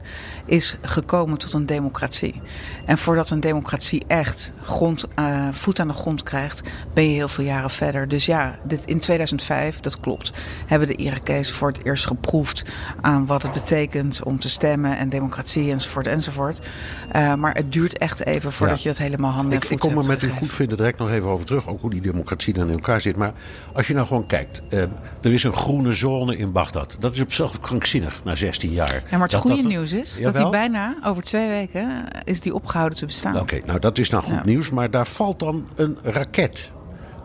is 0.52 0.76
gekomen 0.82 1.38
tot 1.38 1.54
een 1.54 1.66
democratie. 1.66 2.42
En 2.86 2.98
voordat 2.98 3.30
een 3.30 3.40
democratie 3.40 4.04
echt 4.08 4.52
grond, 4.64 5.06
uh, 5.20 5.48
voet 5.52 5.80
aan 5.80 5.88
de 5.88 5.94
grond 5.94 6.24
krijgt, 6.24 6.62
ben 6.94 7.04
je 7.04 7.10
heel 7.16 7.28
veel 7.28 7.44
jaren 7.46 7.70
verder. 7.70 8.08
Dus 8.08 8.26
ja, 8.26 8.60
dit, 8.64 8.86
in 8.86 9.00
2005, 9.00 9.80
dat 9.80 10.00
klopt, 10.00 10.32
hebben 10.66 10.88
de 10.88 10.96
Irakezen 10.96 11.56
voor 11.56 11.68
het 11.68 11.86
eerst 11.86 12.08
geproefd 12.08 12.64
aan 13.02 13.26
wat 13.26 13.42
het 13.42 13.52
betekent 13.52 14.24
om 14.24 14.40
te 14.40 14.50
stemmen 14.50 14.98
en 14.98 15.10
democratie 15.10 15.72
enzovoort 15.72 16.08
enzovoort. 16.08 16.68
Uh, 17.16 17.34
maar 17.36 17.54
het 17.56 17.72
duurt 17.72 17.98
echt 17.98 18.26
even 18.26 18.52
voordat 18.52 18.78
Ja. 18.78 18.84
je 18.84 18.90
het 18.90 18.98
helemaal 18.98 19.32
handen 19.32 19.52
en 19.60 19.66
Ik, 19.66 19.70
ik 19.70 19.80
kom 19.80 19.98
er 19.98 20.06
met 20.06 20.24
u 20.24 20.30
goed 20.30 20.54
vinden 20.54 20.78
direct 20.78 20.98
nog 21.00 21.10
even 21.10 21.30
over 21.30 21.46
terug. 21.46 21.68
Ook 21.68 21.82
hoe 21.82 21.90
die 21.90 22.02
democratie 22.02 22.54
dan 22.54 22.68
in 22.68 22.74
elkaar 22.74 23.02
zit. 23.02 23.16
Maar 23.16 23.34
als 23.74 23.88
je 23.88 23.94
nou 23.94 24.08
gewoon 24.08 24.26
kijkt. 24.28 24.62
eh, 24.70 24.82
er 25.22 25.34
is 25.34 25.44
een 25.44 25.54
groene 25.54 25.94
zone 25.94 26.38
in 26.38 26.52
Bagdad. 26.52 26.96
Dat 27.00 27.14
is 27.14 27.22
op 27.22 27.28
zichzelf 27.34 27.60
krankzinnig 27.60 28.24
na 28.24 28.36
16 28.36 28.72
jaar. 28.72 28.94
Ja, 28.94 29.02
maar 29.12 29.22
het 29.22 29.32
Dat 29.32 29.42
goede 29.42 29.56
dat- 29.62 29.66
nieuws 29.66 29.94
is 29.94 30.18
dat? 30.22 30.34
Die 30.42 30.52
bijna 30.52 30.96
over 31.06 31.24
twee 31.24 31.48
weken 31.48 31.82
eh, 32.12 32.22
is 32.24 32.42
die 32.42 32.54
opgehouden 32.56 32.98
te 32.98 33.06
bestaan. 33.06 33.40
Oké, 33.40 33.60
nou 33.66 33.80
dat 33.80 33.98
is 33.98 34.10
nou 34.10 34.24
goed 34.24 34.34
Ja. 34.34 34.42
nieuws. 34.46 34.70
Maar 34.70 34.92
daar 34.92 35.08
valt 35.08 35.40
dan 35.40 35.68
een 35.76 35.98
raket. 36.04 36.74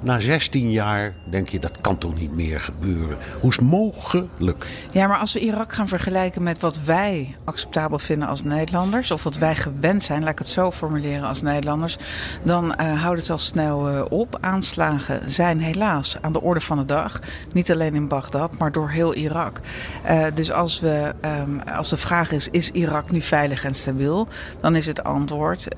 Na 0.03 0.21
16 0.21 0.71
jaar 0.71 1.15
denk 1.25 1.49
je, 1.49 1.59
dat 1.59 1.81
kan 1.81 1.99
toch 1.99 2.15
niet 2.15 2.35
meer 2.35 2.61
gebeuren. 2.61 3.19
Hoe 3.41 3.51
is 3.51 3.59
mogelijk? 3.59 4.67
Ja, 4.91 5.07
maar 5.07 5.19
als 5.19 5.33
we 5.33 5.41
Irak 5.41 5.73
gaan 5.73 5.89
vergelijken 5.89 6.43
met 6.43 6.61
wat 6.61 6.83
wij 6.83 7.37
acceptabel 7.45 7.99
vinden 7.99 8.29
als 8.29 8.43
Nederlanders, 8.43 9.11
of 9.11 9.23
wat 9.23 9.37
wij 9.37 9.57
gewend 9.57 10.03
zijn, 10.03 10.23
laat 10.23 10.33
ik 10.33 10.39
het 10.39 10.49
zo 10.49 10.71
formuleren 10.71 11.29
als 11.29 11.43
Nederlanders, 11.43 11.97
dan 12.43 12.75
eh, 12.75 13.03
houdt 13.03 13.21
het 13.21 13.31
al 13.31 13.39
snel 13.39 13.89
eh, 13.89 14.05
op. 14.09 14.39
Aanslagen 14.41 15.31
zijn 15.31 15.61
helaas 15.61 16.19
aan 16.21 16.33
de 16.33 16.43
orde 16.43 16.61
van 16.61 16.77
de 16.77 16.85
dag. 16.85 17.21
Niet 17.53 17.73
alleen 17.73 17.95
in 17.95 18.09
Bagdad, 18.09 18.59
maar 18.59 18.73
door 18.73 18.89
heel 18.89 19.15
Irak. 19.15 19.61
Eh, 20.03 20.25
dus 20.35 20.53
als, 20.53 20.81
we, 20.81 21.15
ehm, 21.21 21.59
als 21.59 21.89
de 21.89 21.97
vraag 21.97 22.33
is, 22.33 22.49
is 22.49 22.71
Irak 22.71 23.11
nu 23.11 23.21
veilig 23.21 23.65
en 23.65 23.75
stabiel? 23.75 24.29
Dan 24.61 24.77
is 24.77 24.87
het 24.87 25.05
antwoord 25.05 25.69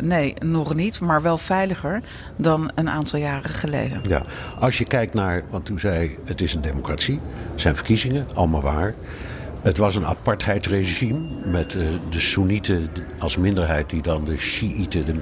nee, 0.00 0.34
nog 0.44 0.74
niet, 0.74 1.00
maar 1.00 1.22
wel 1.22 1.38
veiliger 1.38 2.02
dan 2.36 2.70
een 2.74 2.90
aantal 2.90 3.18
jaren 3.18 3.44
geleden. 3.50 3.65
Ja, 4.08 4.22
als 4.58 4.78
je 4.78 4.84
kijkt 4.84 5.14
naar, 5.14 5.42
want 5.50 5.68
u 5.68 5.78
zei 5.78 6.16
het 6.24 6.40
is 6.40 6.54
een 6.54 6.60
democratie, 6.60 7.20
zijn 7.54 7.74
verkiezingen, 7.76 8.26
allemaal 8.34 8.62
waar. 8.62 8.94
Het 9.62 9.76
was 9.76 9.94
een 9.94 10.06
apartheidregime 10.06 11.20
met 11.44 11.74
eh, 11.74 11.82
de 12.10 12.20
Soenieten 12.20 12.88
als 13.18 13.36
minderheid 13.36 13.90
die 13.90 14.02
dan 14.02 14.24
de 14.24 14.36
Shiiten 14.36 15.06
de- 15.06 15.14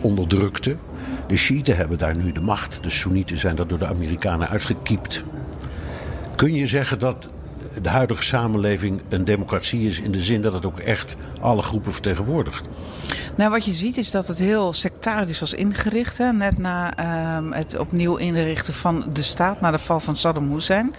onderdrukte. 0.00 0.76
De 1.26 1.36
Shiiten 1.36 1.76
hebben 1.76 1.98
daar 1.98 2.16
nu 2.16 2.32
de 2.32 2.40
macht. 2.40 2.82
De 2.82 2.90
Soenieten 2.90 3.38
zijn 3.38 3.56
daar 3.56 3.66
door 3.66 3.78
de 3.78 3.86
Amerikanen 3.86 4.48
uitgekiept. 4.48 5.22
Kun 6.36 6.54
je 6.54 6.66
zeggen 6.66 6.98
dat 6.98 7.30
de 7.82 7.88
huidige 7.88 8.22
samenleving 8.22 9.02
een 9.08 9.24
democratie 9.24 9.88
is 9.88 10.00
in 10.00 10.12
de 10.12 10.22
zin 10.22 10.42
dat 10.42 10.52
het 10.52 10.66
ook 10.66 10.78
echt 10.78 11.16
alle 11.40 11.62
groepen 11.62 11.92
vertegenwoordigt? 11.92 12.68
Nou, 13.36 13.50
wat 13.50 13.64
je 13.64 13.72
ziet 13.72 13.96
is 13.96 14.10
dat 14.10 14.26
het 14.26 14.38
heel 14.38 14.72
sectarisch 14.72 15.40
was 15.40 15.54
ingericht. 15.54 16.18
Hè? 16.18 16.32
Net 16.32 16.58
na 16.58 16.96
ehm, 16.96 17.52
het 17.52 17.78
opnieuw 17.78 18.16
inrichten 18.16 18.74
van 18.74 19.04
de 19.12 19.22
staat, 19.22 19.60
na 19.60 19.70
de 19.70 19.78
val 19.78 20.00
van 20.00 20.16
Saddam 20.16 20.52
Hussein. 20.52 20.94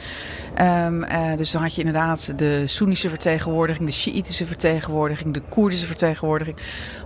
Ehm, 0.56 1.04
eh, 1.04 1.38
dus 1.38 1.52
dan 1.52 1.62
had 1.62 1.76
je 1.76 1.84
inderdaad 1.84 2.38
de 2.38 2.68
Soenische 2.68 3.10
vertegenwoordiging, 3.10 3.86
de 3.86 3.96
Sjiïtische 3.96 4.46
vertegenwoordiging, 4.46 5.34
de 5.34 5.42
Koerdische 5.50 5.86
vertegenwoordiging. 5.86 6.58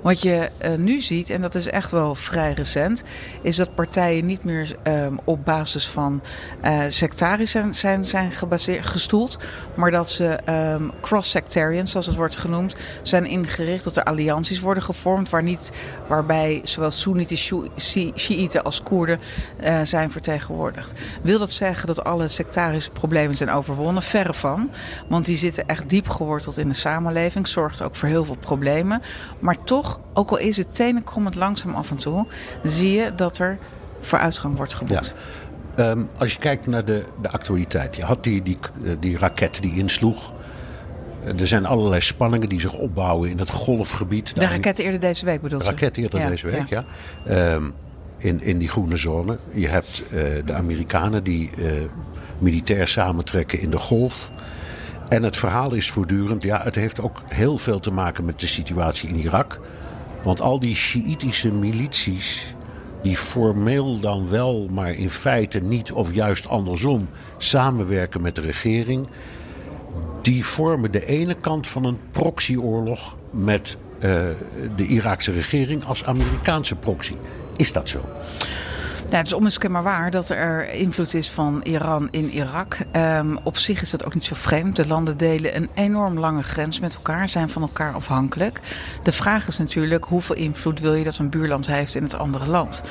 Wat 0.02 0.22
je 0.22 0.50
eh, 0.58 0.74
nu 0.76 1.00
ziet, 1.00 1.30
en 1.30 1.42
dat 1.42 1.56
is 1.56 1.68
echt 1.68 1.92
wel 1.92 2.16
vrij 2.16 2.54
recent, 2.54 3.04
is 3.42 3.56
dat 3.56 3.76
partijen 3.76 4.26
niet 4.26 4.44
meer 4.44 4.76
ehm, 4.84 5.16
op 5.24 5.46
basis 5.46 5.88
van 5.88 6.22
eh 6.62 6.84
sectarisch 6.88 7.52
zijn, 7.52 7.74
zijn, 7.74 8.04
zijn 8.04 8.32
gebaseerd, 8.32 8.86
gestoeld, 8.86 9.38
maar 9.76 9.92
dat 9.92 10.10
ze 10.10 10.26
ehm, 10.26 10.90
cross-sectarian, 11.02 11.88
zoals 11.88 12.06
het 12.06 12.16
wordt 12.16 12.38
genoemd, 12.38 12.76
zijn 13.02 13.26
ingericht 13.26 13.84
dat 13.84 13.98
er 13.98 14.04
allianties 14.04 14.60
worden 14.60 14.84
gevormd 14.84 15.30
waar 15.30 15.44
niet, 15.44 15.72
waarbij 16.08 16.62
zowel 16.64 16.92
Soenieten, 16.92 17.38
Sjiïten 18.16 18.64
als 18.64 18.84
Koerden 18.84 19.20
zijn 19.84 20.12
vertegenwoordigd. 20.12 20.94
Wil 21.22 21.40
dat 21.40 21.52
zeggen 21.52 21.88
dat 21.88 22.04
alle 22.04 22.28
sectarische 22.28 22.92
problemen 22.92 23.35
zijn 23.36 23.50
overwonnen? 23.50 24.04
Verre 24.04 24.34
van. 24.34 24.70
Want 25.08 25.26
die 25.26 25.38
zitten 25.38 25.68
echt 25.68 25.90
diep 25.90 26.08
geworteld 26.10 26.58
in 26.58 26.70
de 26.70 26.76
samenleving. 26.76 27.48
Zorgt 27.48 27.82
ook 27.82 27.96
voor 27.96 28.08
heel 28.08 28.26
veel 28.26 28.38
problemen. 28.40 29.02
Maar 29.40 29.64
toch, 29.64 30.00
ook 30.14 30.30
al 30.30 30.38
is 30.38 30.58
het 30.58 30.76
tenenkrommend 30.76 31.36
langzaam 31.36 31.74
af 31.76 31.92
en 31.92 31.98
toe, 31.98 32.26
zie 32.64 32.92
je 32.92 33.16
dat 33.16 33.38
er 33.38 33.58
vooruitgang 34.00 34.56
wordt 34.56 34.74
geboekt. 34.74 35.14
Ehm, 35.76 36.02
als 36.18 36.34
je 36.34 36.40
kijkt 36.40 36.68
naar 36.68 36.86
de, 36.86 37.04
de 37.22 37.30
actualiteit. 37.32 37.96
Je 37.96 38.04
had 38.04 38.24
die, 38.24 38.42
die, 38.42 38.58
die 39.00 39.18
raket 39.18 39.62
die 39.62 39.76
insloeg. 39.76 40.34
Eh, 41.26 41.40
Er 41.40 41.48
zijn 41.48 41.66
allerlei 41.66 42.02
spanningen 42.02 42.50
die 42.50 42.60
zich 42.60 42.74
opbouwen 42.74 43.30
in 43.30 43.40
het 43.40 43.50
golfgebied. 43.50 44.36
De 44.36 44.48
raket 44.48 44.80
eerder 44.80 45.00
deze 45.00 45.26
week 45.26 45.42
bedoelt 45.42 45.62
De 45.62 45.68
u? 45.68 45.72
raket 45.72 45.98
eerder 45.98 46.20
Ja, 46.20 46.30
deze 46.30 46.48
week, 46.48 46.70
ja. 46.70 46.84
Ehm, 47.28 47.64
in, 48.18 48.42
in 48.42 48.58
die 48.58 48.68
groene 48.70 48.98
zone. 48.98 49.38
Je 49.52 49.68
hebt 49.68 50.04
eh, 50.12 50.24
de 50.46 50.54
Amerikanen 50.54 51.24
die 51.24 51.50
eh, 51.58 51.64
militair 52.46 52.88
samentrekken 52.88 53.60
in 53.60 53.70
de 53.70 53.78
golf. 53.78 54.32
En 55.08 55.24
het 55.24 55.38
verhaal 55.38 55.74
is 55.74 55.92
voortdurend, 55.92 56.44
ja, 56.44 56.62
het 56.64 56.76
heeft 56.76 57.02
ook 57.02 57.22
heel 57.28 57.58
veel 57.58 57.80
te 57.80 57.92
maken 57.92 58.26
met 58.26 58.40
de 58.40 58.48
situatie 58.48 59.10
in 59.10 59.16
Irak. 59.16 59.60
Want 60.24 60.42
al 60.42 60.60
die 60.60 60.76
Sjiïtische 60.76 61.52
milities, 61.52 62.56
die 63.02 63.18
formeel 63.18 64.00
dan 64.00 64.30
wel, 64.30 64.68
maar 64.72 64.94
in 64.94 65.10
feite 65.10 65.60
niet, 65.60 65.92
of 65.92 66.14
juist 66.14 66.48
andersom, 66.48 67.10
samenwerken 67.38 68.22
met 68.22 68.36
de 68.36 68.42
regering, 68.42 69.08
die 70.22 70.46
vormen 70.46 70.92
de 70.92 71.06
ene 71.06 71.34
kant 71.34 71.68
van 71.68 71.84
een 71.84 72.00
proxyoorlog 72.12 73.16
met 73.32 73.78
eh, 74.00 74.10
de 74.76 74.88
Iraakse 74.88 75.32
regering 75.32 75.84
als 75.84 76.04
Amerikaanse 76.04 76.76
proxy. 76.76 77.14
Is 77.56 77.74
dat 77.74 77.90
zo? 77.90 78.06
Ja, 79.10 79.18
het 79.18 79.26
is 79.26 79.34
onmiskenbaar 79.34 79.84
waar 79.84 80.12
dat 80.12 80.30
er 80.30 80.74
invloed 80.74 81.14
is 81.14 81.30
van 81.30 81.62
Iran 81.64 82.08
in 82.12 82.30
Irak. 82.30 82.78
Ehm, 82.92 83.36
op 83.44 83.58
zich 83.58 83.82
is 83.82 83.90
dat 83.90 84.06
ook 84.06 84.14
niet 84.14 84.24
zo 84.24 84.36
vreemd. 84.36 84.76
De 84.76 84.88
landen 84.88 85.18
delen 85.18 85.56
een 85.56 85.70
enorm 85.74 86.20
lange 86.20 86.44
grens 86.44 86.80
met 86.80 86.96
elkaar, 86.96 87.30
zijn 87.30 87.50
van 87.50 87.62
elkaar 87.62 87.94
afhankelijk. 87.94 88.60
De 89.04 89.12
vraag 89.12 89.48
is 89.48 89.58
natuurlijk 89.58 90.06
hoeveel 90.06 90.36
invloed 90.36 90.80
wil 90.80 90.94
je 90.94 91.04
dat 91.04 91.18
een 91.18 91.30
buurland 91.30 91.68
heeft 91.68 91.96
in 91.96 92.04
het 92.04 92.18
andere 92.18 92.48
land? 92.48 92.82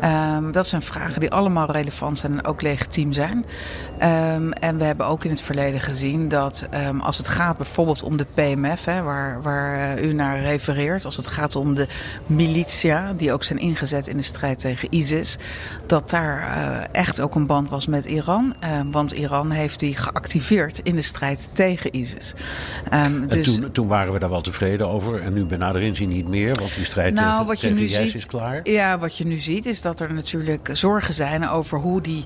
Ehm, 0.00 0.50
dat 0.50 0.66
zijn 0.66 0.82
vragen 0.82 1.20
die 1.20 1.30
allemaal 1.30 1.70
relevant 1.70 2.18
zijn 2.18 2.32
en 2.32 2.44
ook 2.44 2.62
legitiem 2.62 3.12
zijn. 3.12 3.44
Ehm, 3.98 4.50
en 4.50 4.78
we 4.78 4.84
hebben 4.84 5.06
ook 5.06 5.24
in 5.24 5.30
het 5.30 5.40
verleden 5.40 5.80
gezien 5.80 6.28
dat 6.28 6.68
als 7.00 7.18
het 7.18 7.28
gaat 7.28 7.56
bijvoorbeeld 7.56 8.02
om 8.02 8.16
de 8.16 8.26
PMF, 8.34 8.84
hè, 8.84 9.02
waar, 9.02 9.42
waar 9.42 9.96
eh, 9.96 10.04
u 10.04 10.12
naar 10.12 10.40
refereert, 10.40 11.04
als 11.04 11.16
het 11.16 11.26
gaat 11.26 11.56
om 11.56 11.74
de 11.74 11.86
militia 12.26 13.12
die 13.12 13.32
ook 13.32 13.44
zijn 13.44 13.58
ingezet 13.58 14.08
in 14.08 14.16
de 14.16 14.22
strijd 14.22 14.58
tegen 14.58 14.94
ISIS, 14.94 15.36
dat 15.86 16.10
daar 16.10 16.40
eh, 16.40 17.00
echt 17.00 17.20
ook 17.20 17.34
een 17.34 17.46
band 17.46 17.70
was 17.70 17.86
met 17.86 18.04
Iran. 18.04 18.54
Ehm, 18.60 18.90
want 18.90 19.12
Iran 19.12 19.50
heeft 19.50 19.80
die 19.80 19.96
geactiveerd 19.96 20.78
in 20.78 20.94
de 20.94 21.02
strijd 21.02 21.48
tegen 21.52 21.96
ISIS. 21.96 22.34
En 22.90 23.22
dus, 23.22 23.54
toen, 23.54 23.72
toen 23.72 23.86
waren 23.88 24.12
we 24.12 24.18
daar 24.18 24.30
wel 24.30 24.40
tevreden 24.40 24.88
over. 24.88 25.20
En 25.20 25.32
nu 25.32 25.44
bij 25.44 25.58
nader 25.58 25.82
inzien 25.82 26.08
niet 26.08 26.28
meer, 26.28 26.54
want 26.54 26.74
die 26.74 26.84
strijd 26.84 27.14
nou, 27.14 27.30
tegen, 27.30 27.46
wat 27.46 27.60
je 27.60 27.66
tegen 27.66 27.82
nu 27.82 27.88
IS 27.88 27.94
ziet, 27.94 28.14
is 28.14 28.26
klaar. 28.26 28.60
Ja, 28.62 28.98
wat 28.98 29.16
je 29.16 29.26
nu 29.26 29.36
ziet 29.36 29.66
is 29.66 29.82
dat 29.82 30.00
er 30.00 30.12
natuurlijk 30.12 30.68
zorgen 30.72 31.14
zijn 31.14 31.48
over 31.48 31.78
hoe 31.78 32.00
die 32.00 32.24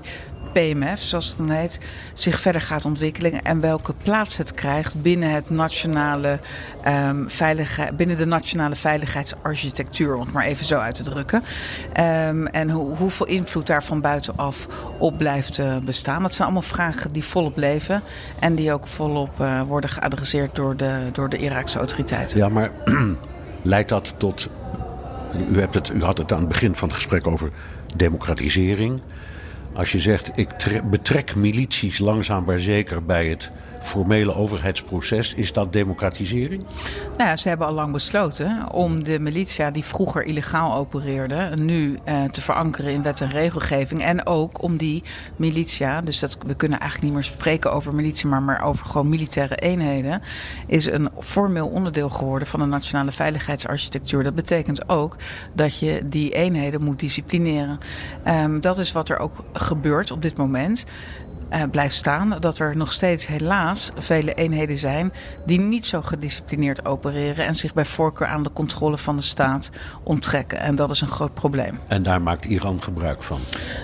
PMF, 0.51 0.99
zoals 0.99 1.27
het 1.27 1.37
dan 1.37 1.49
heet, 1.49 1.79
zich 2.13 2.39
verder 2.39 2.61
gaat 2.61 2.85
ontwikkelen 2.85 3.41
en 3.41 3.59
welke 3.59 3.93
plaats 4.03 4.37
het 4.37 4.53
krijgt 4.53 5.01
binnen, 5.01 5.31
het 5.31 5.49
nationale, 5.49 6.39
um, 6.87 7.29
veiligheid, 7.29 7.97
binnen 7.97 8.17
de 8.17 8.25
nationale 8.25 8.75
veiligheidsarchitectuur, 8.75 10.15
om 10.15 10.21
het 10.21 10.31
maar 10.31 10.45
even 10.45 10.65
zo 10.65 10.77
uit 10.77 10.95
te 10.95 11.03
drukken. 11.03 11.43
Um, 12.27 12.47
en 12.47 12.69
ho 12.69 12.95
hoeveel 12.95 13.25
invloed 13.25 13.67
daar 13.67 13.83
van 13.83 14.01
buitenaf 14.01 14.67
op 14.97 15.17
blijft 15.17 15.57
uh, 15.57 15.77
bestaan. 15.77 16.21
Dat 16.21 16.33
zijn 16.33 16.43
allemaal 16.43 16.61
vragen 16.61 17.13
die 17.13 17.23
volop 17.23 17.57
leven 17.57 18.01
en 18.39 18.55
die 18.55 18.73
ook 18.73 18.87
volop 18.87 19.39
uh, 19.39 19.61
worden 19.61 19.89
geadresseerd 19.89 20.55
door 20.55 20.77
de, 20.77 21.09
door 21.11 21.29
de 21.29 21.37
Iraakse 21.37 21.77
autoriteiten. 21.77 22.37
Ja, 22.37 22.49
maar 22.49 22.71
leidt 23.61 23.89
dat 23.89 24.13
tot. 24.17 24.49
U, 25.49 25.59
hebt 25.59 25.73
het, 25.73 25.89
u 25.89 26.01
had 26.01 26.17
het 26.17 26.31
aan 26.31 26.39
het 26.39 26.47
begin 26.47 26.75
van 26.75 26.87
het 26.87 26.97
gesprek 26.97 27.27
over 27.27 27.51
democratisering. 27.95 29.01
Als 29.73 29.91
je 29.91 29.99
zegt, 29.99 30.31
ik 30.35 30.49
betrek 30.89 31.35
milities 31.35 31.99
langzaam 31.99 32.43
maar 32.43 32.59
zeker 32.59 33.05
bij 33.05 33.27
het 33.27 33.51
formele 33.81 34.35
overheidsproces. 34.35 35.33
Is 35.33 35.53
dat 35.53 35.73
democratisering? 35.73 36.63
Nou 37.17 37.29
ja, 37.29 37.35
ze 37.35 37.49
hebben 37.49 37.67
al 37.67 37.73
lang 37.73 37.91
besloten 37.91 38.71
om 38.71 39.03
de 39.03 39.19
militia 39.19 39.71
die 39.71 39.83
vroeger 39.83 40.23
illegaal 40.23 40.75
opereerde, 40.75 41.55
nu 41.59 41.99
eh, 42.03 42.23
te 42.23 42.41
verankeren 42.41 42.91
in 42.91 43.03
wet 43.03 43.21
en 43.21 43.29
regelgeving. 43.29 44.01
En 44.01 44.25
ook 44.25 44.63
om 44.63 44.77
die 44.77 45.03
militia, 45.35 46.01
dus 46.01 46.19
dat, 46.19 46.37
we 46.45 46.55
kunnen 46.55 46.79
eigenlijk 46.79 47.13
niet 47.13 47.21
meer 47.21 47.31
spreken 47.31 47.73
over 47.73 47.93
militie, 47.93 48.27
maar, 48.27 48.41
maar 48.41 48.63
over 48.63 48.85
gewoon 48.85 49.09
militaire 49.09 49.55
eenheden, 49.55 50.21
is 50.67 50.85
een 50.85 51.09
formeel 51.19 51.67
onderdeel 51.67 52.09
geworden 52.09 52.47
van 52.47 52.59
de 52.59 52.65
nationale 52.65 53.11
veiligheidsarchitectuur. 53.11 54.23
Dat 54.23 54.35
betekent 54.35 54.89
ook 54.89 55.15
dat 55.53 55.79
je 55.79 56.01
die 56.05 56.31
eenheden 56.31 56.83
moet 56.83 56.99
disciplineren. 56.99 57.79
Um, 58.27 58.61
dat 58.61 58.79
is 58.79 58.91
wat 58.91 59.09
er 59.09 59.17
ook 59.17 59.43
gebeurt 59.53 60.11
op 60.11 60.21
dit 60.21 60.37
moment 60.37 60.85
uh, 61.53 61.61
blijft 61.71 61.95
staan. 61.95 62.37
Dat 62.39 62.59
er 62.59 62.77
nog 62.77 62.91
steeds 62.91 63.27
helaas 63.27 63.91
vele 63.95 64.33
eenheden 64.33 64.77
zijn 64.77 65.13
die 65.45 65.59
niet 65.59 65.85
zo 65.85 66.01
gedisciplineerd 66.01 66.85
opereren 66.85 67.45
en 67.45 67.55
zich 67.55 67.73
bij 67.73 67.85
voorkeur 67.85 68.27
aan 68.27 68.43
de 68.43 68.53
controle 68.53 68.97
van 68.97 69.15
de 69.15 69.21
staat 69.21 69.69
onttrekken. 70.03 70.59
En 70.59 70.75
dat 70.75 70.91
is 70.91 71.01
een 71.01 71.07
groot 71.07 71.33
probleem. 71.33 71.79
En 71.87 72.03
daar 72.03 72.21
maakt 72.21 72.45
Iran 72.45 72.83
gebruik 72.83 73.23
van? 73.23 73.39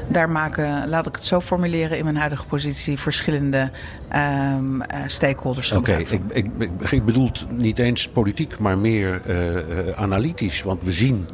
Daar 0.07 0.29
maken, 0.29 0.89
laat 0.89 1.07
ik 1.07 1.15
het 1.15 1.25
zo 1.25 1.39
formuleren 1.39 1.97
in 1.97 2.03
mijn 2.03 2.17
huidige 2.17 2.45
positie, 2.45 2.99
verschillende 2.99 3.71
um, 4.15 4.81
uh, 4.81 4.87
stakeholders 5.05 5.71
Oké, 5.71 5.91
okay, 5.91 6.01
ik, 6.01 6.21
ik, 6.29 6.71
ik, 6.89 7.05
bedoel 7.05 7.31
niet 7.49 7.79
eens 7.79 8.07
politiek, 8.07 8.59
maar 8.59 8.77
meer 8.77 9.21
uh, 9.27 9.89
analytisch. 9.89 10.63
Want 10.63 10.83
we 10.83 10.91
zien 10.91 11.27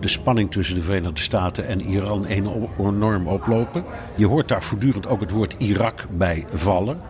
de 0.00 0.08
spanning 0.08 0.50
tussen 0.50 0.74
de 0.74 0.82
Verenigde 0.82 1.20
Staten 1.20 1.66
en 1.66 1.80
Iran 1.80 2.24
enorm 2.24 3.28
oplopen. 3.28 3.84
Je 4.16 4.26
hoort 4.26 4.48
daar 4.48 4.62
voortdurend 4.62 5.08
ook 5.08 5.20
het 5.20 5.30
woord 5.30 5.54
Irak 5.58 6.06
bij 6.10 6.44
vallen. 6.52 7.00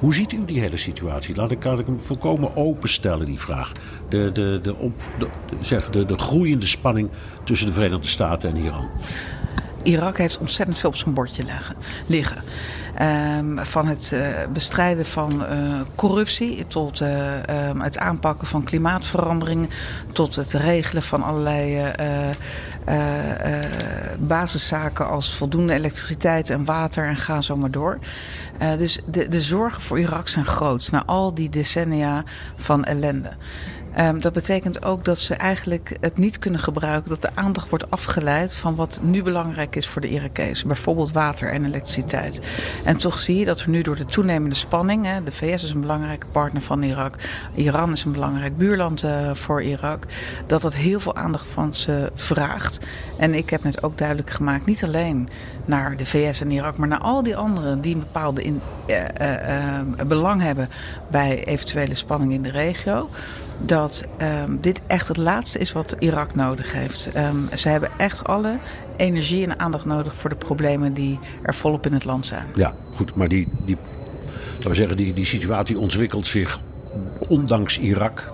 Hoe 0.00 0.14
ziet 0.14 0.32
u 0.32 0.44
die 0.44 0.60
hele 0.60 0.76
situatie? 0.76 1.36
Laat 1.36 1.50
ik, 1.50 1.64
laat 1.64 1.78
ik 1.78 1.86
hem 1.86 2.00
volkomen 2.00 2.56
openstellen, 2.56 3.26
die 3.26 3.38
vraag. 3.38 3.72
De, 4.08 4.30
de, 4.32 4.58
de, 4.62 4.74
op, 4.74 5.02
de, 5.18 5.26
zeg, 5.58 5.90
de, 5.90 6.04
de 6.04 6.18
groeiende 6.18 6.66
spanning 6.66 7.10
tussen 7.44 7.66
de 7.66 7.72
Verenigde 7.72 8.08
Staten 8.08 8.50
en 8.50 8.56
Iran. 8.56 8.90
Irak 9.84 10.18
heeft 10.18 10.38
ontzettend 10.38 10.78
veel 10.78 10.88
op 10.88 10.96
zijn 10.96 11.14
bordje 11.14 11.44
liggen. 12.06 12.42
Um, 13.38 13.58
van 13.58 13.86
het 13.86 14.10
uh, 14.14 14.26
bestrijden 14.52 15.06
van 15.06 15.42
uh, 15.42 15.80
corruptie 15.94 16.66
tot 16.66 17.00
uh, 17.00 17.68
um, 17.68 17.80
het 17.80 17.98
aanpakken 17.98 18.46
van 18.46 18.64
klimaatverandering, 18.64 19.68
tot 20.12 20.36
het 20.36 20.52
regelen 20.52 21.02
van 21.02 21.22
allerlei 21.22 21.92
basiszaken 24.18 25.08
als 25.08 25.34
voldoende 25.34 25.72
elektriciteit 25.72 26.50
en 26.50 26.64
water 26.64 27.06
en 27.06 27.16
ga 27.16 27.40
zo 27.40 27.56
maar 27.56 27.70
door. 27.70 27.98
dus 28.78 28.98
de, 29.06 29.28
de 29.28 29.40
zorgen 29.40 29.82
voor 29.82 29.98
Irak 29.98 30.28
zijn 30.28 30.46
groot 30.46 30.90
na 30.90 31.02
al 31.06 31.34
die 31.34 31.48
decennia 31.48 32.24
van 32.56 32.84
ellende. 32.84 33.30
Um, 34.00 34.20
dat 34.20 34.32
betekent 34.32 34.84
ook 34.84 35.04
dat 35.04 35.18
ze 35.18 35.34
eigenlijk 35.34 35.96
het 36.00 36.18
niet 36.18 36.38
kunnen 36.38 36.60
gebruiken. 36.60 37.08
Dat 37.08 37.22
de 37.22 37.30
aandacht 37.34 37.68
wordt 37.68 37.90
afgeleid 37.90 38.54
van 38.54 38.74
wat 38.74 39.00
nu 39.02 39.22
belangrijk 39.22 39.76
is 39.76 39.86
voor 39.86 40.00
de 40.00 40.08
Irakezen. 40.08 40.66
Bijvoorbeeld 40.66 41.12
water 41.12 41.48
en 41.48 41.64
elektriciteit. 41.64 42.40
En 42.84 42.96
toch 42.96 43.18
zie 43.18 43.38
je 43.38 43.44
dat 43.44 43.60
er 43.60 43.68
nu 43.68 43.82
door 43.82 43.96
de 43.96 44.04
toenemende 44.04 44.54
spanning. 44.54 45.06
Hè, 45.06 45.22
de 45.22 45.32
VS 45.32 45.64
is 45.64 45.70
een 45.70 45.80
belangrijke 45.80 46.26
partner 46.26 46.62
van 46.62 46.82
Irak. 46.82 47.14
Iran 47.54 47.92
is 47.92 48.04
een 48.04 48.12
belangrijk 48.12 48.56
buurland 48.56 49.04
uh, 49.04 49.34
voor 49.34 49.62
Irak. 49.62 50.04
Dat 50.46 50.62
dat 50.62 50.74
heel 50.74 51.00
veel 51.00 51.16
aandacht 51.16 51.46
van 51.46 51.74
ze 51.74 52.12
vraagt. 52.14 52.78
En 53.18 53.34
ik 53.34 53.50
heb 53.50 53.62
net 53.62 53.82
ook 53.82 53.98
duidelijk 53.98 54.30
gemaakt. 54.30 54.66
Niet 54.66 54.84
alleen 54.84 55.28
naar 55.64 55.96
de 55.96 56.06
VS 56.06 56.40
en 56.40 56.50
Irak. 56.50 56.76
Maar 56.76 56.88
naar 56.88 56.98
al 56.98 57.22
die 57.22 57.36
anderen 57.36 57.80
die 57.80 57.94
een 57.94 58.00
bepaalde 58.00 58.44
uh, 58.46 58.52
uh, 59.20 60.06
belang 60.06 60.42
hebben. 60.42 60.68
Bij 61.10 61.44
eventuele 61.44 61.94
spanning 61.94 62.32
in 62.32 62.42
de 62.42 62.50
regio 62.50 63.08
dat 63.58 64.04
um, 64.44 64.58
dit 64.60 64.80
echt 64.86 65.08
het 65.08 65.16
laatste 65.16 65.58
is 65.58 65.72
wat 65.72 65.96
Irak 65.98 66.34
nodig 66.34 66.72
heeft. 66.72 67.10
Um, 67.16 67.48
ze 67.56 67.68
hebben 67.68 67.90
echt 67.96 68.24
alle 68.24 68.58
energie 68.96 69.44
en 69.44 69.58
aandacht 69.58 69.84
nodig 69.84 70.14
voor 70.14 70.30
de 70.30 70.36
problemen 70.36 70.94
die 70.94 71.18
er 71.42 71.54
volop 71.54 71.86
in 71.86 71.92
het 71.92 72.04
land 72.04 72.26
zijn. 72.26 72.46
Ja, 72.54 72.74
goed, 72.94 73.14
maar 73.14 73.28
die, 73.28 73.48
die, 73.64 73.76
laten 74.54 74.70
we 74.70 74.74
zeggen, 74.74 74.96
die, 74.96 75.12
die 75.12 75.24
situatie 75.24 75.78
ontwikkelt 75.78 76.26
zich 76.26 76.60
ondanks 77.28 77.78
Irak. 77.78 78.32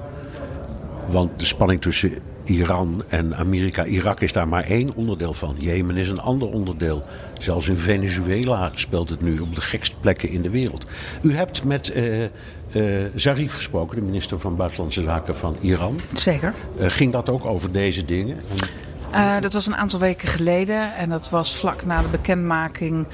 Want 1.09 1.39
de 1.39 1.45
spanning 1.45 1.81
tussen 1.81 2.19
Iran 2.51 3.03
en 3.09 3.37
Amerika. 3.37 3.85
Irak 3.85 4.21
is 4.21 4.33
daar 4.33 4.49
maar 4.49 4.65
één 4.65 4.95
onderdeel 4.95 5.33
van. 5.33 5.55
Jemen 5.59 5.97
is 5.97 6.09
een 6.09 6.21
ander 6.21 6.49
onderdeel. 6.49 7.05
Zelfs 7.39 7.69
in 7.69 7.77
Venezuela 7.77 8.71
speelt 8.75 9.09
het 9.09 9.23
nu 9.23 9.39
op 9.39 9.55
de 9.55 9.61
gekste 9.61 9.97
plekken 10.01 10.29
in 10.29 10.43
de 10.43 10.51
wereld. 10.51 10.85
U 11.23 11.35
hebt 11.35 11.65
met 11.65 11.93
uh, 11.97 12.23
uh, 12.23 12.29
Zarif 13.15 13.55
gesproken, 13.55 13.97
de 13.97 14.03
minister 14.03 14.39
van 14.39 14.57
Buitenlandse 14.57 15.03
Zaken 15.03 15.37
van 15.37 15.57
Iran. 15.61 15.99
Zeker. 16.15 16.55
Uh, 16.81 16.87
ging 16.89 17.13
dat 17.13 17.29
ook 17.29 17.45
over 17.45 17.73
deze 17.73 18.05
dingen? 18.05 18.37
Dat 19.41 19.53
was 19.53 19.67
een 19.67 19.77
aantal 19.77 19.99
weken 19.99 20.29
geleden 20.29 20.95
en 20.95 21.09
dat 21.09 21.31
was 21.31 21.57
vlak 21.57 21.85
na 21.85 22.03
de 22.03 22.09
bekendmaking 22.09 23.07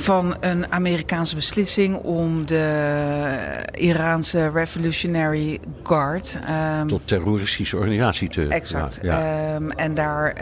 van 0.00 0.36
een 0.40 0.72
Amerikaanse 0.72 1.34
beslissing 1.34 1.96
om 1.96 2.46
de 2.46 3.64
Iraanse 3.74 4.50
Revolutionary 4.50 5.58
Guard. 5.82 6.38
Um, 6.80 6.86
Tot 6.88 7.00
terroristische 7.04 7.76
organisatie 7.76 8.28
te. 8.28 8.46
Exact. 8.46 8.98
Ja, 9.02 9.54
um, 9.54 9.70
en 9.70 9.94
daar 9.94 10.34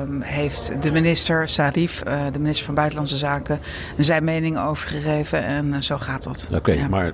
um, 0.00 0.20
heeft 0.22 0.82
de 0.82 0.90
minister 0.90 1.48
Sarif, 1.48 2.02
uh, 2.06 2.24
de 2.32 2.38
minister 2.38 2.64
van 2.64 2.74
Buitenlandse 2.74 3.16
Zaken, 3.16 3.58
zijn 3.96 4.24
mening 4.24 4.58
over 4.58 4.88
gegeven. 4.88 5.44
En 5.44 5.66
uh, 5.66 5.80
zo 5.80 5.98
gaat 5.98 6.22
dat. 6.22 6.46
Oké, 6.48 6.56
okay, 6.56 6.76
ja. 6.76 6.88
maar 6.88 7.12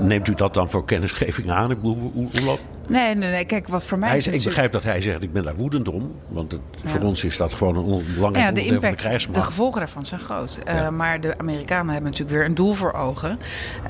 neemt 0.00 0.28
u 0.28 0.34
dat 0.34 0.54
dan 0.54 0.70
voor 0.70 0.84
kennisgeving 0.84 1.50
aan? 1.50 1.70
Ik 1.70 1.82
bedoel, 1.82 1.98
hoe, 1.98 2.28
hoe 2.32 2.44
loopt 2.44 2.62
Nee, 2.86 3.14
nee, 3.14 3.30
nee. 3.30 3.44
Kijk, 3.44 3.68
wat 3.68 3.84
voor 3.84 3.98
mij 3.98 4.08
hij, 4.08 4.18
is. 4.18 4.26
Ik 4.26 4.44
begrijp 4.44 4.72
dat 4.72 4.82
hij 4.82 5.02
zegt: 5.02 5.22
ik 5.22 5.32
ben 5.32 5.44
daar 5.44 5.56
woedend 5.56 5.88
om. 5.88 6.14
Want 6.28 6.52
het, 6.52 6.60
ja. 6.82 6.88
voor 6.88 7.00
ons 7.00 7.24
is 7.24 7.36
dat 7.36 7.54
gewoon 7.54 7.76
een 7.76 8.04
belangrijk 8.14 8.44
ja, 8.46 8.52
de 8.52 8.60
onderdeel 8.60 8.72
impact, 8.72 8.82
van 8.82 8.90
de 8.90 8.96
krijgsmacht. 8.96 9.38
De 9.38 9.44
gevolgen 9.44 9.78
daarvan 9.78 10.06
zijn 10.06 10.20
groot. 10.20 10.58
Ja. 10.64 10.82
Uh, 10.82 10.88
maar 10.88 11.20
de 11.20 11.38
Amerikanen 11.38 11.92
hebben 11.92 12.10
natuurlijk 12.10 12.38
weer 12.38 12.48
een 12.48 12.54
doel 12.54 12.72
voor 12.72 12.92
ogen. 12.92 13.38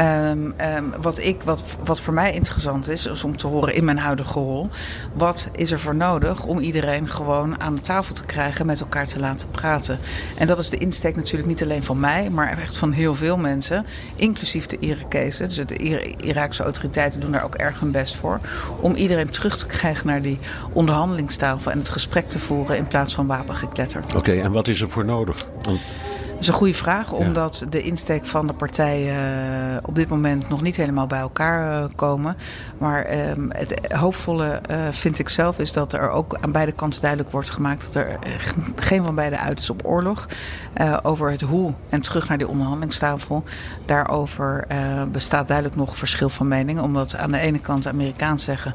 Um, 0.00 0.54
um, 0.60 0.94
wat, 1.00 1.18
ik, 1.18 1.42
wat, 1.42 1.62
wat 1.84 2.00
voor 2.00 2.14
mij 2.14 2.32
interessant 2.32 2.88
is, 2.88 3.06
is 3.06 3.24
om 3.24 3.36
te 3.36 3.46
horen 3.46 3.74
in 3.74 3.84
mijn 3.84 3.98
huidige 3.98 4.38
rol. 4.38 4.68
Wat 5.12 5.48
is 5.52 5.70
er 5.70 5.80
voor 5.80 5.94
nodig 5.94 6.44
om 6.44 6.58
iedereen 6.58 7.08
gewoon 7.08 7.60
aan 7.60 7.74
de 7.74 7.82
tafel 7.82 8.14
te 8.14 8.24
krijgen, 8.24 8.66
met 8.66 8.80
elkaar 8.80 9.06
te 9.06 9.18
laten 9.18 9.48
praten? 9.50 9.98
En 10.36 10.46
dat 10.46 10.58
is 10.58 10.68
de 10.68 10.78
insteek 10.78 11.16
natuurlijk 11.16 11.48
niet 11.48 11.62
alleen 11.62 11.82
van 11.82 12.00
mij, 12.00 12.30
maar 12.30 12.58
echt 12.58 12.78
van 12.78 12.92
heel 12.92 13.14
veel 13.14 13.36
mensen. 13.36 13.86
Inclusief 14.16 14.66
de 14.66 14.78
Irakezen. 14.78 15.48
Dus 15.48 15.56
de 15.56 16.14
Iraakse 16.16 16.62
autoriteiten 16.62 17.20
doen 17.20 17.32
daar 17.32 17.44
ook 17.44 17.54
erg 17.54 17.80
hun 17.80 17.90
best 17.90 18.16
voor. 18.16 18.40
Om 18.82 18.94
iedereen 18.94 19.30
terug 19.30 19.58
te 19.58 19.66
krijgen 19.66 20.06
naar 20.06 20.22
die 20.22 20.38
onderhandelingstafel 20.72 21.70
en 21.70 21.78
het 21.78 21.88
gesprek 21.88 22.26
te 22.26 22.38
voeren 22.38 22.76
in 22.76 22.86
plaats 22.86 23.14
van 23.14 23.26
wapengekletter. 23.26 24.02
Oké, 24.16 24.32
en 24.32 24.52
wat 24.52 24.68
is 24.68 24.80
er 24.80 24.88
voor 24.88 25.04
nodig? 25.04 25.48
Want... 25.62 25.80
Dat 26.42 26.50
is 26.50 26.56
een 26.56 26.66
goede 26.66 26.78
vraag, 26.78 27.12
omdat 27.12 27.58
ja. 27.58 27.66
de 27.66 27.82
insteek 27.82 28.26
van 28.26 28.46
de 28.46 28.52
partijen 28.52 29.14
uh, 29.14 29.76
op 29.82 29.94
dit 29.94 30.08
moment 30.08 30.48
nog 30.48 30.62
niet 30.62 30.76
helemaal 30.76 31.06
bij 31.06 31.18
elkaar 31.18 31.82
uh, 31.82 31.88
komen. 31.94 32.36
Maar 32.78 33.14
uh, 33.14 33.20
het 33.48 33.92
hoopvolle 33.92 34.60
uh, 34.70 34.76
vind 34.90 35.18
ik 35.18 35.28
zelf 35.28 35.58
is 35.58 35.72
dat 35.72 35.92
er 35.92 36.10
ook 36.10 36.36
aan 36.40 36.52
beide 36.52 36.72
kanten 36.72 37.00
duidelijk 37.00 37.30
wordt 37.30 37.50
gemaakt 37.50 37.92
dat 37.92 37.94
er 37.94 38.18
geen 38.76 39.04
van 39.04 39.14
beide 39.14 39.38
uit 39.38 39.58
is 39.58 39.70
op 39.70 39.82
oorlog. 39.84 40.28
Over 41.02 41.30
het 41.30 41.40
hoe 41.40 41.72
en 41.88 42.00
terug 42.00 42.28
naar 42.28 42.38
die 42.38 42.48
onderhandelingstafel. 42.48 43.44
Daarover 43.84 44.66
bestaat 45.12 45.48
duidelijk 45.48 45.76
nog 45.76 45.96
verschil 45.96 46.28
van 46.28 46.48
mening. 46.48 46.80
Omdat 46.80 47.16
aan 47.16 47.30
de 47.30 47.38
ene 47.38 47.58
kant 47.58 47.82
de 47.82 47.88
Amerikaans 47.88 48.44
zeggen 48.44 48.74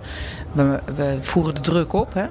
we, 0.51 0.79
we 0.95 1.17
voeren 1.19 1.55
de 1.55 1.61
druk 1.61 1.93
op. 1.93 2.13
Hè? 2.13 2.25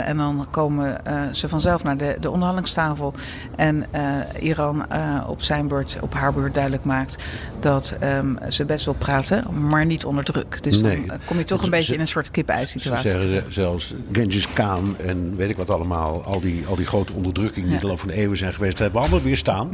En 0.00 0.16
dan 0.16 0.46
komen 0.50 1.00
ze 1.32 1.48
vanzelf 1.48 1.84
naar 1.84 1.96
de, 1.96 2.16
de 2.20 2.30
onderhandelingstafel. 2.30 3.14
En 3.56 3.86
Iran 4.40 4.81
Uh, 4.92 5.24
op 5.28 5.42
zijn 5.42 5.68
beurt, 5.68 5.98
op 6.00 6.14
haar 6.14 6.32
beurt 6.32 6.54
duidelijk 6.54 6.84
maakt 6.84 7.16
dat 7.60 7.96
um, 8.02 8.38
ze 8.48 8.64
best 8.64 8.84
wil 8.84 8.94
praten, 8.94 9.68
maar 9.68 9.86
niet 9.86 10.04
onder 10.04 10.24
druk. 10.24 10.62
Dus 10.62 10.80
Nee. 10.82 11.06
dan 11.06 11.18
kom 11.24 11.38
je 11.38 11.44
toch 11.44 11.62
een 11.62 11.70
beetje 11.70 11.94
in 11.94 12.00
een 12.00 12.06
soort 12.06 12.30
kip-ei-situatie. 12.30 13.10
Ze 13.10 13.20
zeggen 13.20 13.52
zelfs 13.52 13.94
Genghis 14.12 14.48
Khan 14.52 14.96
en 15.06 15.36
weet 15.36 15.50
ik 15.50 15.56
wat 15.56 15.70
allemaal. 15.70 16.24
Al 16.24 16.40
die, 16.40 16.66
al 16.66 16.76
die 16.76 16.86
grote 16.86 17.12
onderdrukking 17.12 17.66
die 17.66 17.74
Ja. 17.74 17.80
er 17.82 17.88
al 17.88 17.96
van 17.96 18.08
eeuwen 18.10 18.36
zijn 18.36 18.52
geweest. 18.54 18.72
Dat 18.72 18.80
hebben 18.82 19.00
we 19.00 19.06
allemaal 19.06 19.24
weer 19.26 19.36
staan. 19.36 19.70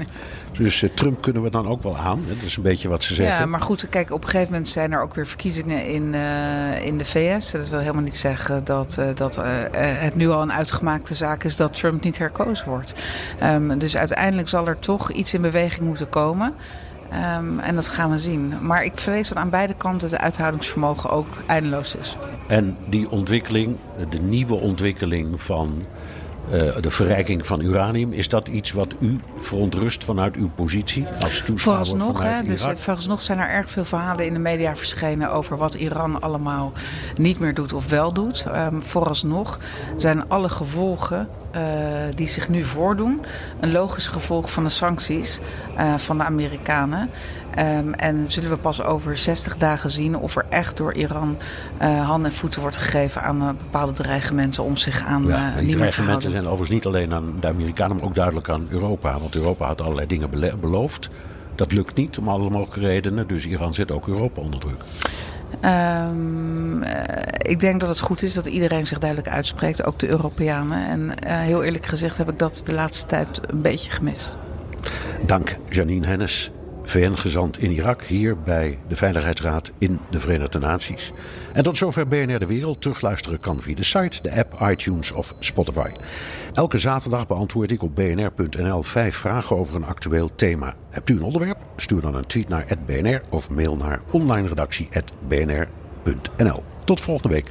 Dus 0.59 0.83
eh, 0.83 0.91
Trump 0.95 1.23
kunnen 1.23 1.43
we 1.43 1.51
dan 1.51 1.67
ook 1.69 1.83
wel 1.83 1.97
aan. 1.97 2.23
hè. 2.27 2.35
Dat 2.35 2.45
is 2.45 2.57
een 2.57 2.63
beetje 2.63 2.89
wat 2.89 3.03
ze 3.03 3.15
zeggen. 3.15 3.39
Ja, 3.39 3.47
maar 3.47 3.61
goed, 3.61 3.89
kijk, 3.89 4.11
op 4.11 4.23
een 4.23 4.29
gegeven 4.29 4.53
moment 4.53 4.69
zijn 4.71 4.93
er 4.93 5.03
ook 5.03 5.15
weer 5.15 5.27
verkiezingen 5.27 5.87
in, 5.87 6.15
eh, 6.15 6.85
in 6.87 6.97
de 6.97 7.05
VS. 7.05 7.51
Dat 7.51 7.69
wil 7.69 7.79
helemaal 7.79 8.03
niet 8.03 8.17
zeggen 8.17 8.65
dat, 8.65 8.97
eh, 8.99 9.07
dat 9.15 9.37
eh, 9.37 9.65
eh, 9.65 9.71
het 10.03 10.15
nu 10.15 10.29
al 10.29 10.43
een 10.43 10.53
uitgemaakte 10.53 11.15
zaak 11.15 11.45
is 11.45 11.57
dat 11.57 11.75
Trump 11.75 12.03
niet 12.05 12.19
herkozen 12.19 12.69
wordt. 12.69 12.95
Ehm, 13.39 13.79
dus 13.79 13.97
uiteindelijk 13.97 14.49
zal 14.49 14.67
er 14.67 14.79
toch 14.79 14.98
iets 15.11 15.35
in 15.35 15.41
beweging 15.41 15.87
moeten 15.87 16.09
komen. 16.09 16.55
Ehm, 17.11 17.59
en 17.59 17.75
dat 17.75 17.89
gaan 17.89 18.11
we 18.11 18.19
zien. 18.19 18.55
Maar 18.61 18.85
ik 18.85 18.97
vrees 18.97 19.29
dat 19.29 19.39
aan 19.39 19.51
beide 19.51 19.75
kanten 19.75 20.11
het 20.11 20.19
uithoudingsvermogen 20.19 21.11
ook 21.11 21.27
eindeloos 21.47 21.97
is. 21.97 22.17
En 22.47 22.77
die 22.89 23.11
ontwikkeling, 23.11 23.77
de 24.11 24.19
nieuwe 24.19 24.55
ontwikkeling 24.55 25.41
van 25.43 25.85
eh, 26.53 26.77
de 26.81 26.91
verrijking 26.91 27.47
van 27.47 27.61
uranium, 27.61 28.13
is 28.13 28.29
dat 28.29 28.49
iets 28.49 28.73
wat 28.73 28.95
u 29.01 29.21
verontrust 29.39 30.05
vanuit 30.05 30.37
uw 30.37 30.51
positie 30.55 31.07
als 31.21 31.43
toeschouwer 31.45 31.87
Vooralsnog, 31.87 32.17
vanuit 32.17 32.47
hè, 32.47 32.53
dus 32.53 32.81
vooralsnog 32.81 33.23
zijn 33.23 33.39
er 33.39 33.49
erg 33.49 33.71
veel 33.71 33.85
verhalen 33.85 34.27
in 34.27 34.33
de 34.33 34.39
media 34.39 34.77
verschenen 34.77 35.33
over 35.33 35.57
wat 35.57 35.75
Iran 35.75 36.21
allemaal 36.21 36.73
niet 37.17 37.39
meer 37.39 37.55
doet 37.55 37.73
of 37.73 37.89
wel 37.89 38.13
doet. 38.13 38.45
Ehm, 38.53 38.81
vooralsnog 38.81 39.59
zijn 39.97 40.29
alle 40.29 40.49
gevolgen 40.49 41.29
eh, 41.51 41.63
die 42.15 42.27
zich 42.27 42.49
nu 42.49 42.65
voordoen 42.65 43.25
een 43.61 43.73
logisch 43.73 44.09
gevolg 44.09 44.53
van 44.53 44.63
de 44.63 44.69
sancties 44.69 45.39
eh, 45.77 45.95
van 45.95 46.19
de 46.19 46.25
Amerikanen. 46.25 47.11
Ehm, 47.59 47.93
en 47.93 48.31
zullen 48.31 48.51
we 48.51 48.57
pas 48.57 48.83
over 48.83 49.17
60 49.17 49.57
dagen 49.57 49.91
zien 49.91 50.17
of 50.17 50.37
er 50.37 50.47
echt 50.49 50.77
door 50.77 50.93
Iran 50.93 51.37
eh, 51.77 52.09
handen 52.09 52.31
en 52.31 52.37
voeten 52.37 52.61
wordt 52.61 52.77
gegeven 52.77 53.23
aan 53.23 53.41
eh, 53.41 53.49
bepaalde 53.49 53.93
dreigementen 53.93 54.65
om 54.65 54.77
zich 54.77 55.05
aan 55.05 55.25
Ja, 55.27 55.57
en 55.57 55.65
die 55.65 55.77
dreigementen 55.77 56.31
zijn 56.31 56.45
overigens 56.45 56.71
niet 56.71 56.87
alleen 56.87 57.13
aan 57.13 57.35
de 57.41 57.47
Amerikanen, 57.47 57.97
maar 57.97 58.05
ook 58.05 58.15
duidelijk 58.15 58.49
aan 58.49 58.67
Europa. 58.69 59.19
Want 59.19 59.35
Europa 59.35 59.67
had 59.67 59.81
allerlei 59.81 60.07
dingen 60.07 60.31
beloofd. 60.61 61.11
Dat 61.55 61.73
lukt 61.73 61.95
niet 61.95 62.19
om 62.19 62.29
alle 62.29 62.51
mogelijke 62.51 62.81
redenen. 62.81 63.27
Dus 63.27 63.47
Iran 63.47 63.75
zet 63.75 63.93
ook 63.93 64.09
Europa 64.09 64.41
onder 64.41 64.61
druk. 64.61 64.81
Ehm, 65.61 66.83
eh, 66.83 67.51
ik 67.51 67.61
denk 67.61 67.81
dat 67.81 67.89
het 67.89 68.01
goed 68.01 68.23
is 68.23 68.35
dat 68.35 68.47
iedereen 68.47 68.87
zich 68.87 68.99
duidelijk 68.99 69.29
uitspreekt, 69.29 69.85
ook 69.85 69.99
de 69.99 70.09
Europeanen. 70.09 70.87
En 70.87 71.29
heel 71.31 71.63
eerlijk 71.63 71.87
gezegd 71.87 72.17
heb 72.17 72.31
ik 72.31 72.39
dat 72.39 72.63
de 72.65 72.75
laatste 72.75 73.07
tijd 73.07 73.41
een 73.47 73.63
beetje 73.63 73.91
gemist. 73.91 74.37
Dank 75.27 75.57
Janine 75.69 76.07
Hennis, 76.07 76.51
VN-gezant 76.89 77.59
in 77.59 77.71
Irak, 77.71 78.03
hier 78.03 78.39
bij 78.39 78.79
de 78.89 78.97
Veiligheidsraad 78.97 79.73
in 79.79 79.99
de 80.11 80.21
Verenigde 80.21 80.59
Naties. 80.59 81.13
En 81.53 81.63
tot 81.63 81.77
zover 81.77 82.09
BNR 82.09 82.39
De 82.39 82.47
Wereld. 82.47 82.81
Terugluisteren 82.81 83.41
kan 83.41 83.61
via 83.61 83.75
de 83.75 83.85
site, 83.85 84.23
de 84.23 84.37
app, 84.37 84.61
iTunes 84.71 85.13
of 85.13 85.35
Spotify. 85.39 85.91
Elke 86.53 86.79
zaterdag 86.79 87.27
beantwoord 87.27 87.71
ik 87.71 87.83
op 87.83 87.95
bnr.nl 87.95 88.83
vijf 88.83 89.17
vragen 89.17 89.57
over 89.57 89.77
een 89.77 89.87
actueel 89.87 90.35
thema. 90.35 90.75
Hebt 90.91 91.11
u 91.11 91.15
een 91.15 91.23
onderwerp? 91.23 91.59
Stuur 91.77 92.01
dan 92.01 92.15
een 92.15 92.27
tweet 92.27 92.49
naar 92.49 92.67
@bnr 92.87 93.23
of 93.29 93.51
mail 93.51 93.77
naar 93.77 94.01
onlineredactie@bnr.nl. 94.11 96.63
Tot 96.85 97.01
volgende 97.01 97.35
week. 97.35 97.47